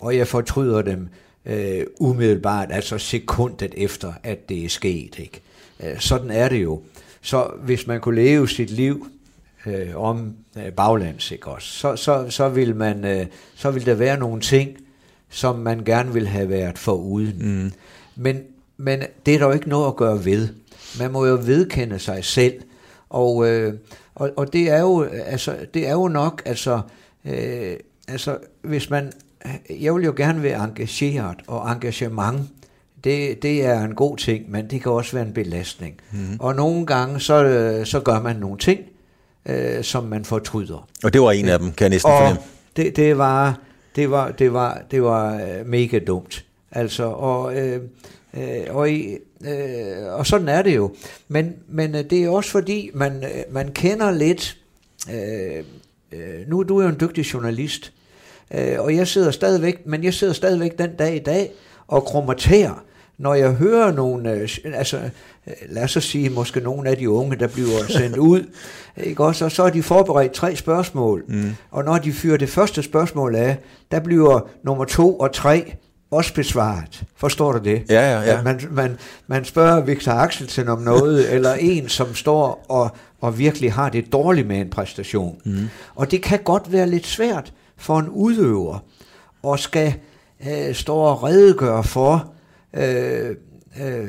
Og 0.00 0.16
jeg 0.16 0.28
fortryder 0.28 0.82
dem 0.82 1.08
øh, 1.46 1.86
umiddelbart, 2.00 2.68
altså 2.70 2.98
sekundet 2.98 3.74
efter, 3.76 4.12
at 4.22 4.48
det 4.48 4.64
er 4.64 4.68
sket. 4.68 5.18
Ikke? 5.18 5.40
Øh, 5.82 6.00
sådan 6.00 6.30
er 6.30 6.48
det 6.48 6.62
jo. 6.62 6.82
Så 7.22 7.50
hvis 7.62 7.86
man 7.86 8.00
kunne 8.00 8.22
leve 8.22 8.48
sit 8.48 8.70
liv 8.70 9.06
øh, 9.66 9.96
om 9.96 10.34
øh, 10.56 10.72
baglands, 10.72 11.30
ikke 11.30 11.46
også, 11.46 11.68
så, 11.68 11.96
så, 11.96 12.26
så, 12.30 12.48
vil 12.48 12.76
man, 12.76 13.04
øh, 13.04 13.26
så 13.54 13.70
vil 13.70 13.86
der 13.86 13.94
være 13.94 14.18
nogle 14.18 14.40
ting, 14.40 14.76
som 15.28 15.56
man 15.58 15.84
gerne 15.84 16.12
vil 16.12 16.26
have 16.26 16.48
været 16.48 16.78
foruden. 16.78 17.34
Mm. 17.38 17.72
Men, 18.16 18.42
men 18.76 19.02
det 19.26 19.34
er 19.34 19.38
der 19.38 19.46
jo 19.46 19.52
ikke 19.52 19.68
noget 19.68 19.86
at 19.86 19.96
gøre 19.96 20.24
ved. 20.24 20.48
Man 20.98 21.12
må 21.12 21.26
jo 21.26 21.34
vedkende 21.34 21.98
sig 21.98 22.24
selv. 22.24 22.54
Og, 23.08 23.48
øh, 23.48 23.74
og, 24.14 24.30
og 24.36 24.52
det, 24.52 24.70
er 24.70 24.80
jo, 24.80 25.02
altså, 25.02 25.56
det 25.74 25.86
er 25.86 25.92
jo 25.92 26.08
nok, 26.08 26.42
altså, 26.44 26.80
øh, 27.24 27.76
altså 28.08 28.38
hvis 28.62 28.90
man, 28.90 29.12
jeg 29.80 29.94
vil 29.94 30.04
jo 30.04 30.14
gerne 30.16 30.42
være 30.42 30.64
engageret, 30.64 31.36
og 31.46 31.72
engagement, 31.72 32.40
det, 33.04 33.42
det 33.42 33.64
er 33.64 33.80
en 33.84 33.94
god 33.94 34.16
ting, 34.16 34.50
men 34.50 34.70
det 34.70 34.82
kan 34.82 34.92
også 34.92 35.16
være 35.16 35.26
en 35.26 35.32
belastning. 35.32 35.94
Mm. 36.12 36.36
Og 36.40 36.54
nogle 36.54 36.86
gange, 36.86 37.20
så, 37.20 37.82
så 37.84 38.00
gør 38.00 38.20
man 38.20 38.36
nogle 38.36 38.58
ting, 38.58 38.80
øh, 39.46 39.84
som 39.84 40.04
man 40.04 40.24
fortryder. 40.24 40.88
Og 41.04 41.12
det 41.12 41.20
var 41.20 41.32
en 41.32 41.48
af 41.48 41.58
dem, 41.58 41.72
kan 41.72 41.84
jeg 41.84 41.90
næsten 41.90 42.12
Og 42.12 42.18
fornemme. 42.18 42.42
det, 42.76 42.96
det 42.96 43.18
var, 43.18 43.58
det 43.96 44.10
var, 44.10 44.30
det 44.30 44.52
var, 44.52 44.82
det 44.90 45.02
var 45.02 45.34
øh, 45.34 45.66
mega 45.66 45.98
dumt. 45.98 46.44
Altså, 46.72 47.04
og, 47.04 47.56
øh, 47.56 47.82
øh, 48.34 48.60
og, 48.70 48.90
i, 48.90 49.16
øh, 49.44 50.12
og 50.12 50.26
sådan 50.26 50.48
er 50.48 50.62
det 50.62 50.76
jo. 50.76 50.94
Men, 51.28 51.54
men 51.68 51.94
øh, 51.94 52.04
det 52.10 52.24
er 52.24 52.28
også 52.28 52.50
fordi, 52.50 52.90
man, 52.94 53.24
øh, 53.24 53.54
man 53.54 53.72
kender 53.72 54.10
lidt, 54.10 54.56
øh, 55.12 55.64
nu 56.48 56.60
er 56.60 56.64
du 56.64 56.82
jo 56.82 56.88
en 56.88 56.96
dygtig 57.00 57.22
journalist, 57.34 57.92
øh, 58.54 58.76
og 58.78 58.96
jeg 58.96 59.08
sidder 59.08 59.30
stadigvæk, 59.30 59.86
men 59.86 60.04
jeg 60.04 60.14
sidder 60.14 60.32
stadigvæk 60.32 60.78
den 60.78 60.90
dag 60.96 61.16
i 61.16 61.18
dag 61.18 61.50
og 61.88 62.04
krommerterer, 62.04 62.84
når 63.18 63.34
jeg 63.34 63.52
hører 63.52 63.92
nogle, 63.92 64.32
øh, 64.32 64.48
altså 64.64 64.96
øh, 65.46 65.52
lad 65.68 65.84
os 65.84 65.90
så 65.90 66.00
sige, 66.00 66.30
måske 66.30 66.60
nogle 66.60 66.90
af 66.90 66.96
de 66.96 67.10
unge, 67.10 67.36
der 67.36 67.48
bliver 67.48 67.86
sendt 67.98 68.16
ud, 68.16 68.42
ikke 68.96 69.24
også, 69.24 69.44
og 69.44 69.52
så 69.52 69.62
har 69.62 69.70
de 69.70 69.82
forberedt 69.82 70.32
tre 70.32 70.56
spørgsmål, 70.56 71.24
mm. 71.28 71.54
og 71.70 71.84
når 71.84 71.98
de 71.98 72.12
fyrer 72.12 72.36
det 72.36 72.48
første 72.48 72.82
spørgsmål 72.82 73.34
af, 73.34 73.56
der 73.90 74.00
bliver 74.00 74.48
nummer 74.64 74.84
to 74.84 75.18
og 75.18 75.32
tre 75.32 75.74
også 76.10 76.34
besvaret. 76.34 77.02
Forstår 77.16 77.52
du 77.52 77.58
det? 77.58 77.82
Ja, 77.88 78.12
ja, 78.12 78.20
ja. 78.20 78.38
At 78.38 78.44
man, 78.44 78.60
man, 78.70 78.98
man 79.26 79.44
spørger 79.44 79.80
Victor 79.80 80.12
Axelsen 80.12 80.68
om 80.68 80.82
noget, 80.82 81.30
eller 81.34 81.54
en, 81.54 81.88
som 81.88 82.14
står 82.14 82.66
og, 82.68 82.96
og 83.20 83.38
virkelig 83.38 83.72
har 83.72 83.88
det 83.88 84.12
dårligt 84.12 84.46
med 84.46 84.60
en 84.60 84.70
præstation. 84.70 85.40
Mm. 85.44 85.68
Og 85.94 86.10
det 86.10 86.22
kan 86.22 86.38
godt 86.44 86.72
være 86.72 86.86
lidt 86.86 87.06
svært 87.06 87.52
for 87.78 87.98
en 87.98 88.08
udøver, 88.08 88.78
og 89.42 89.58
skal 89.58 89.94
øh, 90.48 90.74
stå 90.74 90.94
og 90.94 91.22
redegøre 91.22 91.84
for 91.84 92.32
øh, 92.74 93.36
øh, 93.82 94.08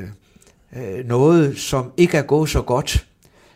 øh, 0.76 1.06
noget, 1.06 1.58
som 1.58 1.92
ikke 1.98 2.18
er 2.18 2.22
gået 2.22 2.50
så 2.50 2.62
godt, 2.62 3.06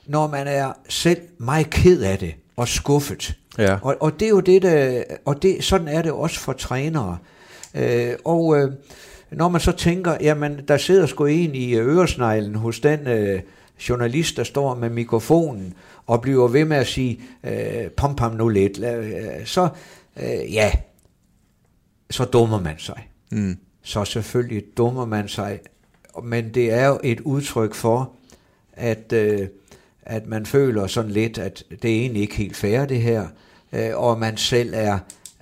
når 0.05 0.27
man 0.27 0.47
er 0.47 0.73
selv 0.89 1.21
meget 1.37 1.69
ked 1.69 2.01
af 2.01 2.19
det 2.19 2.33
og 2.57 2.67
skuffet. 2.67 3.37
Ja. 3.57 3.77
Og, 3.81 3.95
og 3.99 4.19
det 4.19 4.25
er 4.25 4.29
jo 4.29 4.39
det, 4.39 4.61
der, 4.61 5.03
og 5.25 5.41
det, 5.41 5.63
sådan 5.63 5.87
er 5.87 6.01
det 6.01 6.11
også 6.11 6.39
for 6.39 6.53
trænere. 6.53 7.17
Øh, 7.75 8.13
og 8.25 8.57
øh, 8.57 8.71
når 9.31 9.49
man 9.49 9.61
så 9.61 9.71
tænker, 9.71 10.17
jamen 10.21 10.59
der 10.67 10.77
sidder 10.77 11.05
sgu 11.05 11.25
en 11.25 11.55
i 11.55 11.75
øresneglen 11.75 12.55
hos 12.55 12.79
den 12.79 13.07
øh, 13.07 13.41
journalist, 13.89 14.37
der 14.37 14.43
står 14.43 14.75
med 14.75 14.89
mikrofonen 14.89 15.73
og 16.07 16.21
bliver 16.21 16.47
ved 16.47 16.65
med 16.65 16.77
at 16.77 16.87
sige, 16.87 17.19
øh, 17.43 17.91
pom 17.97 18.15
pom 18.15 18.35
nu 18.35 18.47
lidt, 18.47 18.79
øh, 18.79 19.45
så 19.45 19.69
øh, 20.17 20.53
ja, 20.53 20.71
så 22.09 22.25
dummer 22.25 22.59
man 22.59 22.75
sig. 22.77 23.09
Mm. 23.31 23.57
Så 23.81 24.05
selvfølgelig 24.05 24.63
dummer 24.77 25.05
man 25.05 25.27
sig, 25.27 25.59
men 26.23 26.53
det 26.53 26.71
er 26.71 26.87
jo 26.87 26.99
et 27.03 27.19
udtryk 27.19 27.73
for, 27.73 28.11
at, 28.73 29.13
øh, 29.13 29.47
at 30.01 30.27
man 30.27 30.45
føler 30.45 30.87
sådan 30.87 31.11
lidt, 31.11 31.37
at 31.37 31.63
det 31.81 31.91
er 31.91 31.99
egentlig 31.99 32.21
ikke 32.21 32.35
helt 32.35 32.55
fair 32.55 32.85
det 32.85 33.01
her, 33.01 33.27
øh, 33.73 33.97
og 33.97 34.19
man 34.19 34.37
selv 34.37 34.73
er, 34.75 34.99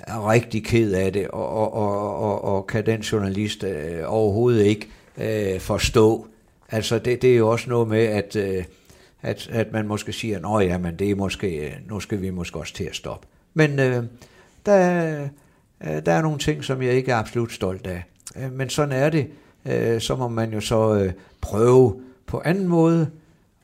rigtig 0.08 0.66
ked 0.66 0.94
af 0.94 1.14
det, 1.14 1.28
og, 1.28 1.50
og, 1.50 1.74
og, 1.74 2.18
og, 2.18 2.44
og 2.44 2.68
kan 2.68 2.86
den 2.86 3.02
journalist 3.02 3.64
øh, 3.64 4.00
overhovedet 4.06 4.66
ikke 4.66 4.88
øh, 5.18 5.60
forstå. 5.60 6.28
Altså 6.70 7.00
det, 7.00 7.22
det 7.22 7.32
er 7.34 7.38
jo 7.38 7.50
også 7.50 7.70
noget 7.70 7.88
med, 7.88 8.04
at, 8.04 8.36
øh, 8.36 8.64
at, 9.22 9.50
at 9.52 9.72
man 9.72 9.88
måske 9.88 10.14
siger, 10.14 10.40
nå 10.40 10.60
ja, 10.60 10.78
men 10.78 11.00
det 11.00 11.10
er 11.10 11.16
måske, 11.16 11.48
øh, 11.48 11.72
nu 11.90 12.00
skal 12.00 12.22
vi 12.22 12.30
måske 12.30 12.60
også 12.60 12.74
til 12.74 12.84
at 12.84 12.96
stoppe. 12.96 13.28
Men 13.54 13.80
øh, 13.80 14.04
der, 14.66 15.12
øh, 15.84 16.02
der 16.06 16.12
er 16.12 16.22
nogle 16.22 16.40
ting, 16.40 16.64
som 16.64 16.82
jeg 16.82 16.94
ikke 16.94 17.12
er 17.12 17.16
absolut 17.16 17.52
stolt 17.54 17.88
af. 17.88 18.04
Øh, 18.38 18.52
Men 18.54 18.70
sådan 18.70 18.92
er 18.92 19.10
det. 19.10 19.28
Øh, 19.66 20.02
Så 20.02 20.16
må 20.16 20.28
man 20.28 20.54
jo 20.54 20.62
så 20.62 20.94
øh, 20.94 21.12
prøve 21.42 21.96
på 22.28 22.42
anden 22.46 22.68
måde 22.68 23.08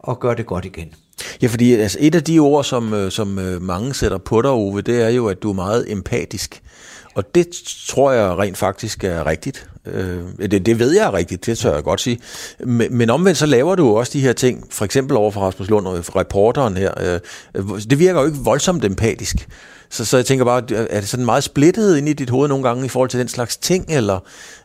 at 0.08 0.20
gøre 0.20 0.36
det 0.36 0.46
godt 0.46 0.66
igen. 0.66 0.94
Ja, 1.42 1.48
fordi 1.48 1.74
altså, 1.74 1.98
et 2.02 2.16
af 2.16 2.24
de 2.24 2.40
ord, 2.40 2.64
som, 2.64 2.94
øh, 2.94 3.12
som 3.12 3.40
øh, 3.40 3.62
mange 3.62 3.94
sætter 3.94 4.18
på 4.18 4.42
dig, 4.42 4.52
Ove, 4.52 4.82
det 4.82 5.02
er 5.02 5.10
jo, 5.10 5.28
at 5.28 5.44
du 5.44 5.50
er 5.50 5.54
meget 5.54 5.92
empatisk. 5.92 6.62
Og 7.16 7.36
det 7.36 7.48
tror 7.88 8.12
jeg 8.12 8.38
rent 8.38 8.58
faktisk 8.58 9.04
er 9.04 9.26
rigtigt. 9.26 9.70
Øh, 9.86 10.20
det, 10.52 10.66
det 10.66 10.80
ved 10.80 10.92
jeg 10.96 11.06
er 11.06 11.14
rigtigt, 11.14 11.46
det 11.46 11.58
tør 11.58 11.74
jeg 11.74 11.84
godt 11.84 12.02
sige. 12.02 12.20
Men, 12.60 12.98
men 12.98 13.10
omvendt 13.10 13.38
så 13.38 13.46
laver 13.46 13.76
du 13.76 13.86
jo 13.88 13.94
også 13.96 14.14
de 14.14 14.22
her 14.22 14.34
ting, 14.34 14.66
for 14.72 14.86
eksempel 14.86 15.18
over 15.18 15.32
for 15.32 15.42
Rasmus 15.42 15.70
Lund 15.70 15.88
og 15.88 16.16
reporteren 16.16 16.78
her. 16.78 17.20
Øh, 17.56 17.64
det 17.90 18.00
virker 18.00 18.20
jo 18.20 18.26
ikke 18.26 18.40
voldsomt 18.40 18.86
empatisk. 18.86 19.48
Så, 19.90 20.06
så 20.06 20.18
jeg 20.18 20.26
tænker 20.26 20.46
bare, 20.46 20.64
er 20.90 21.00
det 21.00 21.10
sådan 21.10 21.26
meget 21.26 21.44
splittet 21.44 21.98
ind 21.98 22.10
i 22.10 22.14
dit 22.14 22.30
hoved 22.30 22.48
nogle 22.48 22.64
gange 22.64 22.86
i 22.86 22.90
forhold 22.90 23.10
til 23.10 23.20
den 23.20 23.28
slags 23.28 23.58
ting, 23.58 23.86
eller, 23.90 24.20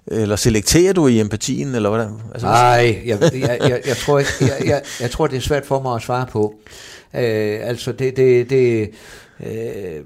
eller 0.06 0.37
selekterer 0.37 0.92
du 0.92 1.06
i 1.06 1.20
empatien, 1.20 1.74
eller 1.74 1.88
hvordan? 1.88 2.11
Altså, 2.32 2.46
Nej, 2.46 3.02
jeg, 3.06 3.18
jeg, 3.22 3.58
jeg, 3.61 3.82
jeg, 3.87 3.96
tror 3.96 4.18
ikke, 4.18 4.32
jeg, 4.40 4.62
jeg, 4.64 4.82
jeg 5.00 5.11
tror, 5.11 5.26
det 5.26 5.37
er 5.37 5.40
svært 5.40 5.66
for 5.66 5.80
mig 5.80 5.94
at 5.94 6.02
svare 6.02 6.26
på. 6.26 6.54
Øh, 7.14 7.58
altså, 7.62 7.92
det, 7.92 8.16
det, 8.16 8.50
det, 8.50 8.90
øh, 9.40 10.04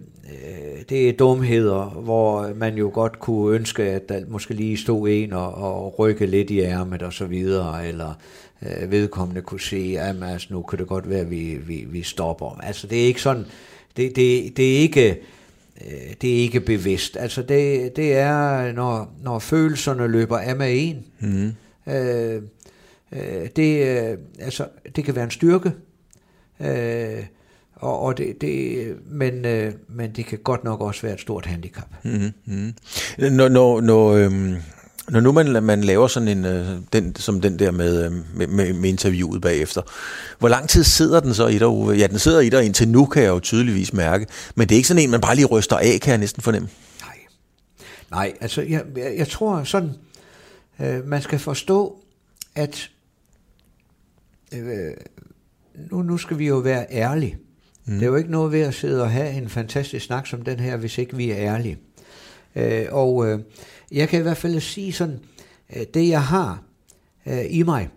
det 0.88 1.08
er 1.08 1.12
dumheder, 1.12 1.84
hvor 1.84 2.50
man 2.54 2.74
jo 2.74 2.90
godt 2.94 3.20
kunne 3.20 3.54
ønske, 3.54 3.82
at 3.82 4.08
der 4.08 4.20
måske 4.28 4.54
lige 4.54 4.76
stod 4.76 5.08
en 5.08 5.32
og, 5.32 5.54
og 5.54 5.98
rykke 5.98 6.26
lidt 6.26 6.50
i 6.50 6.60
ærmet 6.60 7.02
og 7.02 7.12
så 7.12 7.24
videre, 7.24 7.88
eller 7.88 8.12
øh, 8.62 8.90
vedkommende 8.90 9.42
kunne 9.42 9.60
se, 9.60 9.96
at 9.98 10.16
altså, 10.22 10.46
nu 10.50 10.62
kan 10.62 10.78
det 10.78 10.86
godt 10.86 11.10
være, 11.10 11.20
at 11.20 11.30
vi, 11.30 11.58
vi, 11.66 11.84
vi 11.88 12.02
stopper. 12.02 12.60
Altså, 12.62 12.86
det 12.86 13.02
er 13.02 13.06
ikke 13.06 13.22
sådan, 13.22 13.46
det, 13.96 14.16
det, 14.16 14.56
det 14.56 14.74
er 14.74 14.78
ikke, 14.78 15.18
øh, 15.86 16.14
det 16.20 16.30
er 16.32 16.38
ikke 16.38 16.60
bevidst. 16.60 17.16
Altså 17.16 17.42
det, 17.42 17.96
det 17.96 18.16
er, 18.16 18.72
når, 18.72 19.14
når 19.22 19.38
følelserne 19.38 20.06
løber 20.06 20.38
af 20.38 20.56
med 20.56 20.68
en. 20.70 21.04
Mm. 21.20 21.52
Øh, 21.92 22.42
det, 23.56 23.86
øh, 23.86 24.18
altså, 24.38 24.66
det 24.96 25.04
kan 25.04 25.14
være 25.14 25.24
en 25.24 25.30
styrke. 25.30 25.72
Øh, 26.60 27.24
og, 27.74 28.00
og 28.00 28.18
det, 28.18 28.40
det, 28.40 28.96
men, 29.10 29.44
øh, 29.44 29.72
men 29.88 30.10
det 30.10 30.26
kan 30.26 30.38
godt 30.38 30.64
nok 30.64 30.80
også 30.80 31.02
være 31.02 31.14
et 31.14 31.20
stort 31.20 31.46
handicap. 31.46 31.88
Mm-hmm. 32.02 32.74
Når, 33.18 33.48
når, 33.48 33.80
når, 33.80 34.12
øhm, 34.12 34.56
når 35.08 35.20
nu 35.20 35.32
man, 35.32 35.64
man 35.64 35.84
laver 35.84 36.06
sådan 36.06 36.28
en, 36.28 36.44
øh, 36.44 36.68
den, 36.92 37.16
som 37.16 37.40
den 37.40 37.58
der 37.58 37.70
med, 37.70 38.04
øh, 38.04 38.12
med, 38.34 38.46
med, 38.46 38.72
med 38.72 38.88
interviewet 38.88 39.42
bagefter, 39.42 39.82
hvor 40.38 40.48
lang 40.48 40.68
tid 40.68 40.84
sidder 40.84 41.20
den 41.20 41.34
så 41.34 41.46
i 41.46 41.58
dig, 41.58 41.68
Uwe? 41.68 41.94
Ja, 41.94 42.06
den 42.06 42.18
sidder 42.18 42.40
i 42.40 42.48
dig 42.48 42.64
indtil 42.64 42.88
nu, 42.88 43.06
kan 43.06 43.22
jeg 43.22 43.28
jo 43.28 43.40
tydeligvis 43.40 43.92
mærke. 43.92 44.26
Men 44.54 44.68
det 44.68 44.74
er 44.74 44.76
ikke 44.76 44.88
sådan 44.88 45.02
en, 45.02 45.10
man 45.10 45.20
bare 45.20 45.34
lige 45.34 45.46
ryster 45.46 45.76
af, 45.76 45.98
kan 46.02 46.10
jeg 46.10 46.18
næsten 46.18 46.42
fornemme. 46.42 46.68
Nej, 47.00 47.16
Nej 48.10 48.32
altså 48.40 48.62
jeg, 48.62 48.82
jeg, 48.96 49.14
jeg 49.16 49.28
tror 49.28 49.64
sådan, 49.64 49.90
Øh, 50.80 51.08
man 51.08 51.22
skal 51.22 51.38
forstå, 51.38 52.02
at 52.54 52.90
øh, 54.54 54.92
nu, 55.90 56.02
nu 56.02 56.18
skal 56.18 56.38
vi 56.38 56.46
jo 56.46 56.56
være 56.56 56.86
ærlige. 56.90 57.38
Mm. 57.84 57.94
Det 57.94 58.02
er 58.02 58.06
jo 58.06 58.16
ikke 58.16 58.30
noget 58.30 58.52
ved 58.52 58.60
at 58.60 58.74
sidde 58.74 59.02
og 59.02 59.10
have 59.10 59.30
en 59.30 59.48
fantastisk 59.48 60.06
snak 60.06 60.26
som 60.26 60.42
den 60.42 60.60
her, 60.60 60.76
hvis 60.76 60.98
ikke 60.98 61.16
vi 61.16 61.30
er 61.30 61.36
ærlige. 61.36 61.78
Øh, 62.56 62.86
og 62.90 63.28
øh, 63.28 63.40
jeg 63.92 64.08
kan 64.08 64.18
i 64.18 64.22
hvert 64.22 64.36
fald 64.36 64.60
sige 64.60 64.92
sådan, 64.92 65.20
øh, 65.76 65.86
det 65.94 66.08
jeg 66.08 66.24
har 66.24 66.62
øh, 67.26 67.44
i 67.50 67.62
mig, 67.62 67.88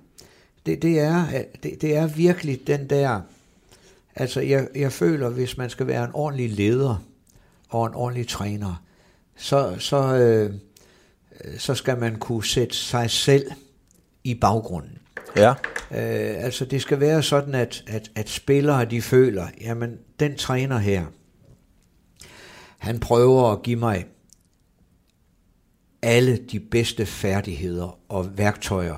det, 0.65 0.81
det, 0.81 0.99
er, 0.99 1.25
det, 1.63 1.81
det 1.81 1.95
er 1.95 2.07
virkelig 2.07 2.67
den 2.67 2.89
der, 2.89 3.21
altså 4.15 4.41
jeg, 4.41 4.67
jeg 4.75 4.91
føler, 4.91 5.29
hvis 5.29 5.57
man 5.57 5.69
skal 5.69 5.87
være 5.87 6.03
en 6.03 6.11
ordentlig 6.13 6.49
leder 6.49 7.03
og 7.69 7.87
en 7.87 7.93
ordentlig 7.93 8.27
træner, 8.27 8.83
så, 9.35 9.75
så, 9.79 10.15
øh, 10.15 10.53
så 11.57 11.75
skal 11.75 11.99
man 11.99 12.15
kunne 12.15 12.45
sætte 12.45 12.75
sig 12.75 13.11
selv 13.11 13.51
i 14.23 14.35
baggrunden. 14.35 14.97
Ja. 15.35 15.49
Øh, 15.91 16.43
altså 16.43 16.65
det 16.65 16.81
skal 16.81 16.99
være 16.99 17.23
sådan, 17.23 17.55
at, 17.55 17.83
at, 17.87 18.11
at 18.15 18.29
spillere 18.29 18.85
de 18.85 19.01
føler, 19.01 19.47
jamen 19.61 19.97
den 20.19 20.35
træner 20.35 20.77
her, 20.77 21.05
han 22.77 22.99
prøver 22.99 23.51
at 23.51 23.63
give 23.63 23.79
mig 23.79 24.05
alle 26.01 26.37
de 26.37 26.59
bedste 26.59 27.05
færdigheder 27.05 27.99
og 28.09 28.37
værktøjer, 28.37 28.97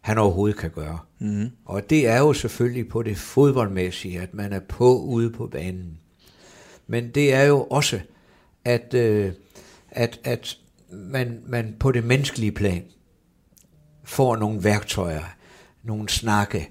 han 0.00 0.18
overhovedet 0.18 0.58
kan 0.58 0.70
gøre. 0.70 0.98
Mm. 1.18 1.50
Og 1.64 1.90
det 1.90 2.06
er 2.06 2.18
jo 2.18 2.32
selvfølgelig 2.32 2.88
på 2.88 3.02
det 3.02 3.16
fodboldmæssige, 3.16 4.20
at 4.20 4.34
man 4.34 4.52
er 4.52 4.60
på 4.60 4.98
ude 4.98 5.30
på 5.30 5.46
banen. 5.46 5.98
Men 6.86 7.10
det 7.10 7.34
er 7.34 7.42
jo 7.42 7.62
også, 7.62 8.00
at, 8.64 8.94
øh, 8.94 9.32
at, 9.90 10.20
at 10.24 10.58
man, 10.90 11.40
man 11.46 11.76
på 11.80 11.92
det 11.92 12.04
menneskelige 12.04 12.52
plan 12.52 12.82
får 14.04 14.36
nogle 14.36 14.64
værktøjer, 14.64 15.24
nogle 15.82 16.08
snakke, 16.08 16.70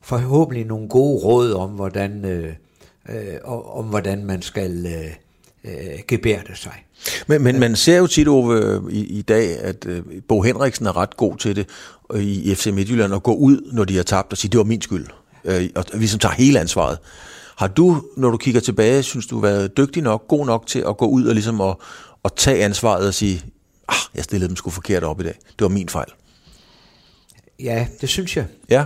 forhåbentlig 0.00 0.64
nogle 0.64 0.88
gode 0.88 1.24
råd 1.24 1.52
om, 1.52 1.70
hvordan, 1.70 2.24
øh, 2.24 2.54
øh, 3.08 3.38
om 3.44 3.84
hvordan 3.84 4.24
man 4.24 4.42
skal 4.42 4.86
øh, 4.86 5.14
øh, 5.64 5.72
gebærde 6.08 6.56
sig. 6.56 6.84
Men, 7.26 7.42
men 7.42 7.60
man 7.60 7.76
ser 7.76 7.96
jo 7.98 8.06
tit, 8.06 8.28
Ove, 8.28 8.92
i, 8.92 9.18
i 9.18 9.22
dag, 9.22 9.58
at 9.58 9.86
øh, 9.86 10.02
Bo 10.28 10.42
Henriksen 10.42 10.86
er 10.86 10.96
ret 10.96 11.16
god 11.16 11.36
til 11.36 11.56
det 11.56 11.68
øh, 12.12 12.22
i 12.22 12.54
FC 12.54 12.66
Midtjylland 12.66 13.14
at 13.14 13.22
gå 13.22 13.34
ud, 13.34 13.70
når 13.72 13.84
de 13.84 13.96
har 13.96 14.02
tabt, 14.02 14.32
og 14.32 14.38
sige, 14.38 14.50
det 14.50 14.58
var 14.58 14.64
min 14.64 14.82
skyld. 14.82 15.06
Øh, 15.44 15.68
og 15.74 15.84
vi 15.94 16.06
som 16.06 16.18
tager 16.18 16.34
hele 16.34 16.60
ansvaret. 16.60 16.98
Har 17.56 17.68
du, 17.68 18.02
når 18.16 18.30
du 18.30 18.36
kigger 18.36 18.60
tilbage, 18.60 19.02
synes 19.02 19.26
du 19.26 19.38
været 19.38 19.76
dygtig 19.76 20.02
nok, 20.02 20.28
god 20.28 20.46
nok 20.46 20.66
til 20.66 20.84
at 20.88 20.96
gå 20.96 21.06
ud 21.06 21.26
og 21.26 21.34
ligesom 21.34 21.60
at, 21.60 21.76
at 22.24 22.32
tage 22.36 22.64
ansvaret 22.64 23.06
og 23.06 23.14
sige, 23.14 23.44
ah, 23.88 23.96
jeg 24.14 24.24
stillede 24.24 24.48
dem 24.48 24.56
sgu 24.56 24.70
forkert 24.70 25.02
op 25.02 25.20
i 25.20 25.24
dag. 25.24 25.38
Det 25.44 25.60
var 25.60 25.68
min 25.68 25.88
fejl. 25.88 26.08
Ja, 27.60 27.86
det 28.00 28.08
synes 28.08 28.36
jeg. 28.36 28.46
Ja. 28.70 28.84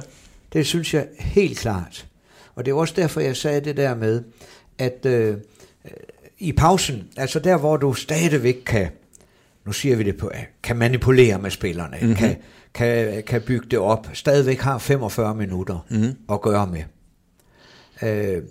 Det 0.53 0.67
synes 0.67 0.95
jeg 0.95 1.07
helt 1.19 1.59
klart. 1.59 2.07
Og 2.55 2.65
det 2.65 2.71
er 2.71 2.75
også 2.75 2.95
derfor, 2.97 3.21
jeg 3.21 3.37
sagde 3.37 3.61
det 3.61 3.77
der 3.77 3.95
med, 3.95 4.23
at 4.79 5.07
øh, 5.07 5.37
i 6.39 6.53
pausen, 6.53 7.09
altså 7.17 7.39
der, 7.39 7.57
hvor 7.57 7.77
du 7.77 7.95
stadigvæk 7.95 8.57
kan, 8.67 8.89
nu 9.67 9.73
siger 9.73 9.97
vi 9.97 10.03
det 10.03 10.17
på, 10.17 10.31
kan 10.63 10.77
manipulere 10.77 11.39
med 11.39 11.51
spillerne, 11.51 11.97
mm-hmm. 12.01 12.17
kan, 12.17 12.37
kan, 12.75 13.23
kan 13.23 13.43
bygge 13.43 13.67
det 13.71 13.79
op, 13.79 14.09
stadigvæk 14.13 14.61
har 14.61 14.79
45 14.79 15.35
minutter 15.35 15.87
mm-hmm. 15.91 16.17
at 16.33 16.41
gøre 16.41 16.67
med. 16.67 16.83
Øh, 18.03 18.43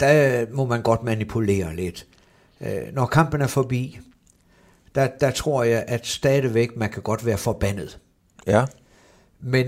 der 0.00 0.46
må 0.52 0.66
man 0.66 0.82
godt 0.82 1.02
manipulere 1.02 1.76
lidt. 1.76 2.06
Øh, 2.60 2.94
når 2.94 3.06
kampen 3.06 3.40
er 3.40 3.46
forbi, 3.46 3.98
der, 4.94 5.08
der 5.20 5.30
tror 5.30 5.62
jeg, 5.62 5.84
at 5.88 6.06
stadigvæk 6.06 6.76
man 6.76 6.90
kan 6.90 7.02
godt 7.02 7.26
være 7.26 7.38
forbandet. 7.38 7.98
Ja. 8.46 8.64
Men 9.40 9.66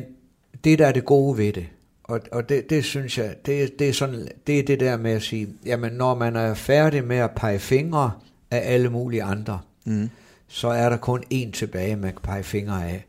det, 0.64 0.78
der 0.78 0.86
er 0.86 0.92
det 0.92 1.04
gode 1.04 1.38
ved 1.38 1.52
det, 1.52 1.66
og, 2.11 2.20
og 2.32 2.48
det, 2.48 2.70
det 2.70 2.84
synes 2.84 3.18
jeg, 3.18 3.34
det, 3.46 3.78
det, 3.78 3.88
er 3.88 3.92
sådan, 3.92 4.28
det 4.46 4.58
er 4.58 4.62
det 4.62 4.80
der 4.80 4.96
med 4.96 5.11
at 5.11 5.22
sige, 5.22 5.48
jamen 5.66 5.92
når 5.92 6.14
man 6.14 6.36
er 6.36 6.54
færdig 6.54 7.04
med 7.04 7.16
at 7.16 7.30
pege 7.36 7.58
fingre 7.58 8.12
af 8.50 8.72
alle 8.74 8.90
mulige 8.90 9.22
andre, 9.22 9.61
mm. 9.84 10.11
så 10.48 10.68
er 10.68 10.88
der 10.88 10.96
kun 10.96 11.24
én 11.34 11.50
tilbage, 11.50 11.96
man 11.96 12.11
kan 12.11 12.20
pege 12.22 12.42
fingre 12.42 12.88
af. 12.88 13.04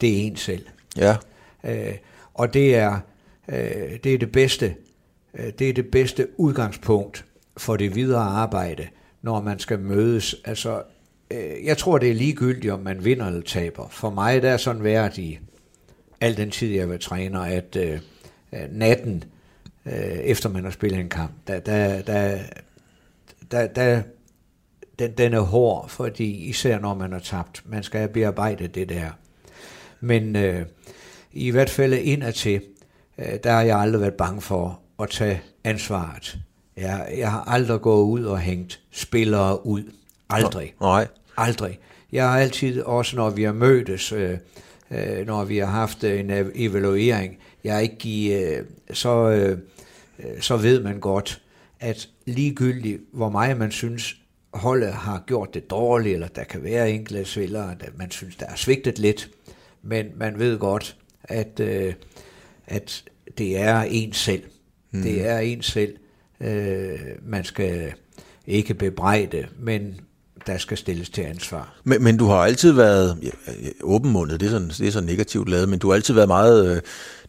Det 0.00 0.08
er 0.08 0.26
en 0.26 0.36
selv. 0.36 0.66
Ja. 0.96 1.16
Øh, 1.64 1.94
og 2.34 2.54
det 2.54 2.76
er, 2.76 3.00
øh, 3.48 3.98
det 4.04 4.14
er 4.14 4.18
det 4.18 4.32
bedste, 4.32 4.74
øh, 5.34 5.52
det 5.58 5.68
er 5.68 5.72
det 5.72 5.90
bedste 5.90 6.28
udgangspunkt 6.36 7.24
for 7.56 7.76
det 7.76 7.94
videre 7.94 8.22
arbejde, 8.22 8.88
når 9.22 9.40
man 9.40 9.58
skal 9.58 9.78
mødes. 9.78 10.34
Altså, 10.44 10.82
øh, 11.30 11.64
jeg 11.64 11.78
tror, 11.78 11.98
det 11.98 12.10
er 12.10 12.14
ligegyldigt, 12.14 12.72
om 12.72 12.80
man 12.80 13.04
vinder 13.04 13.26
eller 13.26 13.42
taber. 13.42 13.88
For 13.90 14.10
mig 14.10 14.42
der 14.42 14.50
er 14.50 14.56
sådan 14.56 14.84
været 14.84 15.18
i 15.18 15.38
al 16.20 16.36
den 16.36 16.50
tid, 16.50 16.68
jeg 16.68 16.88
var 16.88 16.96
træner, 16.96 17.40
at 17.40 17.76
øh, 17.76 17.98
natten, 18.70 19.24
øh, 19.86 19.92
efter 20.02 20.48
man 20.48 20.64
har 20.64 20.70
spillet 20.70 21.00
en 21.00 21.08
kamp, 21.08 21.32
der, 21.46 21.60
der, 21.60 22.02
der, 22.02 22.38
der, 23.50 23.66
der 23.66 24.02
den, 24.98 25.12
den 25.12 25.34
er 25.34 25.40
hård, 25.40 25.88
fordi 25.88 26.48
især 26.48 26.78
når 26.78 26.94
man 26.94 27.12
har 27.12 27.18
tabt, 27.18 27.62
man 27.66 27.82
skal 27.82 28.08
bearbejde 28.08 28.66
det 28.66 28.88
der. 28.88 29.10
Men 30.00 30.36
øh, 30.36 30.66
i 31.32 31.50
hvert 31.50 31.70
fald 31.70 31.92
indadtil, 31.92 32.62
øh, 33.18 33.38
der 33.44 33.52
har 33.52 33.62
jeg 33.62 33.78
aldrig 33.78 34.00
været 34.00 34.14
bange 34.14 34.40
for 34.40 34.80
at 35.02 35.10
tage 35.10 35.42
ansvaret. 35.64 36.38
Jeg, 36.76 37.08
jeg 37.16 37.30
har 37.30 37.44
aldrig 37.46 37.80
gået 37.80 38.04
ud 38.04 38.24
og 38.24 38.38
hængt 38.38 38.80
spillere 38.90 39.66
ud. 39.66 39.82
Aldrig. 40.30 40.74
Nej. 40.80 41.06
Aldrig. 41.36 41.78
Jeg 42.12 42.28
har 42.30 42.40
altid, 42.40 42.82
også 42.82 43.16
når 43.16 43.30
vi 43.30 43.42
har 43.42 43.52
mødtes, 43.52 44.12
øh, 44.12 44.38
øh, 44.90 45.26
når 45.26 45.44
vi 45.44 45.58
har 45.58 45.66
haft 45.66 46.04
en 46.04 46.30
evaluering, 46.54 47.36
jeg 47.64 47.82
ikke 47.82 47.98
give, 47.98 48.56
øh, 48.58 48.64
så, 48.92 49.30
øh, 49.30 49.58
så 50.40 50.56
ved 50.56 50.82
man 50.82 51.00
godt, 51.00 51.42
at 51.80 52.08
ligegyldigt 52.26 53.00
hvor 53.12 53.28
meget 53.28 53.56
man 53.56 53.70
synes, 53.70 54.16
holdet 54.54 54.92
har 54.92 55.24
gjort 55.26 55.54
det 55.54 55.70
dårligt, 55.70 56.14
eller 56.14 56.28
der 56.28 56.44
kan 56.44 56.62
være 56.62 56.90
enkelte 56.90 57.24
spillere, 57.24 57.76
at 57.80 57.98
man 57.98 58.10
synes, 58.10 58.36
der 58.36 58.46
er 58.46 58.56
svigtet 58.56 58.98
lidt, 58.98 59.30
men 59.82 60.06
man 60.16 60.38
ved 60.38 60.58
godt, 60.58 60.96
at, 61.24 61.60
øh, 61.60 61.94
at 62.66 63.04
det 63.38 63.58
er 63.58 63.80
en 63.80 64.12
selv. 64.12 64.42
Mm. 64.90 65.02
Det 65.02 65.28
er 65.28 65.38
en 65.38 65.62
selv. 65.62 65.96
Øh, 66.40 66.98
man 67.22 67.44
skal 67.44 67.92
ikke 68.46 68.74
bebrejde, 68.74 69.46
men 69.58 70.00
der 70.46 70.58
skal 70.58 70.76
stilles 70.76 71.10
til 71.10 71.22
ansvar. 71.22 71.80
Men, 71.84 72.04
men 72.04 72.16
du 72.16 72.26
har 72.26 72.36
altid 72.36 72.72
været 72.72 73.18
ja, 73.22 73.30
åbenmundet, 73.82 74.40
det 74.40 74.46
er, 74.46 74.50
sådan, 74.50 74.68
det 74.68 74.86
er 74.86 74.90
så 74.90 75.00
negativt 75.00 75.48
lavet, 75.48 75.68
men 75.68 75.78
du 75.78 75.88
har 75.88 75.94
altid 75.94 76.14
været 76.14 76.28
meget 76.28 76.76
øh, 76.76 76.82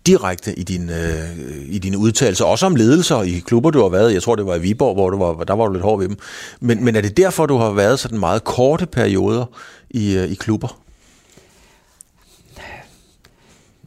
direkte 0.07 0.59
i, 0.59 0.63
din, 0.63 0.89
øh, 0.89 1.37
i 1.65 1.79
dine 1.79 1.97
udtalelser, 1.97 2.45
også 2.45 2.65
om 2.65 2.75
ledelser 2.75 3.21
i 3.21 3.43
klubber, 3.45 3.71
du 3.71 3.81
har 3.81 3.89
været. 3.89 4.13
Jeg 4.13 4.23
tror, 4.23 4.35
det 4.35 4.45
var 4.45 4.55
i 4.55 4.61
Viborg, 4.61 4.93
hvor 4.93 5.09
du 5.09 5.17
var, 5.17 5.43
der 5.43 5.53
var 5.53 5.67
du 5.67 5.73
lidt 5.73 5.83
hård 5.83 5.99
ved 5.99 6.07
dem. 6.07 6.17
Men, 6.59 6.83
men 6.83 6.95
er 6.95 7.01
det 7.01 7.17
derfor, 7.17 7.45
du 7.45 7.57
har 7.57 7.71
været 7.71 7.99
sådan 7.99 8.19
meget 8.19 8.43
korte 8.43 8.85
perioder 8.85 9.45
i, 9.89 10.17
øh, 10.17 10.31
i 10.31 10.33
klubber? 10.33 10.79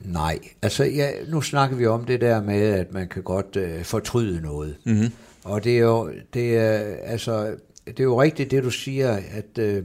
Nej, 0.01 0.39
altså 0.62 0.85
ja, 0.85 1.11
nu 1.29 1.41
snakker 1.41 1.77
vi 1.77 1.87
om 1.87 2.05
det 2.05 2.21
der 2.21 2.43
med, 2.43 2.62
at 2.62 2.93
man 2.93 3.09
kan 3.09 3.23
godt 3.23 3.57
øh, 3.57 3.85
fortryde 3.85 4.41
noget. 4.41 4.77
Mm-hmm. 4.85 5.12
Og 5.45 5.64
det 5.64 5.77
er 5.77 5.81
jo, 5.81 6.11
det 6.35 6.57
er, 6.57 6.79
altså, 7.05 7.55
det 7.87 8.01
er 8.01 8.05
jo 8.05 8.23
rigtigt 8.23 8.51
det, 8.51 8.62
du 8.62 8.71
siger, 8.71 9.12
at, 9.12 9.59
øh, 9.59 9.83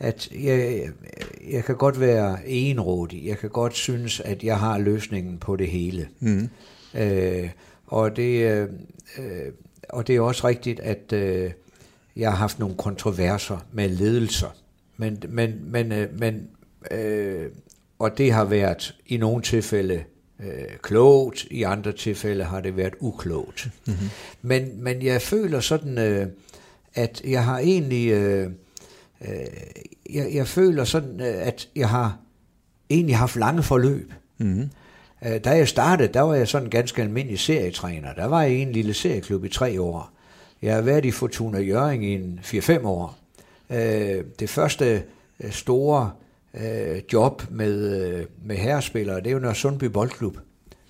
at 0.00 0.28
jeg, 0.32 0.88
jeg 1.50 1.64
kan 1.64 1.76
godt 1.76 2.00
være 2.00 2.38
enrådig. 2.46 3.26
Jeg 3.26 3.38
kan 3.38 3.50
godt 3.50 3.76
synes, 3.76 4.20
at 4.20 4.44
jeg 4.44 4.58
har 4.58 4.78
løsningen 4.78 5.38
på 5.38 5.56
det 5.56 5.68
hele. 5.68 6.08
Mm. 6.20 6.48
Øh, 6.94 7.50
og, 7.86 8.16
det, 8.16 8.66
øh, 9.18 9.52
og 9.88 10.06
det 10.06 10.16
er 10.16 10.20
også 10.20 10.48
rigtigt, 10.48 10.80
at 10.80 11.12
øh, 11.12 11.50
jeg 12.16 12.30
har 12.30 12.36
haft 12.36 12.58
nogle 12.58 12.76
kontroverser 12.76 13.66
med 13.72 13.88
ledelser. 13.88 14.56
Men, 14.96 15.22
men, 15.28 15.60
men, 15.64 15.92
øh, 15.92 16.18
men 16.18 16.48
øh, 16.90 17.46
og 17.98 18.18
det 18.18 18.32
har 18.32 18.44
været 18.44 18.94
i 19.06 19.16
nogle 19.16 19.42
tilfælde 19.42 20.04
øh, 20.40 20.76
klogt, 20.82 21.46
i 21.50 21.62
andre 21.62 21.92
tilfælde 21.92 22.44
har 22.44 22.60
det 22.60 22.76
været 22.76 22.94
uklogt. 23.00 23.68
Mm-hmm. 23.86 24.08
Men, 24.42 24.82
men 24.82 25.02
jeg 25.02 25.22
føler 25.22 25.60
sådan, 25.60 25.98
øh, 25.98 26.26
at 26.94 27.22
jeg 27.24 27.44
har 27.44 27.58
egentlig, 27.58 28.10
øh, 28.10 28.50
øh, 29.28 29.46
jeg, 30.14 30.34
jeg 30.34 30.46
føler 30.46 30.84
sådan, 30.84 31.20
øh, 31.20 31.46
at 31.46 31.68
jeg 31.76 31.88
har 31.88 32.18
egentlig 32.90 33.16
haft 33.16 33.36
lange 33.36 33.62
forløb. 33.62 34.12
Mm-hmm. 34.38 34.70
Øh, 35.26 35.40
da 35.44 35.50
jeg 35.50 35.68
startede, 35.68 36.12
der 36.12 36.20
var 36.20 36.34
jeg 36.34 36.48
sådan 36.48 36.66
en 36.66 36.70
ganske 36.70 37.02
almindelig 37.02 37.38
serietræner. 37.38 38.14
Der 38.14 38.26
var 38.26 38.42
jeg 38.42 38.52
i 38.52 38.62
en 38.62 38.72
lille 38.72 38.94
serieklub 38.94 39.44
i 39.44 39.48
tre 39.48 39.80
år. 39.80 40.10
Jeg 40.62 40.74
har 40.74 40.82
været 40.82 41.04
i 41.04 41.10
Fortuna 41.10 41.58
Jørgen 41.58 42.02
i 42.02 42.14
en 42.14 42.40
4-5 42.42 42.86
år. 42.86 43.18
Øh, 43.70 44.24
det 44.38 44.50
første 44.50 45.02
øh, 45.40 45.52
store 45.52 46.10
øh, 46.54 47.02
job 47.12 47.42
med, 47.50 48.02
øh, 48.02 48.26
med 48.44 48.56
herrespillere, 48.56 49.16
det 49.16 49.26
er 49.26 49.30
jo 49.30 49.38
Nørre 49.38 49.54
Sundby 49.54 49.84
Boldklub. 49.84 50.36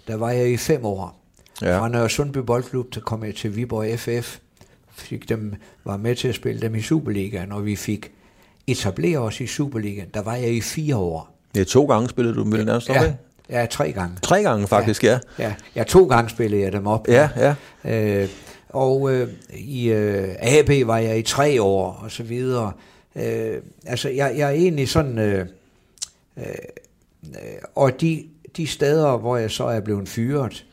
Der 0.06 0.16
var 0.16 0.30
jeg 0.30 0.50
i 0.50 0.56
fem 0.56 0.84
år. 0.84 1.20
Ja. 1.62 1.78
Fra 1.78 1.88
Nørre 1.88 2.10
Sundby 2.10 2.38
Boldklub, 2.38 2.94
så 2.94 3.00
kom 3.00 3.24
jeg 3.24 3.34
til 3.34 3.56
Viborg 3.56 3.98
FF, 3.98 4.38
fik 4.90 5.28
dem, 5.28 5.54
var 5.84 5.96
med 5.96 6.16
til 6.16 6.28
at 6.28 6.34
spille 6.34 6.60
dem 6.60 6.74
i 6.74 6.82
Superligaen, 6.82 7.52
og 7.52 7.66
vi 7.66 7.76
fik 7.76 8.12
etableret 8.70 9.22
os 9.22 9.40
i 9.40 9.46
Superligaen. 9.46 10.08
Der 10.14 10.22
var 10.22 10.34
jeg 10.34 10.54
i 10.54 10.60
fire 10.60 10.96
år. 10.96 11.36
Ja, 11.56 11.64
to 11.64 11.84
gange 11.84 12.08
spillede 12.08 12.34
du 12.34 12.42
dem 12.42 12.52
vel 12.52 12.66
nærmest 12.66 12.88
Ja, 12.88 13.12
ja, 13.50 13.66
tre 13.66 13.92
gange. 13.92 14.16
Tre 14.22 14.42
gange 14.42 14.66
faktisk, 14.66 15.04
ja. 15.04 15.18
Ja, 15.38 15.54
ja 15.76 15.82
to 15.82 16.04
gange 16.04 16.30
spillede 16.30 16.62
jeg 16.62 16.72
dem 16.72 16.86
op. 16.86 17.08
Ja, 17.08 17.28
ja. 17.36 17.54
Øh, 17.84 18.28
og 18.68 19.12
øh, 19.12 19.28
i 19.54 19.90
øh, 19.90 20.34
AB 20.40 20.86
var 20.86 20.98
jeg 20.98 21.18
i 21.18 21.22
tre 21.22 21.62
år, 21.62 22.00
og 22.02 22.10
så 22.10 22.22
videre. 22.22 22.72
Øh, 23.16 23.56
altså, 23.86 24.08
jeg, 24.08 24.34
jeg 24.36 24.48
er 24.48 24.54
egentlig 24.54 24.88
sådan... 24.88 25.18
Øh, 25.18 25.46
øh, 26.36 26.44
og 27.74 28.00
de, 28.00 28.24
de 28.56 28.66
steder, 28.66 29.16
hvor 29.16 29.36
jeg 29.36 29.50
så 29.50 29.64
er 29.64 29.80
blevet 29.80 30.08
fyret, 30.08 30.66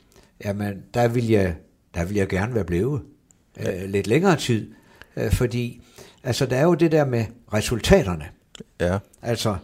jamen, 0.46 0.84
der 0.94 1.08
vil 1.08 1.28
jeg, 1.28 1.56
der 1.96 2.06
vil 2.06 2.18
jeg 2.18 2.28
gerne 2.28 2.56
være 2.56 2.66
blevet 2.66 3.02
øh, 3.60 3.90
lidt 3.90 4.08
længere 4.08 4.36
tid. 4.36 4.72
Øh, 5.18 5.32
fordi, 5.32 5.82
altså, 6.24 6.46
der 6.46 6.56
er 6.56 6.64
jo 6.64 6.74
det 6.74 6.92
der 6.92 7.06
med 7.06 7.26
resultaterne. 7.54 8.26
Ja, 8.80 8.98
Altså, 9.22 9.56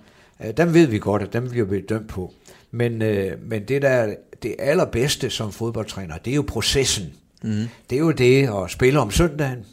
øh, 0.45 0.57
dem 0.57 0.73
ved 0.73 0.85
vi 0.85 0.99
godt, 0.99 1.21
at 1.21 1.33
dem 1.33 1.49
bliver 1.49 1.65
vi 1.65 1.81
dømt 1.81 2.07
på. 2.07 2.33
Men, 2.71 3.01
øh, 3.01 3.31
men 3.41 3.67
det 3.67 3.81
der 3.81 4.15
det 4.43 4.55
allerbedste 4.59 5.29
som 5.29 5.51
fodboldtræner, 5.51 6.17
det 6.17 6.31
er 6.31 6.35
jo 6.35 6.45
processen. 6.47 7.13
Mm. 7.43 7.67
Det 7.89 7.95
er 7.95 7.99
jo 7.99 8.11
det 8.11 8.49
at 8.63 8.71
spille 8.71 8.99
om 8.99 9.11
søndagen. 9.11 9.65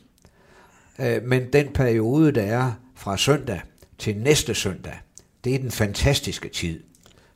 Øh, 0.99 1.23
men 1.25 1.53
den 1.53 1.69
periode, 1.69 2.33
der 2.33 2.43
er 2.43 2.73
fra 2.97 3.17
søndag 3.17 3.61
til 3.99 4.17
næste 4.17 4.55
søndag, 4.55 5.01
det 5.45 5.55
er 5.55 5.59
den 5.59 5.71
fantastiske 5.71 6.49
tid, 6.49 6.81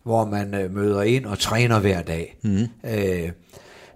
hvor 0.03 0.25
man 0.25 0.55
øh, 0.55 0.75
møder 0.75 1.03
ind 1.03 1.27
og 1.27 1.39
træner 1.39 1.81
hver 1.81 2.03
dag. 2.03 2.37
Mm. 2.43 2.67
Øh, 2.91 3.31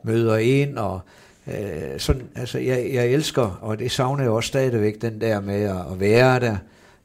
møder 0.02 0.36
ind 0.36 0.78
og 0.78 1.00
øh, 1.48 2.00
sådan, 2.00 2.22
altså 2.34 2.58
jeg, 2.58 2.90
jeg 2.92 3.06
elsker, 3.06 3.58
og 3.60 3.78
det 3.78 3.90
savner 3.90 4.22
jeg 4.22 4.30
også 4.30 4.48
stadigvæk, 4.48 5.02
den 5.02 5.20
der 5.20 5.40
med 5.40 5.62
at, 5.62 5.92
at 5.92 6.00
være 6.00 6.40
der, 6.40 6.56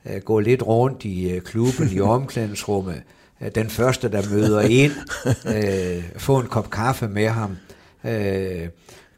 øh, 0.05 0.21
gå 0.21 0.39
lidt 0.39 0.67
rundt 0.67 1.05
i 1.05 1.29
øh, 1.29 1.41
klubben, 1.41 1.89
i 1.91 1.99
omklædningsrummet, 2.15 3.01
øh, 3.41 3.51
den 3.55 3.69
første, 3.69 4.11
der 4.11 4.29
møder 4.31 4.61
ind, 4.61 4.91
øh, 5.55 6.03
få 6.17 6.39
en 6.39 6.47
kop 6.47 6.69
kaffe 6.69 7.07
med 7.07 7.27
ham, 7.27 7.57
øh, 8.03 8.67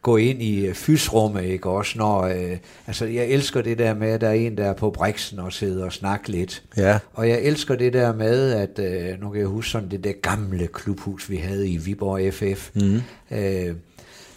gå 0.01 0.17
ind 0.17 0.41
i 0.41 0.65
øh, 0.65 0.73
fysrummet, 0.73 1.43
ikke 1.43 1.69
også, 1.69 1.97
når, 1.97 2.21
øh, 2.21 2.57
altså 2.87 3.05
jeg 3.05 3.27
elsker 3.27 3.61
det 3.61 3.79
der 3.79 3.93
med, 3.93 4.09
at 4.09 4.21
der 4.21 4.27
er 4.27 4.33
en, 4.33 4.57
der 4.57 4.65
er 4.65 4.73
på 4.73 4.89
briksen 4.89 5.39
og 5.39 5.53
sidder 5.53 5.85
og 5.85 5.93
snakker 5.93 6.31
lidt, 6.31 6.63
ja. 6.77 6.99
og 7.13 7.29
jeg 7.29 7.41
elsker 7.41 7.75
det 7.75 7.93
der 7.93 8.13
med, 8.13 8.51
at 8.51 8.79
øh, 8.79 9.21
nu 9.21 9.29
kan 9.29 9.39
jeg 9.39 9.47
huske 9.47 9.71
sådan 9.71 9.89
det 9.89 10.03
der 10.03 10.11
gamle 10.21 10.67
klubhus, 10.67 11.29
vi 11.29 11.35
havde 11.35 11.69
i 11.69 11.77
Viborg 11.77 12.33
FF. 12.33 12.71
Mm. 12.75 13.01
Øh, 13.37 13.75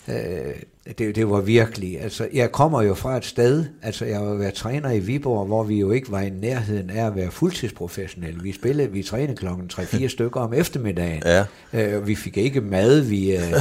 øh, 0.08 0.54
det, 0.98 1.16
det 1.16 1.30
var 1.30 1.40
virkelig, 1.40 2.00
altså 2.02 2.28
jeg 2.32 2.52
kommer 2.52 2.82
jo 2.82 2.94
fra 2.94 3.16
et 3.16 3.24
sted, 3.24 3.64
altså 3.82 4.04
jeg 4.04 4.18
har 4.18 4.34
været 4.34 4.54
træner 4.54 4.90
i 4.90 4.98
Viborg, 4.98 5.46
hvor 5.46 5.62
vi 5.62 5.78
jo 5.80 5.90
ikke 5.90 6.12
var 6.12 6.20
i 6.20 6.30
nærheden 6.30 6.90
af 6.90 7.06
at 7.06 7.16
være 7.16 7.30
fuldtidsprofessionelle. 7.30 8.42
Vi 8.42 8.52
spillede, 8.52 8.90
vi 8.92 9.02
trænede 9.02 9.36
klokken 9.36 9.70
3-4 9.72 10.08
stykker 10.08 10.40
om 10.40 10.52
eftermiddagen. 10.54 11.22
Ja. 11.24 11.44
Øh, 11.72 12.06
vi 12.06 12.14
fik 12.14 12.36
ikke 12.36 12.60
mad, 12.60 13.00
vi, 13.00 13.36
øh, 13.36 13.52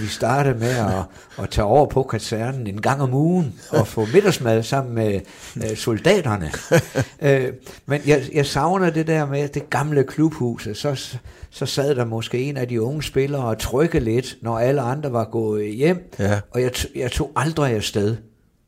vi 0.00 0.06
startede 0.06 0.58
med 0.58 0.68
at, 0.68 1.02
at 1.44 1.50
tage 1.50 1.64
over 1.64 1.86
på 1.86 2.02
kasernen 2.02 2.66
en 2.66 2.80
gang 2.80 3.02
om 3.02 3.14
ugen 3.14 3.54
og 3.70 3.86
få 3.88 4.06
middagsmad 4.14 4.62
sammen 4.62 4.94
med 4.94 5.20
øh, 5.56 5.76
soldaterne. 5.76 6.50
øh, 7.28 7.52
men 7.86 8.00
jeg, 8.06 8.22
jeg 8.34 8.46
savner 8.46 8.90
det 8.90 9.06
der 9.06 9.26
med 9.26 9.48
det 9.48 9.70
gamle 9.70 10.04
klubhus, 10.04 10.68
så, 10.74 11.16
så 11.50 11.66
sad 11.66 11.94
der 11.94 12.04
måske 12.04 12.38
en 12.42 12.56
af 12.56 12.68
de 12.68 12.82
unge 12.82 13.02
spillere 13.02 13.44
og 13.44 13.58
trykke 13.58 14.00
lidt, 14.00 14.36
når 14.42 14.58
alle 14.58 14.80
andre 14.80 15.12
var 15.12 15.24
gået 15.24 15.74
hjem, 15.74 16.10
Ja. 16.18 16.40
og 16.50 16.61
jeg, 16.62 16.70
t- 16.76 16.98
jeg 16.98 17.12
tog 17.12 17.32
aldrig 17.36 17.72
afsted. 17.74 18.16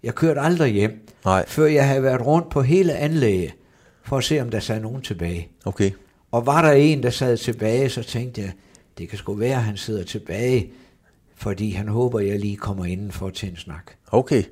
Jeg 0.02 0.14
kørte 0.14 0.40
aldrig 0.40 0.72
hjem, 0.72 1.06
Nej. 1.24 1.44
før 1.48 1.66
jeg 1.66 1.88
havde 1.88 2.02
været 2.02 2.26
rundt 2.26 2.50
på 2.50 2.62
hele 2.62 2.94
anlægget, 2.94 3.52
for 4.02 4.16
at 4.18 4.24
se, 4.24 4.40
om 4.40 4.50
der 4.50 4.60
sad 4.60 4.80
nogen 4.80 5.02
tilbage. 5.02 5.48
Okay. 5.64 5.90
Og 6.30 6.46
var 6.46 6.62
der 6.62 6.70
en, 6.72 7.02
der 7.02 7.10
sad 7.10 7.36
tilbage, 7.36 7.88
så 7.88 8.02
tænkte 8.02 8.40
jeg, 8.40 8.52
det 8.98 9.08
kan 9.08 9.18
sgu 9.18 9.34
være, 9.34 9.54
at 9.56 9.62
han 9.62 9.76
sidder 9.76 10.04
tilbage, 10.04 10.70
fordi 11.36 11.70
han 11.70 11.88
håber, 11.88 12.20
jeg 12.20 12.38
lige 12.38 12.56
kommer 12.56 12.84
indenfor 12.84 13.30
til 13.30 13.48
en 13.50 13.56
snak. 13.56 13.92
Okay. 14.12 14.42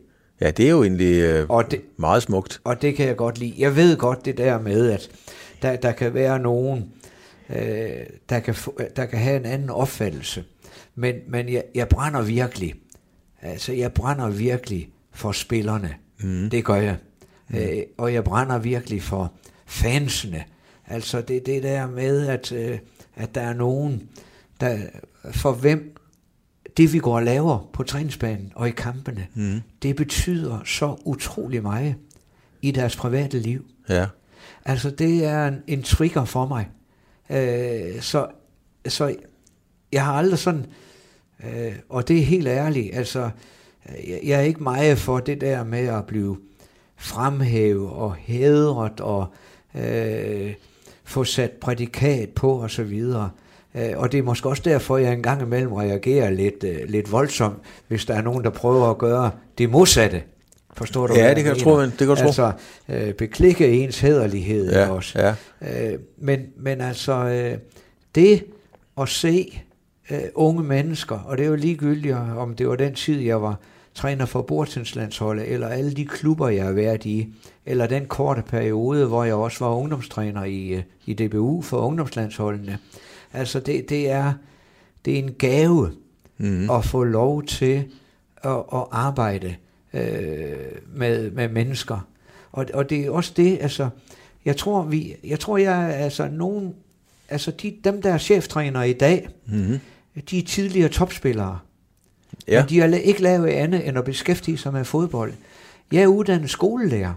Ja, 0.40 0.50
det 0.50 0.66
er 0.66 0.70
jo 0.70 0.82
egentlig 0.82 1.22
øh, 1.22 1.46
Og 1.48 1.70
det, 1.70 1.80
meget 1.96 2.22
smukt. 2.22 2.60
og 2.64 2.82
det 2.82 2.94
kan 2.96 3.06
jeg 3.06 3.16
godt 3.16 3.38
lide. 3.38 3.54
Jeg 3.58 3.76
ved 3.76 3.96
godt 3.96 4.24
det 4.24 4.38
der 4.38 4.60
med, 4.60 4.90
at 4.90 5.10
der, 5.62 5.76
der 5.76 5.92
kan 5.92 6.14
være 6.14 6.38
nogen, 6.38 6.84
øh, 7.50 7.90
der, 8.28 8.38
kan 8.40 8.54
der 8.96 9.06
kan 9.06 9.18
have 9.18 9.36
en 9.36 9.46
anden 9.46 9.70
opfattelse. 9.70 10.44
Men, 10.94 11.14
men 11.28 11.48
jeg, 11.48 11.62
jeg 11.74 11.88
brænder 11.88 12.22
virkelig. 12.22 12.74
Altså, 13.42 13.72
jeg 13.72 13.92
brænder 13.92 14.28
virkelig 14.28 14.88
for 15.12 15.32
spillerne. 15.32 15.94
Mm. 16.20 16.50
Det 16.50 16.64
gør 16.64 16.74
jeg. 16.74 16.96
Mm. 17.48 17.56
Øh, 17.56 17.82
og 17.98 18.14
jeg 18.14 18.24
brænder 18.24 18.58
virkelig 18.58 19.02
for 19.02 19.32
fansene. 19.66 20.44
Altså, 20.86 21.20
det 21.20 21.46
det 21.46 21.62
der 21.62 21.86
med, 21.86 22.26
at, 22.26 22.52
øh, 22.52 22.78
at 23.16 23.34
der 23.34 23.40
er 23.40 23.52
nogen, 23.52 24.08
der, 24.60 24.78
for 25.30 25.52
hvem 25.52 25.96
det 26.76 26.92
vi 26.92 26.98
går 26.98 27.16
og 27.16 27.22
laver 27.22 27.70
på 27.72 27.82
træningsbanen 27.82 28.52
og 28.54 28.68
i 28.68 28.70
kampene, 28.70 29.26
mm. 29.34 29.60
det 29.82 29.96
betyder 29.96 30.58
så 30.64 30.96
utrolig 31.04 31.62
meget 31.62 31.94
i 32.62 32.70
deres 32.70 32.96
private 32.96 33.38
liv. 33.38 33.64
Ja. 33.88 34.06
Altså 34.64 34.90
det 34.90 35.24
er 35.24 35.48
en, 35.48 35.62
en 35.66 35.82
trigger 35.82 36.24
for 36.24 36.46
mig. 36.46 36.68
Øh, 37.30 38.00
så, 38.00 38.26
så 38.88 39.14
jeg 39.92 40.04
har 40.04 40.12
aldrig 40.12 40.38
sådan, 40.38 40.66
øh, 41.44 41.72
og 41.88 42.08
det 42.08 42.18
er 42.18 42.22
helt 42.24 42.48
ærligt, 42.48 42.96
altså 42.96 43.30
jeg, 44.24 44.36
er 44.38 44.40
ikke 44.40 44.62
meget 44.62 44.98
for 44.98 45.18
det 45.18 45.40
der 45.40 45.64
med 45.64 45.88
at 45.88 46.06
blive 46.06 46.36
fremhævet 46.96 47.88
og 47.90 48.14
hædret 48.14 49.00
og 49.00 49.26
øh, 49.74 50.54
få 51.04 51.24
sat 51.24 51.50
prædikat 51.50 52.28
på 52.28 52.52
og 52.52 52.70
så 52.70 52.82
videre. 52.82 53.30
Øh, 53.74 53.90
Og 53.96 54.12
det 54.12 54.18
er 54.18 54.22
måske 54.22 54.48
også 54.48 54.62
derfor, 54.64 54.96
jeg 54.98 55.12
engang 55.12 55.42
imellem 55.42 55.72
reagerer 55.72 56.30
lidt, 56.30 56.64
øh, 56.64 56.78
lidt 56.88 57.12
voldsomt, 57.12 57.58
hvis 57.88 58.04
der 58.04 58.14
er 58.14 58.22
nogen, 58.22 58.44
der 58.44 58.50
prøver 58.50 58.90
at 58.90 58.98
gøre 58.98 59.30
det 59.58 59.70
modsatte. 59.70 60.22
Forstår 60.76 61.06
du? 61.06 61.14
Ja, 61.14 61.28
det 61.34 61.44
kan 61.44 61.46
jeg 61.54 61.62
tro, 61.62 61.80
det 61.80 61.92
kan 61.98 62.08
jeg 62.08 62.16
tro. 62.18 62.24
Altså, 62.26 62.52
øh, 62.88 63.14
beklikke 63.14 63.68
ens 63.68 64.00
hederlighed 64.00 64.72
Ja, 64.72 64.90
også. 64.90 65.34
ja. 65.62 65.92
Øh, 65.92 65.98
men, 66.18 66.40
men 66.56 66.80
altså, 66.80 67.12
øh, 67.12 67.58
det 68.14 68.44
at 69.00 69.08
se 69.08 69.60
øh, 70.12 70.20
unge 70.34 70.62
mennesker, 70.62 71.18
og 71.18 71.38
det 71.38 71.44
er 71.44 71.48
jo 71.48 71.56
ligegyldigt, 71.56 72.14
om 72.14 72.54
det 72.54 72.68
var 72.68 72.76
den 72.76 72.94
tid, 72.94 73.20
jeg 73.20 73.42
var 73.42 73.56
træner 73.94 74.26
for 74.26 74.42
Bortenslandsholdet, 74.42 75.52
eller 75.52 75.68
alle 75.68 75.94
de 75.94 76.06
klubber, 76.06 76.48
jeg 76.48 76.64
har 76.64 76.72
været 76.72 77.04
i, 77.04 77.34
eller 77.66 77.86
den 77.86 78.06
korte 78.06 78.42
periode, 78.42 79.06
hvor 79.06 79.24
jeg 79.24 79.34
også 79.34 79.64
var 79.64 79.74
ungdomstræner 79.74 80.44
i, 80.44 80.68
øh, 80.68 80.82
i 81.06 81.14
DBU 81.14 81.62
for 81.62 81.78
ungdomslandsholdene. 81.78 82.78
Altså, 83.32 83.60
det, 83.60 83.88
det, 83.88 84.10
er, 84.10 84.32
det 85.04 85.14
er 85.14 85.18
en 85.18 85.34
gave 85.38 85.90
mm. 86.38 86.70
at 86.70 86.84
få 86.84 87.04
lov 87.04 87.42
til 87.42 87.84
at, 88.44 88.56
at 88.74 88.84
arbejde 88.90 89.54
øh, 89.94 90.56
med, 90.94 91.30
med 91.30 91.48
mennesker. 91.48 92.06
Og, 92.52 92.66
og 92.74 92.90
det 92.90 93.06
er 93.06 93.10
også 93.10 93.32
det, 93.36 93.58
altså, 93.60 93.88
jeg 94.44 94.56
tror, 94.56 94.82
vi, 94.82 95.14
jeg 95.24 95.40
tror, 95.40 95.56
jeg 95.58 95.94
altså 95.94 96.28
nogen, 96.32 96.74
altså 97.28 97.50
de, 97.50 97.76
dem, 97.84 98.02
der 98.02 98.12
er 98.12 98.18
cheftrænere 98.18 98.90
i 98.90 98.92
dag, 98.92 99.28
mm-hmm. 99.46 99.78
De 100.30 100.38
er 100.38 100.42
tidligere 100.42 100.88
topspillere. 100.88 101.58
Ja. 102.48 102.60
Men 102.60 102.68
de 102.68 102.80
har 102.80 102.86
ikke 102.86 103.22
lavet 103.22 103.48
andet 103.48 103.88
end 103.88 103.98
at 103.98 104.04
beskæftige 104.04 104.58
sig 104.58 104.72
med 104.72 104.84
fodbold. 104.84 105.32
Jeg 105.92 106.02
er 106.02 106.06
uddannet 106.06 106.50
skolelærer, 106.50 107.14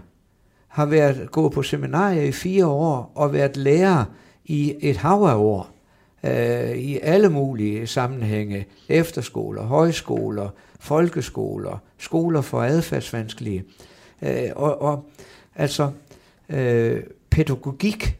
har 0.68 0.86
været 0.86 1.30
gået 1.30 1.52
på 1.52 1.62
seminarier 1.62 2.22
i 2.22 2.32
fire 2.32 2.66
år 2.66 3.12
og 3.14 3.32
været 3.32 3.56
lærer 3.56 4.04
i 4.44 4.74
et 4.80 4.96
hav 4.96 5.22
af 5.22 5.34
år 5.34 5.70
øh, 6.24 6.76
i 6.76 6.98
alle 6.98 7.28
mulige 7.28 7.86
sammenhænge, 7.86 8.66
efterskoler, 8.88 9.62
højskoler, 9.62 10.48
folkeskoler, 10.80 11.78
skoler 11.98 12.40
for 12.40 12.62
adfærdsvanskelige. 12.62 13.64
Øh, 14.22 14.50
og, 14.56 14.82
og 14.82 15.10
altså 15.54 15.90
øh, 16.48 17.02
pædagogik, 17.30 18.18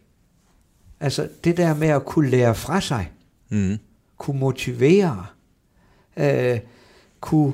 altså 1.01 1.29
det 1.45 1.57
der 1.57 1.75
med 1.75 1.89
at 1.89 2.05
kunne 2.05 2.31
lære 2.31 2.55
fra 2.55 2.81
sig, 2.81 3.11
Mm. 3.49 3.79
Kunne 4.19 4.41
motivere, 4.41 5.27
øh, 6.17 6.59
kunne 7.21 7.53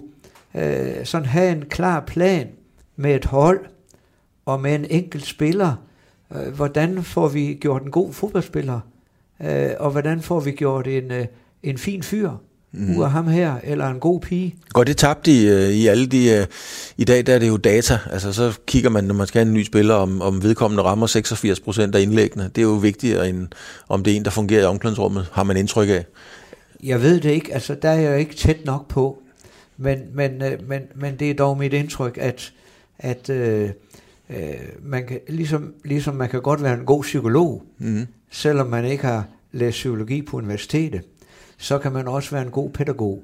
øh, 0.55 1.05
sådan 1.07 1.27
have 1.27 1.53
en 1.53 1.65
klar 1.71 2.01
plan 2.01 2.49
med 2.97 3.15
et 3.15 3.25
hold 3.25 3.61
og 4.47 4.61
med 4.61 4.75
en 4.75 4.85
enkelt 4.91 5.27
spiller. 5.27 5.75
Øh, 6.35 6.55
hvordan 6.55 7.03
får 7.03 7.29
vi 7.29 7.59
gjort 7.61 7.83
en 7.83 7.91
god 7.91 8.13
fodboldspiller? 8.13 8.81
Øh, 9.43 9.71
og 9.79 9.91
hvordan 9.91 10.21
får 10.21 10.41
vi 10.41 10.51
gjort 10.51 10.87
en, 10.87 11.11
øh, 11.11 11.27
en 11.63 11.79
fin 11.79 12.03
fyr? 12.03 12.31
Mm. 12.75 12.97
Ud 12.97 13.05
af 13.05 13.11
ham 13.11 13.27
her, 13.27 13.55
eller 13.65 13.89
en 13.89 14.01
god 14.01 14.21
pige? 14.21 14.55
Går 14.69 14.85
det 14.85 14.97
tabt 14.97 15.27
i, 15.27 15.49
øh, 15.49 15.69
i 15.69 15.87
alle 15.87 16.07
de... 16.07 16.31
øh, 16.31 16.47
I 16.97 17.05
dag 17.05 17.27
der 17.27 17.35
er 17.35 17.39
det 17.39 17.49
jo 17.49 17.57
data. 17.57 17.99
Altså 18.11 18.33
så 18.33 18.59
kigger 18.67 18.91
man, 18.91 19.05
når 19.05 19.15
man 19.15 19.27
skal 19.27 19.39
have 19.39 19.49
en 19.49 19.55
ny 19.55 19.65
spiller, 19.65 19.95
om, 19.95 20.23
om 20.23 20.43
vedkommende 20.43 20.83
rammer 20.83 21.07
86 21.07 21.61
procent 21.61 21.95
af 21.95 22.01
indlæggene. 22.01 22.45
Det 22.45 22.59
er 22.59 22.63
jo 22.63 22.75
vigtigere, 22.75 23.29
end 23.29 23.49
om 23.89 24.05
det 24.05 24.13
er 24.13 24.17
en, 24.17 24.25
der 24.25 24.31
fungerer 24.31 24.63
i 24.63 24.65
omklædningsrummet, 24.65 25.27
har 25.33 25.43
man 25.43 25.57
indtryk 25.57 25.89
af. 25.89 26.05
Jeg 26.83 27.03
ved 27.03 27.21
det 27.21 27.31
ikke, 27.31 27.55
altså 27.55 27.75
der 27.75 27.89
er 27.89 28.01
jeg 28.01 28.21
ikke 28.21 28.35
tæt 28.35 28.65
nok 28.65 28.89
på, 28.89 29.23
men, 29.77 29.99
men, 30.15 30.43
øh, 30.43 30.69
men, 30.69 30.83
men 30.95 31.17
det 31.17 31.31
er 31.31 31.35
dog 31.35 31.59
mit 31.59 31.73
indtryk, 31.73 32.19
at, 32.21 32.53
at 32.99 33.31
øh, 33.31 33.71
øh, 34.31 34.37
man 34.83 35.07
kan, 35.07 35.21
ligesom, 35.29 35.75
ligesom 35.85 36.15
man 36.15 36.29
kan 36.29 36.43
godt 36.43 36.63
være 36.63 36.75
en 36.75 36.85
god 36.85 37.03
psykolog, 37.03 37.63
mm. 37.79 38.07
selvom 38.31 38.67
man 38.67 38.85
ikke 38.85 39.05
har 39.05 39.27
læst 39.53 39.75
psykologi 39.75 40.23
på 40.23 40.37
universitetet, 40.37 41.03
så 41.59 41.79
kan 41.79 41.93
man 41.93 42.09
også 42.09 42.31
være 42.31 42.43
en 42.43 42.51
god 42.51 42.71
pædagog. 42.71 43.23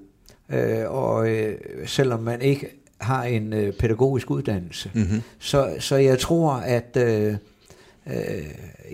Øh, 0.50 0.90
og 0.90 1.30
øh, 1.30 1.58
selvom 1.86 2.20
man 2.20 2.42
ikke 2.42 2.66
har 2.98 3.24
en 3.24 3.52
øh, 3.52 3.72
pædagogisk 3.72 4.30
uddannelse. 4.30 4.90
Mm-hmm. 4.94 5.22
Så, 5.38 5.76
så 5.78 5.96
jeg 5.96 6.18
tror, 6.18 6.52
at 6.52 6.96
øh, 6.96 7.34
øh, 8.06 8.44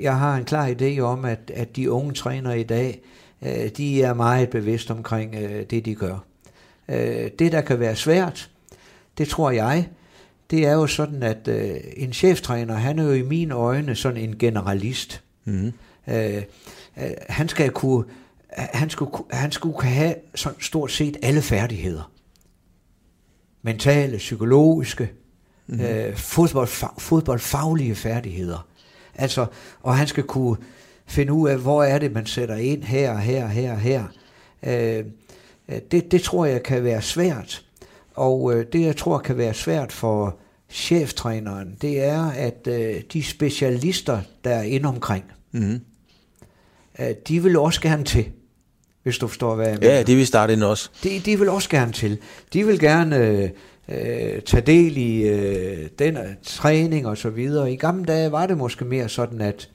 jeg 0.01 0.19
har 0.19 0.37
en 0.37 0.45
klar 0.45 0.69
idé 0.69 0.99
om, 0.99 1.25
at, 1.25 1.51
at 1.55 1.77
de 1.77 1.91
unge 1.91 2.13
trænere 2.13 2.61
i 2.61 2.63
dag, 2.63 3.03
øh, 3.45 3.69
de 3.77 4.03
er 4.03 4.15
meget 4.15 4.51
bevidste 4.51 4.91
omkring 4.91 5.35
øh, 5.35 5.63
det, 5.71 5.85
de 5.85 5.95
gør. 5.95 6.19
Øh, 6.89 7.31
det, 7.39 7.53
der 7.53 7.61
kan 7.61 7.81
være 7.81 7.97
svært, 7.97 8.51
det 9.19 9.29
tror 9.29 9.51
jeg, 9.51 9.89
det 10.51 10.67
er 10.67 10.73
jo 10.73 10.87
sådan, 10.87 11.23
at 11.23 11.49
øh, 11.49 11.77
en 11.97 12.13
cheftræner, 12.13 12.75
han 12.75 12.99
er 12.99 13.05
jo 13.05 13.13
i 13.13 13.23
mine 13.23 13.55
øjne 13.55 13.95
sådan 13.95 14.23
en 14.23 14.39
generalist. 14.39 15.23
Øh, 15.47 15.65
øh, 16.09 16.43
han 17.29 17.49
skal 17.49 17.71
kunne 17.71 18.05
han 18.57 18.91
skulle, 18.91 19.13
han 19.31 19.53
skulle 19.53 19.77
kunne 19.77 19.91
have 19.91 20.15
sådan 20.35 20.61
stort 20.61 20.93
set 20.93 21.17
alle 21.23 21.43
færdigheder. 21.43 22.13
Mentale, 23.63 24.17
psykologiske, 24.17 25.11
mm-hmm. 25.67 25.85
øh, 25.85 26.17
fodbold, 26.17 26.69
fodboldfaglige 26.99 27.95
færdigheder. 27.95 28.67
Altså, 29.15 29.47
og 29.81 29.97
han 29.97 30.07
skal 30.07 30.25
kunne 30.25 30.57
finde 31.07 31.33
ud 31.33 31.49
af, 31.49 31.59
hvor 31.59 31.85
er 31.85 31.99
det, 31.99 32.13
man 32.13 32.27
sætter 32.27 32.57
ind 32.57 32.83
her, 32.83 33.17
her, 33.17 33.47
her, 33.47 33.77
her. 33.77 34.05
Øh, 34.63 35.05
det, 35.91 36.13
det 36.13 36.23
tror 36.23 36.45
jeg 36.45 36.63
kan 36.63 36.85
være 36.85 37.03
svært. 37.03 37.65
Og 38.15 38.55
øh, 38.55 38.67
det, 38.73 38.81
jeg 38.81 38.97
tror 38.97 39.19
kan 39.19 39.37
være 39.37 39.55
svært 39.55 39.93
for 39.93 40.39
cheftræneren, 40.71 41.77
det 41.83 42.05
er, 42.05 42.25
at 42.25 42.67
øh, 42.67 43.03
de 43.13 43.23
specialister, 43.23 44.21
der 44.45 44.51
er 44.51 44.63
inde 44.63 44.89
omkring, 44.89 45.25
mm-hmm. 45.53 45.81
øh, 46.99 47.15
de 47.29 47.43
vil 47.43 47.59
også 47.59 47.81
gerne 47.81 48.05
til 48.05 48.27
hvis 49.05 49.19
du 49.19 49.27
forstår, 49.27 49.55
hvad 49.55 49.67
jeg 49.67 49.79
mener. 49.81 49.95
Ja, 49.95 50.03
det 50.03 50.17
vil 50.17 50.27
starte 50.27 50.53
ind 50.53 50.63
også. 50.63 50.91
De, 51.03 51.23
de 51.25 51.39
vil 51.39 51.49
også 51.49 51.69
gerne 51.69 51.93
til. 51.93 52.19
De 52.53 52.67
vil 52.67 52.81
gerne 52.81 53.17
øh, 53.17 53.51
øh, 53.89 54.43
tage 54.43 54.61
del 54.61 54.97
i 54.97 55.23
øh, 55.23 55.89
den 55.99 56.17
øh, 56.17 56.25
træning 56.43 57.07
og 57.07 57.19
så 57.19 57.31
videre. 57.31 57.73
I 57.73 57.77
gamle 57.77 58.05
dage 58.05 58.33
var 58.33 58.47
det 58.47 58.59
måske 58.59 58.85
mere 58.85 59.09
sådan, 59.09 59.41
at 59.41 59.69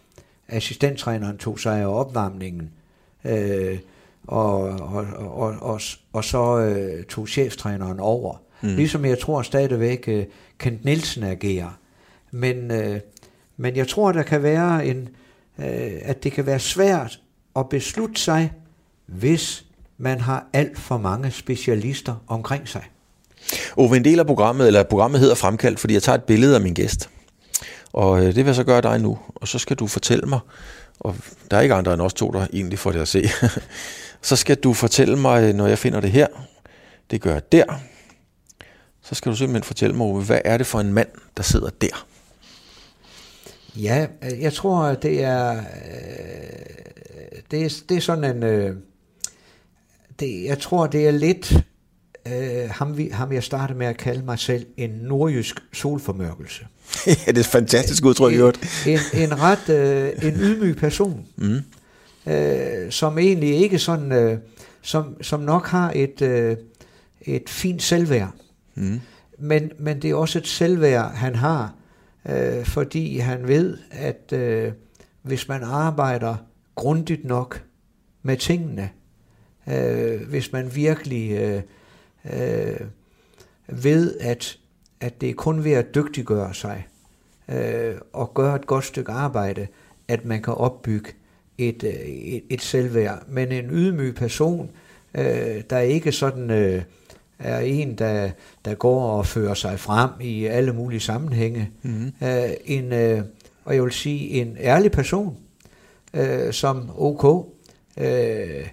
assistenttræneren 0.52 1.38
tog 1.38 1.60
sig 1.60 1.82
af 1.82 1.86
opvarmningen, 1.86 2.70
øh, 3.26 3.78
og, 4.28 4.62
og, 4.62 5.06
og, 5.18 5.56
og, 5.62 5.82
og 6.14 6.24
så 6.24 6.58
øh, 6.58 7.04
tog 7.04 7.28
cheftræneren 7.28 8.00
over. 8.00 8.42
Mm. 8.62 8.76
Ligesom 8.76 9.06
jeg 9.06 9.20
tror 9.20 9.42
stadigvæk, 9.42 10.04
øh, 10.08 10.26
Kent 10.58 10.86
Nielsen 10.86 11.24
agerer. 11.24 11.80
Men, 12.32 12.72
øh, 12.72 13.00
men 13.58 13.76
jeg 13.76 13.88
tror, 13.88 14.12
der 14.12 14.24
kan 14.24 14.44
være 14.44 14.86
en, 14.86 15.10
øh, 15.60 15.92
at 16.02 16.24
det 16.24 16.32
kan 16.32 16.46
være 16.46 16.60
svært 16.60 17.20
at 17.56 17.70
beslutte 17.70 18.22
sig 18.22 18.52
hvis 19.06 19.66
man 19.98 20.20
har 20.20 20.46
alt 20.54 20.80
for 20.80 20.98
mange 20.98 21.32
specialister 21.32 22.16
omkring 22.28 22.68
sig. 22.68 22.84
Ove, 23.78 23.98
en 23.98 24.04
del 24.04 24.20
af 24.20 24.26
programmet, 24.26 24.68
eller 24.68 24.84
programmet 24.84 25.20
hedder 25.20 25.36
Fremkaldt, 25.36 25.80
fordi 25.80 25.94
jeg 25.94 26.04
tager 26.04 26.18
et 26.18 26.24
billede 26.24 26.56
af 26.56 26.62
min 26.62 26.74
gæst. 26.74 27.10
Og 27.94 28.20
øh, 28.20 28.26
det 28.26 28.36
vil 28.36 28.46
jeg 28.46 28.56
så 28.56 28.64
gøre 28.64 28.82
dig 28.82 29.00
nu, 29.00 29.20
og 29.36 29.48
så 29.48 29.60
skal 29.60 29.78
du 29.78 29.88
fortælle 29.88 30.26
mig, 30.26 30.40
og 31.00 31.16
der 31.52 31.58
er 31.58 31.62
ikke 31.62 31.76
andre 31.76 31.94
end 31.94 32.02
os 32.02 32.14
to, 32.14 32.32
der 32.32 32.48
egentlig 32.54 32.80
får 32.80 32.92
det 32.92 33.00
at 33.00 33.08
se. 33.08 33.30
så 34.22 34.36
skal 34.36 34.56
du 34.56 34.74
fortælle 34.74 35.16
mig, 35.16 35.54
når 35.54 35.68
jeg 35.68 35.78
finder 35.78 36.00
det 36.00 36.12
her, 36.12 36.28
det 37.12 37.22
gør 37.22 37.34
jeg 37.34 37.52
der, 37.52 37.66
så 39.02 39.16
skal 39.16 39.32
du 39.32 39.38
simpelthen 39.38 39.64
fortælle 39.64 39.96
mig, 39.96 40.22
hvad 40.22 40.42
er 40.46 40.58
det 40.58 40.68
for 40.68 40.80
en 40.80 40.94
mand, 40.94 41.08
der 41.38 41.44
sidder 41.44 41.70
der? 41.70 42.06
Ja, 43.76 44.08
øh, 44.24 44.42
jeg 44.42 44.54
tror, 44.54 44.94
det 44.94 45.24
er, 45.24 45.58
øh, 45.58 45.64
det 47.52 47.66
er, 47.66 47.82
det 47.90 47.98
er 47.98 48.02
sådan 48.02 48.36
en, 48.36 48.44
øh, 48.44 48.76
det, 50.20 50.44
jeg 50.44 50.60
tror, 50.60 50.88
det 50.88 51.08
er 51.08 51.12
lidt 51.12 51.54
øh, 52.34 52.70
ham, 52.70 52.98
vi, 52.98 53.10
ham, 53.14 53.32
jeg 53.32 53.44
startede 53.44 53.80
med 53.80 53.88
at 53.88 53.98
kalde 53.98 54.26
mig 54.26 54.40
selv, 54.40 54.66
en 54.78 54.90
nordjysk 54.90 55.60
solformørkelse. 55.74 56.68
ja, 57.08 57.12
det 57.12 57.36
er 57.36 57.40
et 57.40 57.46
fantastisk 57.46 58.06
udtryk, 58.06 58.34
en, 58.34 58.42
en, 58.88 59.00
en 59.14 59.40
ret, 59.42 59.70
øh, 59.70 60.10
en 60.24 60.36
ydmyg 60.36 60.78
person, 60.78 61.26
mm. 61.36 62.32
øh, 62.32 62.92
som 62.92 63.18
egentlig 63.18 63.56
ikke 63.56 63.80
sådan, 63.80 64.12
øh, 64.12 64.38
som, 64.82 65.24
som 65.24 65.40
nok 65.40 65.68
har 65.68 65.92
et, 65.96 66.22
øh, 66.22 66.58
et 67.22 67.50
fint 67.50 67.84
selvværd. 67.84 68.32
Mm. 68.76 69.02
Men, 69.40 69.72
men 69.80 70.02
det 70.02 70.10
er 70.10 70.16
også 70.16 70.40
et 70.40 70.48
selvværd, 70.48 71.14
han 71.14 71.36
har, 71.36 71.74
øh, 72.30 72.66
fordi 72.66 73.18
han 73.18 73.48
ved, 73.48 73.78
at 73.92 74.34
øh, 74.34 74.72
hvis 75.22 75.48
man 75.48 75.64
arbejder 75.64 76.36
grundigt 76.76 77.26
nok 77.26 77.64
med 78.24 78.38
tingene, 78.38 78.90
øh, 79.68 80.22
hvis 80.30 80.52
man 80.52 80.76
virkelig 80.76 81.32
øh, 81.32 81.62
øh, 82.34 82.88
ved, 83.68 84.18
at, 84.20 84.58
at 85.02 85.22
det 85.22 85.30
er 85.30 85.34
kun 85.34 85.64
ved 85.64 85.72
at 85.72 85.96
dygtiggøre 85.96 86.54
sig 86.54 86.88
øh, 87.50 87.96
og 88.14 88.34
gøre 88.34 88.56
et 88.56 88.68
godt 88.68 88.86
stykke 88.86 89.12
arbejde, 89.12 89.68
at 90.08 90.26
man 90.26 90.42
kan 90.42 90.54
opbygge 90.54 91.12
et, 91.58 91.84
øh, 91.84 91.94
et, 91.94 92.44
et 92.50 92.62
selvværd. 92.62 93.24
Men 93.28 93.52
en 93.52 93.70
ydmyg 93.72 94.16
person, 94.16 94.70
øh, 95.16 95.64
der 95.70 95.80
ikke 95.80 96.12
sådan 96.12 96.52
øh, 96.52 96.84
er 97.40 97.60
en, 97.60 97.96
der, 97.96 98.30
der 98.66 98.76
går 98.76 99.12
og 99.12 99.26
fører 99.26 99.54
sig 99.54 99.80
frem 99.80 100.10
i 100.22 100.46
alle 100.46 100.74
mulige 100.74 101.00
sammenhænge. 101.00 101.70
Mm-hmm. 101.82 102.28
Øh, 102.28 102.50
en, 102.66 102.94
øh, 102.94 103.22
og 103.66 103.76
jeg 103.76 103.84
vil 103.84 103.92
sige, 103.92 104.30
en 104.30 104.58
ærlig 104.60 104.92
person, 104.92 105.38
øh, 106.14 106.54
som 106.54 106.90
OK 106.98 107.48
øh, 107.98 108.68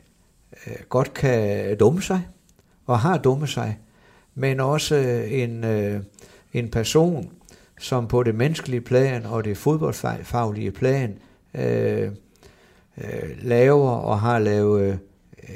øh, 0.67 0.77
godt 0.89 1.15
kan 1.15 1.77
dumme 1.77 2.03
sig, 2.03 2.21
og 2.87 2.99
har 2.99 3.19
dummet 3.19 3.49
sig, 3.49 3.79
men 4.35 4.61
også 4.61 4.95
øh, 4.95 5.33
en, 5.33 5.65
øh, 5.65 6.01
en 6.53 6.69
person, 6.69 7.31
som 7.81 8.09
på 8.09 8.23
det 8.23 8.35
menneskelige 8.35 8.81
plan 8.81 9.27
og 9.27 9.45
det 9.45 9.59
fodboldfaglige 9.59 10.71
plan 10.71 11.15
øh, 11.55 12.11
øh, 12.99 13.31
laver 13.43 13.91
og 13.91 14.21
har 14.21 14.39
lavet 14.39 14.83
øh, 14.83 14.97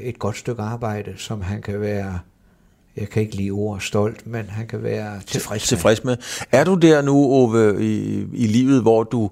et 0.02 0.18
godt 0.18 0.36
stykke 0.36 0.62
arbejde, 0.62 1.14
som 1.16 1.42
han 1.42 1.62
kan 1.62 1.80
være, 1.80 2.18
jeg 2.96 3.08
kan 3.08 3.22
ikke 3.22 3.36
lide 3.36 3.50
ord 3.50 3.80
stolt, 3.80 4.26
men 4.26 4.46
han 4.46 4.66
kan 4.66 4.82
være 4.82 5.20
tilfreds 5.26 5.62
med. 5.62 5.76
Tilfreds 5.76 6.04
med. 6.04 6.16
Er 6.52 6.64
du 6.64 6.74
der 6.74 7.02
nu, 7.02 7.16
Ove, 7.16 7.84
i, 7.84 8.26
i 8.32 8.46
livet, 8.46 8.82
hvor 8.82 9.02
du 9.02 9.30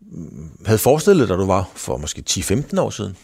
mm, 0.00 0.50
havde 0.66 0.78
forestillet 0.78 1.28
dig, 1.28 1.38
du 1.38 1.46
var 1.46 1.70
for 1.74 1.96
måske 1.96 2.22
10-15 2.30 2.80
år 2.80 2.90
siden? 2.90 3.16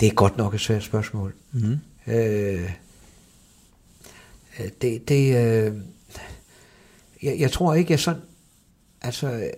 Det 0.00 0.08
er 0.08 0.14
godt 0.14 0.36
nok 0.36 0.54
et 0.54 0.60
svært 0.60 0.82
spørgsmål. 0.82 1.34
Mm. 1.52 1.78
Øh, 2.06 2.70
det, 4.82 5.08
det, 5.08 5.36
øh, 5.36 5.72
jeg, 7.22 7.38
jeg 7.38 7.52
tror 7.52 7.74
ikke, 7.74 7.90
jeg 7.90 8.00
sådan, 8.00 8.22
altså, 9.00 9.50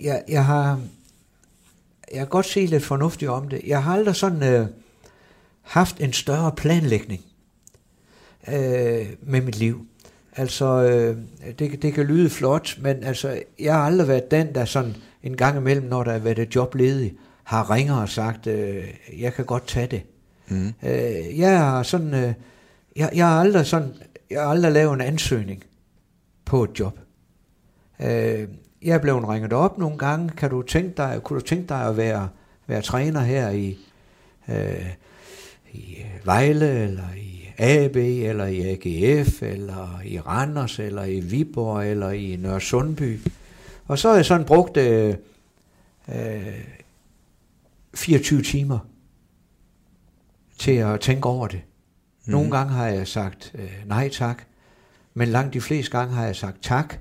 jeg, 0.00 0.22
jeg 0.28 0.44
har, 0.44 0.80
jeg 2.12 2.18
kan 2.18 2.28
godt 2.28 2.46
se 2.46 2.66
lidt 2.66 2.84
fornuftigt 2.84 3.30
om 3.30 3.48
det. 3.48 3.60
Jeg 3.66 3.82
har 3.82 3.94
aldrig 3.94 4.16
sådan 4.16 4.42
øh, 4.42 4.66
haft 5.62 6.00
en 6.00 6.12
større 6.12 6.52
planlægning 6.52 7.22
øh, 8.48 9.06
med 9.22 9.40
mit 9.40 9.58
liv. 9.58 9.86
Altså, 10.36 10.66
øh, 10.66 11.16
det, 11.58 11.82
det 11.82 11.94
kan 11.94 12.06
lyde 12.06 12.30
flot, 12.30 12.78
men 12.80 13.04
altså, 13.04 13.42
jeg 13.58 13.74
har 13.74 13.82
aldrig 13.82 14.08
været 14.08 14.30
den, 14.30 14.54
der 14.54 14.64
sådan 14.64 14.96
en 15.22 15.36
gang 15.36 15.56
imellem, 15.56 15.86
når 15.86 16.04
der 16.04 16.12
har 16.12 16.18
været 16.18 16.38
et 16.38 16.54
job 16.54 16.74
ledig, 16.74 17.14
har 17.46 17.70
ringer 17.70 17.94
og 17.94 18.08
sagt, 18.08 18.46
øh, 18.46 18.84
jeg 19.18 19.34
kan 19.34 19.44
godt 19.44 19.66
tage 19.66 19.86
det. 19.86 20.02
Mm. 20.48 20.74
Øh, 20.82 21.38
jeg 21.38 21.58
har 21.58 21.82
sådan, 21.82 22.14
øh, 22.14 22.32
jeg, 22.96 23.10
jeg 23.14 23.26
har 23.26 23.40
aldrig 23.40 23.66
sådan, 23.66 23.94
jeg 24.30 24.40
har 24.40 24.48
aldrig 24.48 24.72
lavet 24.72 24.94
en 24.94 25.00
ansøgning 25.00 25.64
på 26.44 26.64
et 26.64 26.80
job. 26.80 26.98
Øh, 28.00 28.48
jeg 28.82 28.94
er 28.94 28.98
blevet 28.98 29.28
ringet 29.28 29.52
op 29.52 29.78
nogle 29.78 29.98
gange. 29.98 30.28
Kan 30.28 30.50
du 30.50 30.62
tænke 30.62 30.96
dig, 30.96 31.20
kunne 31.24 31.40
du 31.40 31.44
tænke 31.44 31.68
dig 31.68 31.86
at 31.86 31.96
være, 31.96 32.28
være 32.66 32.82
træner 32.82 33.20
her 33.20 33.50
i, 33.50 33.78
øh, 34.48 34.86
i 35.72 35.96
Vejle, 36.24 36.82
eller 36.82 37.14
i 37.16 37.50
AB, 37.58 37.96
eller 37.96 38.46
i 38.46 38.60
AGF, 38.60 39.42
eller 39.42 40.00
i 40.04 40.20
Randers, 40.20 40.78
eller 40.78 41.04
i 41.04 41.20
Viborg, 41.20 41.86
eller 41.86 42.10
i 42.10 42.36
Nørresundby. 42.36 43.20
Og 43.86 43.98
så 43.98 44.08
har 44.08 44.16
jeg 44.16 44.24
sådan 44.24 44.46
brugt 44.46 44.76
øh, 44.76 45.14
øh, 46.08 46.76
24 47.96 48.42
timer 48.42 48.78
til 50.58 50.72
at 50.72 51.00
tænke 51.00 51.28
over 51.28 51.46
det. 51.46 51.62
Nogle 52.26 52.46
mm. 52.46 52.50
gange 52.50 52.72
har 52.72 52.86
jeg 52.86 53.08
sagt 53.08 53.52
øh, 53.54 53.72
nej 53.86 54.08
tak, 54.08 54.42
men 55.14 55.28
langt 55.28 55.54
de 55.54 55.60
fleste 55.60 55.98
gange 55.98 56.14
har 56.14 56.24
jeg 56.24 56.36
sagt 56.36 56.62
tak. 56.62 56.94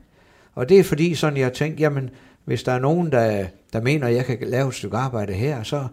Og 0.54 0.70
det 0.70 0.80
er 0.80 0.84
fordi 0.84 1.16
sådan, 1.16 1.38
jeg 1.38 1.46
har 1.46 1.54
tænkt, 1.54 1.80
jamen, 1.80 2.10
hvis 2.46 2.64
der 2.64 2.72
er 2.72 2.80
nogen, 2.80 3.12
der, 3.12 3.48
der 3.74 3.82
mener, 3.82 4.08
at 4.08 4.16
jeg 4.16 4.26
kan 4.26 4.38
lave 4.42 4.68
et 4.68 4.74
stykke 4.74 4.98
arbejde 4.98 5.34
her, 5.34 5.64
så, 5.64 5.88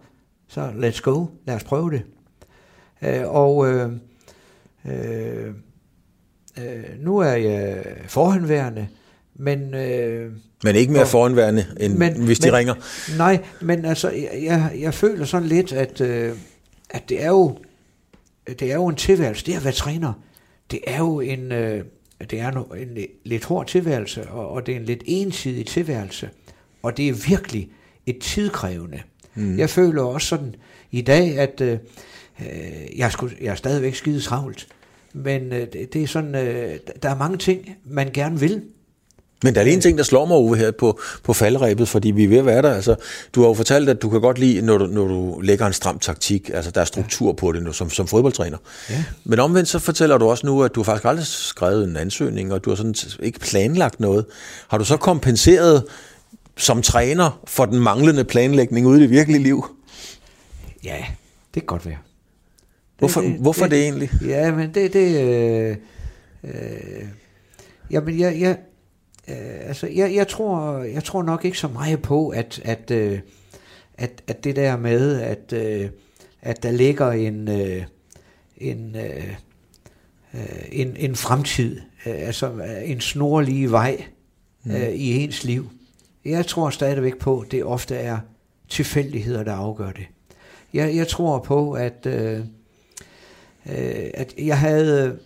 så 0.47 0.69
let's 0.69 1.01
go, 1.01 1.25
lad 1.45 1.55
os 1.55 1.63
prøve 1.63 1.91
det. 1.91 2.03
Øh, 3.01 3.27
og 3.27 3.67
øh, 3.71 3.91
øh, 4.85 5.53
øh, 6.57 6.83
nu 6.99 7.17
er 7.17 7.33
jeg 7.33 7.85
forhenværende, 8.07 8.87
Men, 9.35 9.73
øh, 9.73 10.31
Men 10.63 10.75
ikke 10.75 10.91
mere 10.91 11.01
Og- 11.01 11.07
foranværende, 11.07 11.65
end 11.79 11.97
men, 11.97 12.21
hvis 12.25 12.39
de 12.39 12.47
men, 12.47 12.53
ringer. 12.57 12.73
Nej, 13.17 13.43
men 13.61 13.85
altså, 13.85 14.09
jeg, 14.43 14.71
jeg 14.79 14.93
føler 14.93 15.25
sådan 15.25 15.47
lidt, 15.47 15.73
at, 15.73 16.01
øh, 16.01 16.31
at 16.89 17.09
det 17.09 17.23
er 17.23 17.27
jo 17.27 17.57
det 18.59 18.61
er 18.71 18.73
jo 18.75 18.87
en 18.87 18.95
tilværelse. 18.95 19.45
Det 19.45 19.53
at 19.55 19.63
være 19.63 19.73
træner, 19.73 20.13
det 20.71 20.79
er 20.87 20.97
jo 20.97 21.19
en, 21.19 21.51
øh, 21.51 21.83
det 22.29 22.39
er 22.39 22.51
no, 22.51 22.63
en 22.63 22.97
lidt 23.23 23.45
hård 23.45 23.67
tilværelse, 23.67 24.29
og, 24.29 24.49
og 24.49 24.65
det 24.65 24.75
er 24.75 24.79
en 24.79 24.85
lidt 24.85 25.03
ensidig 25.05 25.65
tilværelse. 25.67 26.29
Og 26.83 26.97
det 26.97 27.07
er 27.09 27.13
virkelig 27.29 27.69
et 28.05 28.19
tidkrævende. 28.21 28.99
Mm. 29.35 29.57
Jeg 29.57 29.69
føler 29.69 30.01
også 30.01 30.27
sådan 30.27 30.55
i 30.91 31.01
dag, 31.01 31.39
at 31.39 31.61
øh, 31.61 31.77
øh, 32.39 32.97
jeg, 32.99 33.11
sgu, 33.11 33.29
jeg 33.41 33.51
er 33.51 33.55
stadigvæk 33.55 33.95
skide 33.95 34.21
travlt. 34.21 34.67
Men 35.13 35.53
øh, 35.53 35.67
det, 35.73 35.93
det 35.93 36.03
er 36.03 36.07
sådan, 36.07 36.35
øh, 36.35 36.75
der 37.03 37.09
er 37.09 37.15
mange 37.17 37.37
ting, 37.37 37.75
man 37.85 38.09
gerne 38.13 38.39
vil. 38.39 38.61
Men 39.43 39.55
der 39.55 39.59
er 39.61 39.63
lige 39.63 39.73
en 39.73 39.81
ting, 39.81 39.97
der 39.97 40.03
slår 40.03 40.25
mig 40.25 40.37
over 40.37 40.55
her 40.55 40.71
på, 40.71 40.99
på 41.23 41.33
faldrebet, 41.33 41.87
fordi 41.87 42.11
vi 42.11 42.23
er 42.23 42.27
ved 42.27 42.37
at 42.37 42.45
være 42.45 42.61
der. 42.61 42.73
Altså, 42.73 42.95
du 43.35 43.41
har 43.41 43.47
jo 43.47 43.53
fortalt, 43.53 43.89
at 43.89 44.01
du 44.01 44.09
kan 44.09 44.21
godt 44.21 44.39
lide, 44.39 44.61
når 44.61 44.77
du, 44.77 44.85
når 44.85 45.07
du 45.07 45.39
lægger 45.39 45.67
en 45.67 45.73
stram 45.73 45.99
taktik, 45.99 46.49
altså 46.53 46.71
der 46.71 46.81
er 46.81 46.85
struktur 46.85 47.27
ja. 47.27 47.33
på 47.33 47.51
det 47.51 47.63
nu, 47.63 47.73
som, 47.73 47.89
som 47.89 48.07
fodboldtræner. 48.07 48.57
Ja. 48.89 49.03
Men 49.23 49.39
omvendt 49.39 49.69
så 49.69 49.79
fortæller 49.79 50.17
du 50.17 50.29
også 50.29 50.45
nu, 50.45 50.63
at 50.63 50.75
du 50.75 50.79
har 50.79 50.85
faktisk 50.85 51.05
aldrig 51.05 51.25
skrevet 51.25 51.83
en 51.83 51.97
ansøgning, 51.97 52.53
og 52.53 52.65
du 52.65 52.69
har 52.69 52.75
sådan 52.75 52.95
ikke 53.19 53.39
planlagt 53.39 53.99
noget. 53.99 54.25
Har 54.67 54.77
du 54.77 54.85
så 54.85 54.97
kompenseret 54.97 55.83
som 56.57 56.81
træner 56.81 57.41
for 57.47 57.65
den 57.65 57.79
manglende 57.79 58.23
planlægning 58.23 58.87
ude 58.87 58.99
i 58.99 59.01
det 59.01 59.09
virkelige 59.09 59.43
liv? 59.43 59.65
Ja, 60.83 61.05
det 61.53 61.61
kan 61.61 61.67
godt 61.67 61.85
være. 61.85 61.97
Hvorfor 62.99 63.21
det, 63.21 63.35
hvorfor 63.39 63.63
det, 63.63 63.71
det 63.71 63.81
egentlig? 63.81 64.11
Ja, 64.25 64.51
men 64.51 64.73
det, 64.73 64.93
det, 64.93 65.21
øh, 65.21 65.77
øh, 66.43 67.03
jamen 67.91 68.19
jeg, 68.19 68.39
jeg, 68.39 68.57
øh, 69.27 69.67
altså 69.67 69.87
jeg, 69.87 70.15
jeg 70.15 70.27
tror, 70.27 70.77
jeg 70.77 71.03
tror 71.03 71.23
nok 71.23 71.45
ikke 71.45 71.57
så 71.57 71.67
meget 71.67 72.01
på, 72.01 72.29
at, 72.29 72.61
at, 72.63 72.91
øh, 72.91 73.19
at, 73.97 74.23
at 74.27 74.43
det 74.43 74.55
der 74.55 74.77
med, 74.77 75.21
at, 75.21 75.53
øh, 75.53 75.89
at 76.41 76.63
der 76.63 76.71
ligger 76.71 77.11
en, 77.11 77.47
øh, 77.47 77.83
en, 78.57 78.95
øh, 78.95 79.33
øh, 80.33 80.65
en, 80.71 80.95
en 80.97 81.15
fremtid, 81.15 81.79
øh, 82.05 82.27
altså 82.27 82.51
øh, 82.51 82.89
en 82.89 83.01
snorlige 83.01 83.71
vej 83.71 84.05
øh, 84.67 84.89
i 84.89 85.23
ens 85.23 85.43
liv. 85.43 85.69
Jeg 86.25 86.45
tror 86.45 86.69
stadigvæk 86.69 87.17
på, 87.17 87.39
at 87.39 87.51
det 87.51 87.63
ofte 87.63 87.95
er 87.95 88.17
tilfældigheder, 88.69 89.43
der 89.43 89.53
afgør 89.53 89.91
det. 89.91 90.05
Jeg, 90.73 90.95
jeg 90.95 91.07
tror 91.07 91.39
på, 91.39 91.73
at, 91.73 92.05
øh, 92.05 92.39
øh, 93.65 94.09
at 94.13 94.33
jeg 94.37 94.59
havde 94.59 95.19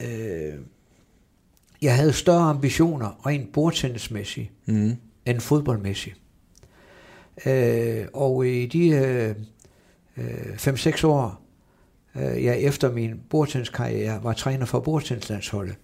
øh, 0.00 0.54
jeg 1.82 1.96
havde 1.96 2.12
større 2.12 2.50
ambitioner 2.50 3.26
rent 3.26 3.52
bordtennismæssigt 3.52 4.50
Mm. 4.66 4.96
end 5.26 5.40
fodboldmæssigt. 5.40 6.16
Øh, 7.46 8.06
og 8.14 8.46
i 8.46 8.66
de 8.66 8.88
øh, 8.88 9.34
øh, 10.16 10.54
5-6 10.56 11.06
år, 11.06 11.42
øh, 12.16 12.44
jeg 12.44 12.60
efter 12.60 12.92
min 12.92 13.20
bordtenniskarriere 13.30 14.24
var 14.24 14.32
træner 14.32 14.66
for 14.66 14.80
bordtennislandsholdet, 14.80 15.74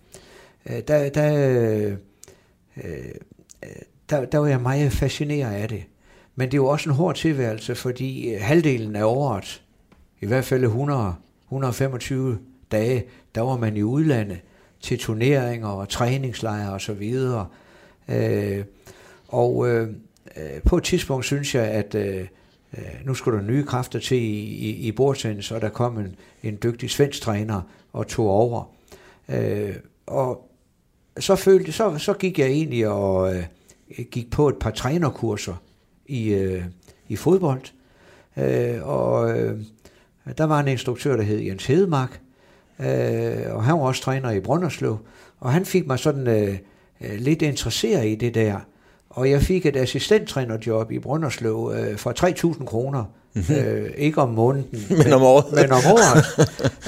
øh, 0.67 0.81
der, 0.89 1.09
der, 1.09 1.49
øh, 1.49 1.93
øh, 2.85 3.05
der, 4.11 4.25
der 4.25 4.39
var 4.39 4.47
jeg 4.47 4.61
meget 4.61 4.93
fascineret 4.93 5.55
af 5.55 5.69
det. 5.69 5.85
Men 6.35 6.51
det 6.51 6.57
jo 6.57 6.67
også 6.67 6.91
en 6.91 6.97
hård 6.97 7.15
tilværelse, 7.15 7.75
fordi 7.75 8.35
øh, 8.35 8.41
halvdelen 8.41 8.97
af 8.97 9.05
året, 9.05 9.63
i 10.21 10.27
hvert 10.27 10.45
fald 10.45 10.65
100, 10.65 11.15
125 11.45 12.39
dage, 12.73 13.05
der 13.35 13.41
var 13.41 13.57
man 13.57 13.77
i 13.77 13.83
udlandet 13.83 14.39
til 14.87 14.99
turneringer 14.99 15.69
og 15.69 15.89
træningslejre 15.89 16.73
og 16.73 16.81
så 16.81 16.93
videre. 16.93 17.47
Øh, 18.09 18.65
og 19.29 19.69
øh, 19.69 19.89
øh, 20.37 20.63
på 20.65 20.77
et 20.77 20.85
tidspunkt 20.85 21.25
synes 21.25 21.55
jeg, 21.55 21.65
at 21.65 21.95
øh, 21.95 22.27
øh, 22.79 22.85
nu 23.05 23.15
skulle 23.15 23.39
der 23.39 23.45
nye 23.45 23.65
kræfter 23.65 23.99
til 23.99 24.17
i, 24.17 24.41
i, 24.43 24.71
i 24.71 24.93
bordtennis, 24.93 25.51
og 25.51 25.61
der 25.61 25.69
kom 25.69 25.99
en, 25.99 26.17
en 26.43 26.59
dygtig 26.63 26.91
svensk 26.91 27.23
træner 27.23 27.61
og 27.93 28.07
tog 28.07 28.31
over. 28.31 28.75
Øh, 29.29 29.75
og 30.07 30.51
så, 31.19 31.37
følte, 31.37 31.73
så, 31.73 31.99
så 31.99 32.13
gik 32.13 32.39
jeg 32.39 32.47
egentlig 32.47 32.89
og 32.89 33.37
øh, 33.37 33.45
gik 34.11 34.31
på 34.31 34.49
et 34.49 34.57
par 34.57 34.71
trænerkurser 34.71 35.55
i, 36.07 36.29
øh, 36.29 36.65
i 37.09 37.17
fodbold. 37.17 37.63
Øh, 38.37 38.89
og 38.89 39.39
øh, 39.39 39.61
der 40.39 40.45
var 40.45 40.61
en 40.61 40.69
instruktør, 40.69 41.17
der 41.17 41.23
hed 41.23 41.39
Jens 41.39 41.67
Hedemark, 41.67 42.21
øh, 42.81 43.55
og 43.55 43.65
han 43.65 43.75
var 43.75 43.81
også 43.81 44.03
træner 44.03 44.31
i 44.31 44.41
Brønderslev, 44.41 44.99
og 45.41 45.53
han 45.53 45.65
fik 45.65 45.87
mig 45.87 45.99
sådan 45.99 46.27
øh, 46.27 46.59
øh, 47.01 47.19
lidt 47.19 47.43
interesseret 47.43 48.07
i 48.07 48.15
det 48.15 48.35
der. 48.35 48.57
Og 49.11 49.31
jeg 49.31 49.43
fik 49.43 49.67
et 49.67 49.77
assistenttrænerjob 49.77 50.93
i 50.93 50.99
Brønderslev 50.99 51.73
øh, 51.77 51.97
for 51.97 52.13
3.000 52.55 52.65
kroner. 52.65 53.05
Mm-hmm. 53.35 53.55
Øh, 53.55 53.91
ikke 53.97 54.21
om 54.21 54.29
måneden, 54.29 54.67
Men 55.05 55.13
om 55.13 55.23
året. 55.23 55.45
Men 55.53 55.73
om 55.73 55.83
året. 55.87 56.25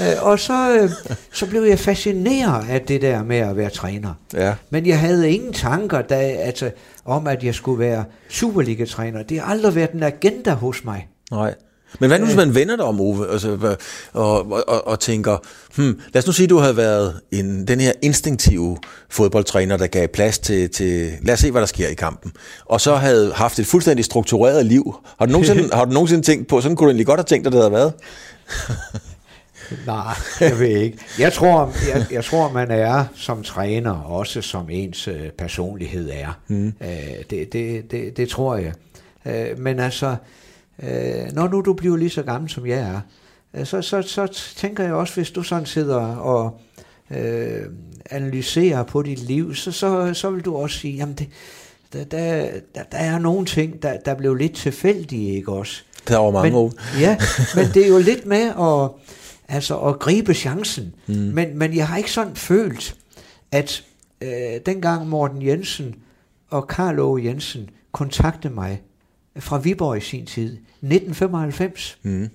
øh, 0.01 0.27
og 0.27 0.39
så, 0.39 0.79
øh, 0.81 0.91
så 1.33 1.47
blev 1.47 1.63
jeg 1.63 1.79
fascineret 1.79 2.69
af 2.71 2.81
det 2.81 3.03
der 3.03 3.23
med 3.23 3.37
at 3.37 3.57
være 3.57 3.71
træner. 3.71 4.15
Ja. 4.35 4.55
Men 4.71 4.87
jeg 4.87 5.01
havde 5.01 5.31
ingen 5.31 5.53
tanker 5.53 6.03
da, 6.03 6.15
altså, 6.15 6.71
om, 7.05 7.27
at 7.27 7.45
jeg 7.45 7.55
skulle 7.55 7.79
være 7.79 8.05
Superliga-træner. 8.29 9.23
Det 9.23 9.41
har 9.41 9.53
aldrig 9.53 9.75
været 9.75 9.91
en 9.91 10.03
agenda 10.03 10.53
hos 10.53 10.85
mig. 10.85 11.09
Nej. 11.31 11.55
Men 12.01 12.11
hvad 12.11 12.19
nu, 12.19 12.25
hvis 12.25 12.37
man 12.37 12.55
vender 12.55 12.77
dig 12.77 12.85
om, 12.85 13.01
Ove, 13.01 13.33
altså, 13.33 13.77
og, 14.13 14.53
og, 14.53 14.69
og, 14.69 14.87
og 14.87 15.01
tænker, 15.01 15.37
hmm, 15.77 16.01
lad 16.13 16.23
os 16.23 16.27
nu 16.27 16.33
sige, 16.33 16.45
at 16.45 16.51
du 16.51 16.59
havde 16.59 16.77
været 16.77 17.21
en, 17.33 17.69
den 17.69 17.81
her 17.81 17.93
instinktive 18.03 18.79
fodboldtræner, 19.11 19.77
der 19.77 19.87
gav 19.87 20.09
plads 20.09 20.39
til, 20.39 20.71
til, 20.71 21.13
lad 21.23 21.35
os 21.35 21.41
se, 21.41 21.51
hvad 21.51 21.61
der 21.61 21.67
sker 21.67 21.89
i 21.89 21.95
kampen, 21.95 22.33
og 22.65 22.81
så 22.81 22.95
havde 22.95 23.33
haft 23.33 23.59
et 23.59 23.67
fuldstændig 23.67 24.05
struktureret 24.05 24.67
liv. 24.67 24.95
Har 25.19 25.27
du 25.27 25.33
nogensinde, 25.33 25.69
har 25.77 25.85
du 25.85 25.93
nogensinde 25.93 26.23
tænkt 26.23 26.49
på, 26.49 26.61
sådan 26.61 26.77
kunne 26.77 26.87
du 26.87 26.91
egentlig 26.91 27.07
godt 27.07 27.21
have 27.21 27.25
tænkt 27.25 27.45
dig, 27.45 27.53
det 27.53 27.61
havde 27.61 27.73
været? 27.73 27.93
Nej, 29.87 30.15
jeg 30.41 30.59
ved 30.59 30.69
ikke. 30.69 30.99
Jeg 31.19 31.33
tror, 31.33 31.73
jeg, 31.95 32.07
jeg 32.11 32.25
tror, 32.25 32.53
man 32.53 32.71
er 32.71 33.05
som 33.15 33.43
træner, 33.43 33.93
også 33.93 34.43
som 34.43 34.71
ens 34.71 35.09
øh, 35.09 35.31
personlighed 35.39 36.11
er. 36.13 36.39
Mm. 36.49 36.67
Øh, 36.67 36.89
det, 37.31 37.53
det, 37.53 37.91
det, 37.91 38.17
det 38.17 38.29
tror 38.29 38.57
jeg. 38.57 38.73
Øh, 39.27 39.59
men 39.59 39.81
altså, 39.81 40.07
øh, 40.07 40.17
når 41.33 41.49
nu 41.49 41.61
du 41.61 41.73
bliver 41.73 41.97
lige 41.97 42.11
så 42.11 42.23
gammel, 42.23 42.51
som 42.51 42.67
jeg 42.67 42.79
er, 42.79 43.01
øh, 43.55 43.67
så, 43.67 43.83
så, 43.83 44.03
så 44.03 44.27
tænker 44.57 44.85
jeg 44.85 44.93
også, 44.93 45.15
hvis 45.15 45.31
du 45.31 45.43
sådan 45.43 45.67
sidder 45.67 46.17
og 46.17 46.61
øh, 47.11 47.63
analyserer 48.11 48.83
på 48.83 49.03
dit 49.03 49.19
liv, 49.19 49.55
så, 49.55 49.73
så, 49.73 50.15
så 50.15 50.31
vil 50.31 50.45
du 50.45 50.57
også 50.57 50.79
sige, 50.79 50.97
jamen 50.97 51.15
det, 51.15 51.29
der, 51.93 52.05
der, 52.05 52.51
der, 52.75 52.83
der 52.83 52.99
er 52.99 53.19
nogle 53.19 53.47
ting, 53.47 53.83
der, 53.83 53.97
der 54.05 54.15
blev 54.15 54.35
lidt 54.35 54.55
tilfældige, 54.55 55.37
ikke 55.37 55.53
også? 55.53 55.83
Der 56.09 56.19
var 56.19 56.31
mange, 56.31 56.51
men, 56.51 56.59
Ove. 56.59 56.73
Ja, 57.01 57.17
men 57.57 57.67
det 57.75 57.85
er 57.85 57.89
jo 57.89 57.99
lidt 57.99 58.27
med 58.27 58.53
at, 58.61 58.91
altså 59.49 59.79
at 59.79 59.99
gribe 59.99 60.35
chancen. 60.35 60.95
Mm. 61.07 61.15
Men, 61.15 61.59
men 61.59 61.77
jeg 61.77 61.89
har 61.89 61.97
ikke 61.97 62.13
sådan 62.13 62.37
følt, 62.37 62.97
at 63.53 63.85
øh, 64.21 64.61
dengang 64.67 65.09
Morten 65.09 65.47
Jensen 65.47 65.95
og 66.51 66.69
Karl 66.69 67.25
Jensen 67.25 67.71
kontaktede 67.93 68.55
mig 68.55 68.83
fra 69.39 69.59
Viborg 69.59 69.97
i 69.97 70.01
sin 70.01 70.27
tid, 70.27 70.59
1995, 70.83 71.99
Mm. 72.03 72.29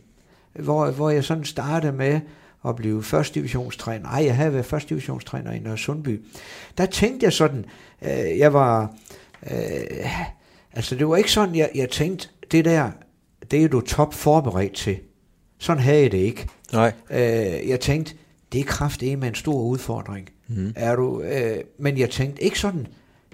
hvor, 0.54 0.92
hvor 0.92 1.10
jeg 1.10 1.24
sådan 1.24 1.44
startede 1.44 1.94
med 1.94 2.20
at 2.68 2.76
blive 2.76 3.04
første 3.04 3.36
divisionstræner. 3.40 4.10
Ej, 4.10 4.26
jeg 4.26 4.36
havde 4.36 4.54
været 4.54 4.66
første 4.66 4.90
divisionstræner 4.90 5.52
i 5.52 5.60
Nørre 5.60 5.78
Sundby. 5.78 6.22
Der 6.78 6.86
tænkte 6.86 7.24
jeg 7.24 7.34
sådan, 7.34 7.66
øh, 8.02 8.38
jeg 8.38 8.54
var, 8.54 8.96
øh, 9.52 10.28
altså 10.74 10.96
det 10.96 11.08
var 11.08 11.16
ikke 11.16 11.32
sådan, 11.32 11.56
jeg, 11.56 11.70
jeg 11.76 11.90
tænkte, 11.90 12.28
det 12.52 12.66
der, 12.66 12.92
det 13.52 13.64
er 13.64 13.68
du 13.68 13.82
top 13.82 14.14
forberedt 14.14 14.74
til. 14.74 15.00
Sådan 15.58 15.84
havde 15.84 16.02
jeg 16.02 16.12
det 16.12 16.18
ikke. 16.18 16.48
Nej. 16.74 16.92
Øh, 17.12 17.70
jeg 17.70 17.80
tænkte, 17.80 18.14
det 18.52 18.60
er 18.60 18.64
kraftigt 18.66 19.20
med 19.20 19.28
en 19.28 19.36
stor 19.36 19.62
udfordring. 19.62 20.30
Mm. 20.48 20.74
Er 20.76 20.96
du, 20.96 21.22
øh, 21.22 21.58
men 21.80 21.98
jeg 21.98 22.10
tænkte 22.10 22.44
ikke 22.44 22.60
sådan, 22.60 22.88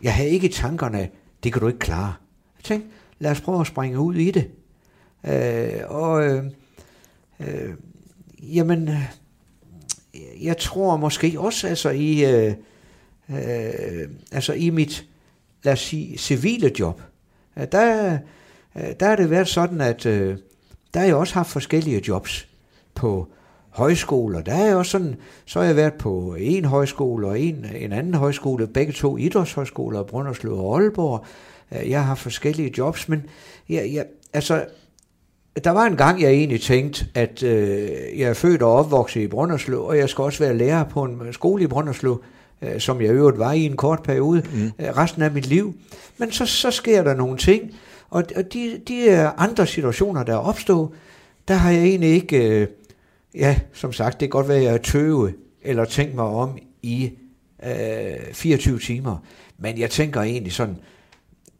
jeg 0.03 0.13
havde 0.13 0.29
ikke 0.29 0.47
i 0.47 0.51
tankerne, 0.51 1.09
det 1.43 1.53
kan 1.53 1.61
du 1.61 1.67
ikke 1.67 1.79
klare. 1.79 2.13
Jeg 2.57 2.63
tænkte, 2.63 2.89
lad 3.19 3.31
os 3.31 3.41
prøve 3.41 3.61
at 3.61 3.67
springe 3.67 3.99
ud 3.99 4.15
i 4.15 4.31
det. 4.31 4.49
Øh, 5.27 5.81
og 5.87 6.27
øh, 6.27 6.43
øh, 7.39 7.73
jamen, 8.41 8.87
øh, 8.87 9.03
jeg 10.41 10.57
tror 10.57 10.97
måske 10.97 11.39
også, 11.39 11.67
altså 11.67 11.89
i, 11.89 12.35
øh, 12.35 12.53
øh, 13.29 14.09
altså 14.31 14.53
i 14.53 14.69
mit, 14.69 15.05
lad 15.63 15.73
os 15.73 15.79
sige, 15.79 16.17
civile 16.17 16.71
job, 16.79 17.01
øh, 17.57 17.67
der, 17.71 18.17
øh, 18.75 18.83
der 18.99 19.05
har 19.05 19.15
det 19.15 19.29
været 19.29 19.47
sådan, 19.47 19.81
at 19.81 20.05
øh, 20.05 20.37
der 20.93 20.99
har 20.99 21.07
jeg 21.07 21.15
også 21.15 21.33
haft 21.33 21.49
forskellige 21.49 22.01
jobs 22.07 22.47
på 22.95 23.27
højskoler. 23.69 24.41
Der 24.41 24.53
er 24.53 24.65
jeg 24.65 24.75
også 24.75 24.91
sådan, 24.91 25.15
så 25.45 25.59
har 25.59 25.65
jeg 25.65 25.75
været 25.75 25.93
på 25.93 26.35
en 26.39 26.65
højskole 26.65 27.27
og 27.27 27.39
en, 27.39 27.65
en 27.75 27.91
anden 27.91 28.13
højskole, 28.13 28.67
begge 28.67 28.93
to 28.93 29.17
idrætshøjskoler, 29.17 30.03
Brønderslev 30.03 30.53
og 30.53 30.81
Aalborg. 30.81 31.25
Øh, 31.71 31.89
Jeg 31.89 32.05
har 32.05 32.15
forskellige 32.15 32.73
jobs, 32.77 33.09
men 33.09 33.23
jeg, 33.69 33.89
jeg, 33.93 34.05
altså, 34.33 34.65
der 35.63 35.69
var 35.71 35.85
en 35.85 35.97
gang, 35.97 36.21
jeg 36.21 36.31
egentlig 36.31 36.61
tænkte, 36.61 37.05
at 37.15 37.43
øh, 37.43 37.89
jeg 38.19 38.29
er 38.29 38.33
født 38.33 38.61
og 38.61 38.73
opvokset 38.73 39.21
i 39.21 39.27
Brønderslev, 39.27 39.83
og 39.83 39.97
jeg 39.97 40.09
skal 40.09 40.21
også 40.21 40.43
være 40.43 40.57
lærer 40.57 40.83
på 40.83 41.03
en 41.03 41.33
skole 41.33 41.63
i 41.63 41.67
Brønderslev. 41.67 42.23
øh, 42.61 42.79
som 42.79 43.01
jeg 43.01 43.09
øvrigt 43.09 43.37
var 43.39 43.51
i 43.53 43.65
en 43.65 43.75
kort 43.77 44.03
periode, 44.03 44.43
mm. 44.53 44.65
øh, 44.79 44.97
resten 44.97 45.21
af 45.21 45.31
mit 45.31 45.47
liv. 45.47 45.73
Men 46.17 46.31
så, 46.31 46.45
så 46.45 46.71
sker 46.71 47.03
der 47.03 47.13
nogle 47.13 47.37
ting, 47.37 47.71
og, 48.09 48.23
og 48.35 48.53
de, 48.53 48.81
de 48.87 49.01
øh, 49.01 49.43
andre 49.43 49.67
situationer, 49.67 50.23
der 50.23 50.33
er 50.33 50.37
opstået, 50.37 50.89
der 51.47 51.53
har 51.53 51.71
jeg 51.71 51.83
egentlig 51.83 52.09
ikke, 52.09 52.61
øh, 52.61 52.67
ja, 53.35 53.59
som 53.73 53.93
sagt, 53.93 54.19
det 54.19 54.25
kan 54.27 54.29
godt 54.29 54.47
være, 54.47 54.57
at 54.57 54.63
jeg 54.63 54.73
er 54.73 54.77
tøve, 54.77 55.33
eller 55.61 55.85
tænkt 55.85 56.15
mig 56.15 56.25
om 56.25 56.57
i 56.81 57.11
øh, 57.65 58.33
24 58.33 58.79
timer. 58.79 59.23
Men 59.57 59.77
jeg 59.79 59.89
tænker 59.89 60.21
egentlig 60.21 60.53
sådan, 60.53 60.77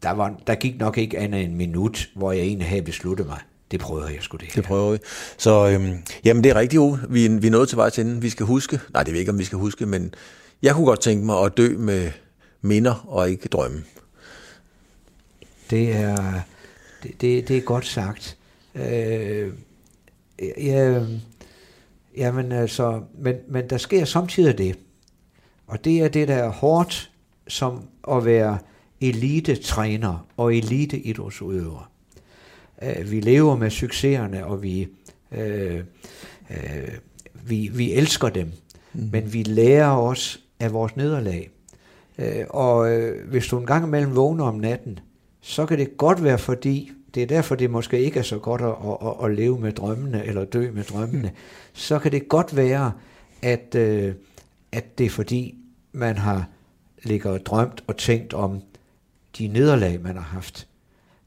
der, 0.02 0.10
var, 0.10 0.40
der 0.46 0.54
gik 0.54 0.78
nok 0.78 0.98
ikke 0.98 1.18
andet 1.18 1.42
en 1.44 1.56
minut, 1.56 2.10
hvor 2.14 2.32
jeg 2.32 2.42
egentlig 2.42 2.68
havde 2.68 2.82
besluttet 2.82 3.26
mig. 3.26 3.38
Det 3.70 3.80
prøver 3.80 4.08
jeg 4.08 4.18
sgu 4.20 4.36
det 4.36 4.46
her. 4.46 4.54
Det 4.54 4.64
prøver 4.64 4.92
vi. 4.92 4.98
Så 5.38 5.68
øhm, 5.68 5.98
jamen, 6.24 6.44
det 6.44 6.50
er 6.50 6.54
rigtigt, 6.54 6.80
Ove. 6.80 7.00
Vi, 7.08 7.28
vi 7.28 7.46
er 7.46 7.50
nået 7.50 7.68
til 7.68 7.78
vej 7.78 7.90
til 7.90 8.04
enden. 8.04 8.22
Vi 8.22 8.30
skal 8.30 8.46
huske, 8.46 8.80
nej, 8.92 9.02
det 9.02 9.12
ved 9.12 9.20
ikke, 9.20 9.32
om 9.32 9.38
vi 9.38 9.44
skal 9.44 9.58
huske, 9.58 9.86
men 9.86 10.14
jeg 10.62 10.74
kunne 10.74 10.86
godt 10.86 11.00
tænke 11.00 11.26
mig 11.26 11.44
at 11.44 11.56
dø 11.56 11.76
med 11.78 12.10
minder 12.60 13.06
og 13.08 13.30
ikke 13.30 13.48
drømme. 13.48 13.84
Det 15.70 15.96
er, 15.96 16.40
det, 17.02 17.20
det, 17.20 17.48
det 17.48 17.56
er 17.56 17.60
godt 17.60 17.86
sagt. 17.86 18.36
Øh, 18.74 19.52
ja, 20.56 21.04
jamen 22.16 22.52
altså, 22.52 23.02
men, 23.18 23.34
men 23.48 23.70
der 23.70 23.78
sker 23.78 24.04
samtidig 24.04 24.58
det. 24.58 24.78
Og 25.66 25.84
det 25.84 25.98
er 25.98 26.08
det, 26.08 26.28
der 26.28 26.34
er 26.34 26.48
hårdt 26.48 27.10
som 27.48 27.82
at 28.10 28.24
være 28.24 28.58
elite-træner 29.00 30.26
og 30.36 30.54
elite-idrætsudøver. 30.54 31.90
Øh, 32.82 33.10
vi 33.10 33.20
lever 33.20 33.56
med 33.56 33.70
succeserne, 33.70 34.46
og 34.46 34.62
vi, 34.62 34.88
øh, 35.32 35.80
øh, 36.50 36.88
vi, 37.44 37.70
vi 37.74 37.92
elsker 37.92 38.28
dem. 38.28 38.52
Mm. 38.92 39.08
Men 39.12 39.32
vi 39.32 39.42
lærer 39.42 39.90
også 39.90 40.38
af 40.60 40.72
vores 40.72 40.96
nederlag. 40.96 41.50
Øh, 42.18 42.44
og 42.48 42.92
øh, 42.92 43.28
hvis 43.28 43.46
du 43.46 43.58
en 43.58 43.66
gang 43.66 43.86
imellem 43.86 44.16
vågner 44.16 44.44
om 44.44 44.54
natten, 44.54 44.98
så 45.40 45.66
kan 45.66 45.78
det 45.78 45.96
godt 45.96 46.24
være 46.24 46.38
fordi, 46.38 46.92
det 47.14 47.22
er 47.22 47.26
derfor, 47.26 47.54
det 47.54 47.70
måske 47.70 48.00
ikke 48.00 48.18
er 48.18 48.22
så 48.22 48.38
godt 48.38 48.62
at, 48.62 48.74
at, 49.02 49.24
at 49.24 49.36
leve 49.36 49.58
med 49.58 49.72
drømmene, 49.72 50.26
eller 50.26 50.44
dø 50.44 50.70
med 50.70 50.84
drømmene, 50.84 51.28
mm. 51.28 51.36
så 51.72 51.98
kan 51.98 52.12
det 52.12 52.28
godt 52.28 52.56
være, 52.56 52.92
at, 53.42 53.74
øh, 53.74 54.14
at 54.72 54.98
det 54.98 55.06
er 55.06 55.10
fordi, 55.10 55.54
man 55.92 56.18
har 56.18 56.48
ligget 57.02 57.32
og 57.32 57.46
drømt 57.46 57.84
og 57.86 57.96
tænkt 57.96 58.34
om 58.34 58.62
de 59.38 59.48
nederlag, 59.48 60.00
man 60.00 60.14
har 60.14 60.22
haft. 60.22 60.68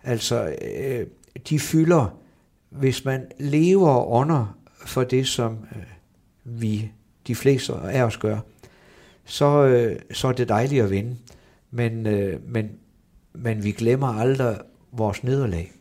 Altså, 0.03 0.55
øh, 0.61 1.07
de 1.49 1.59
fylder, 1.59 2.17
hvis 2.69 3.05
man 3.05 3.25
lever 3.39 3.89
og 3.89 4.11
ånder 4.11 4.57
for 4.85 5.03
det, 5.03 5.27
som 5.27 5.57
øh, 5.75 5.83
vi, 6.43 6.91
de 7.27 7.35
fleste 7.35 7.73
af 7.73 8.03
os 8.03 8.17
gør, 8.17 8.39
så, 9.25 9.63
øh, 9.65 9.99
så 10.11 10.27
er 10.27 10.31
det 10.31 10.49
dejligt 10.49 10.83
at 10.83 10.89
vinde. 10.89 11.17
Men, 11.71 12.07
øh, 12.07 12.39
men, 12.47 12.69
men 13.33 13.63
vi 13.63 13.71
glemmer 13.71 14.07
aldrig 14.07 14.57
vores 14.91 15.23
nederlag. 15.23 15.73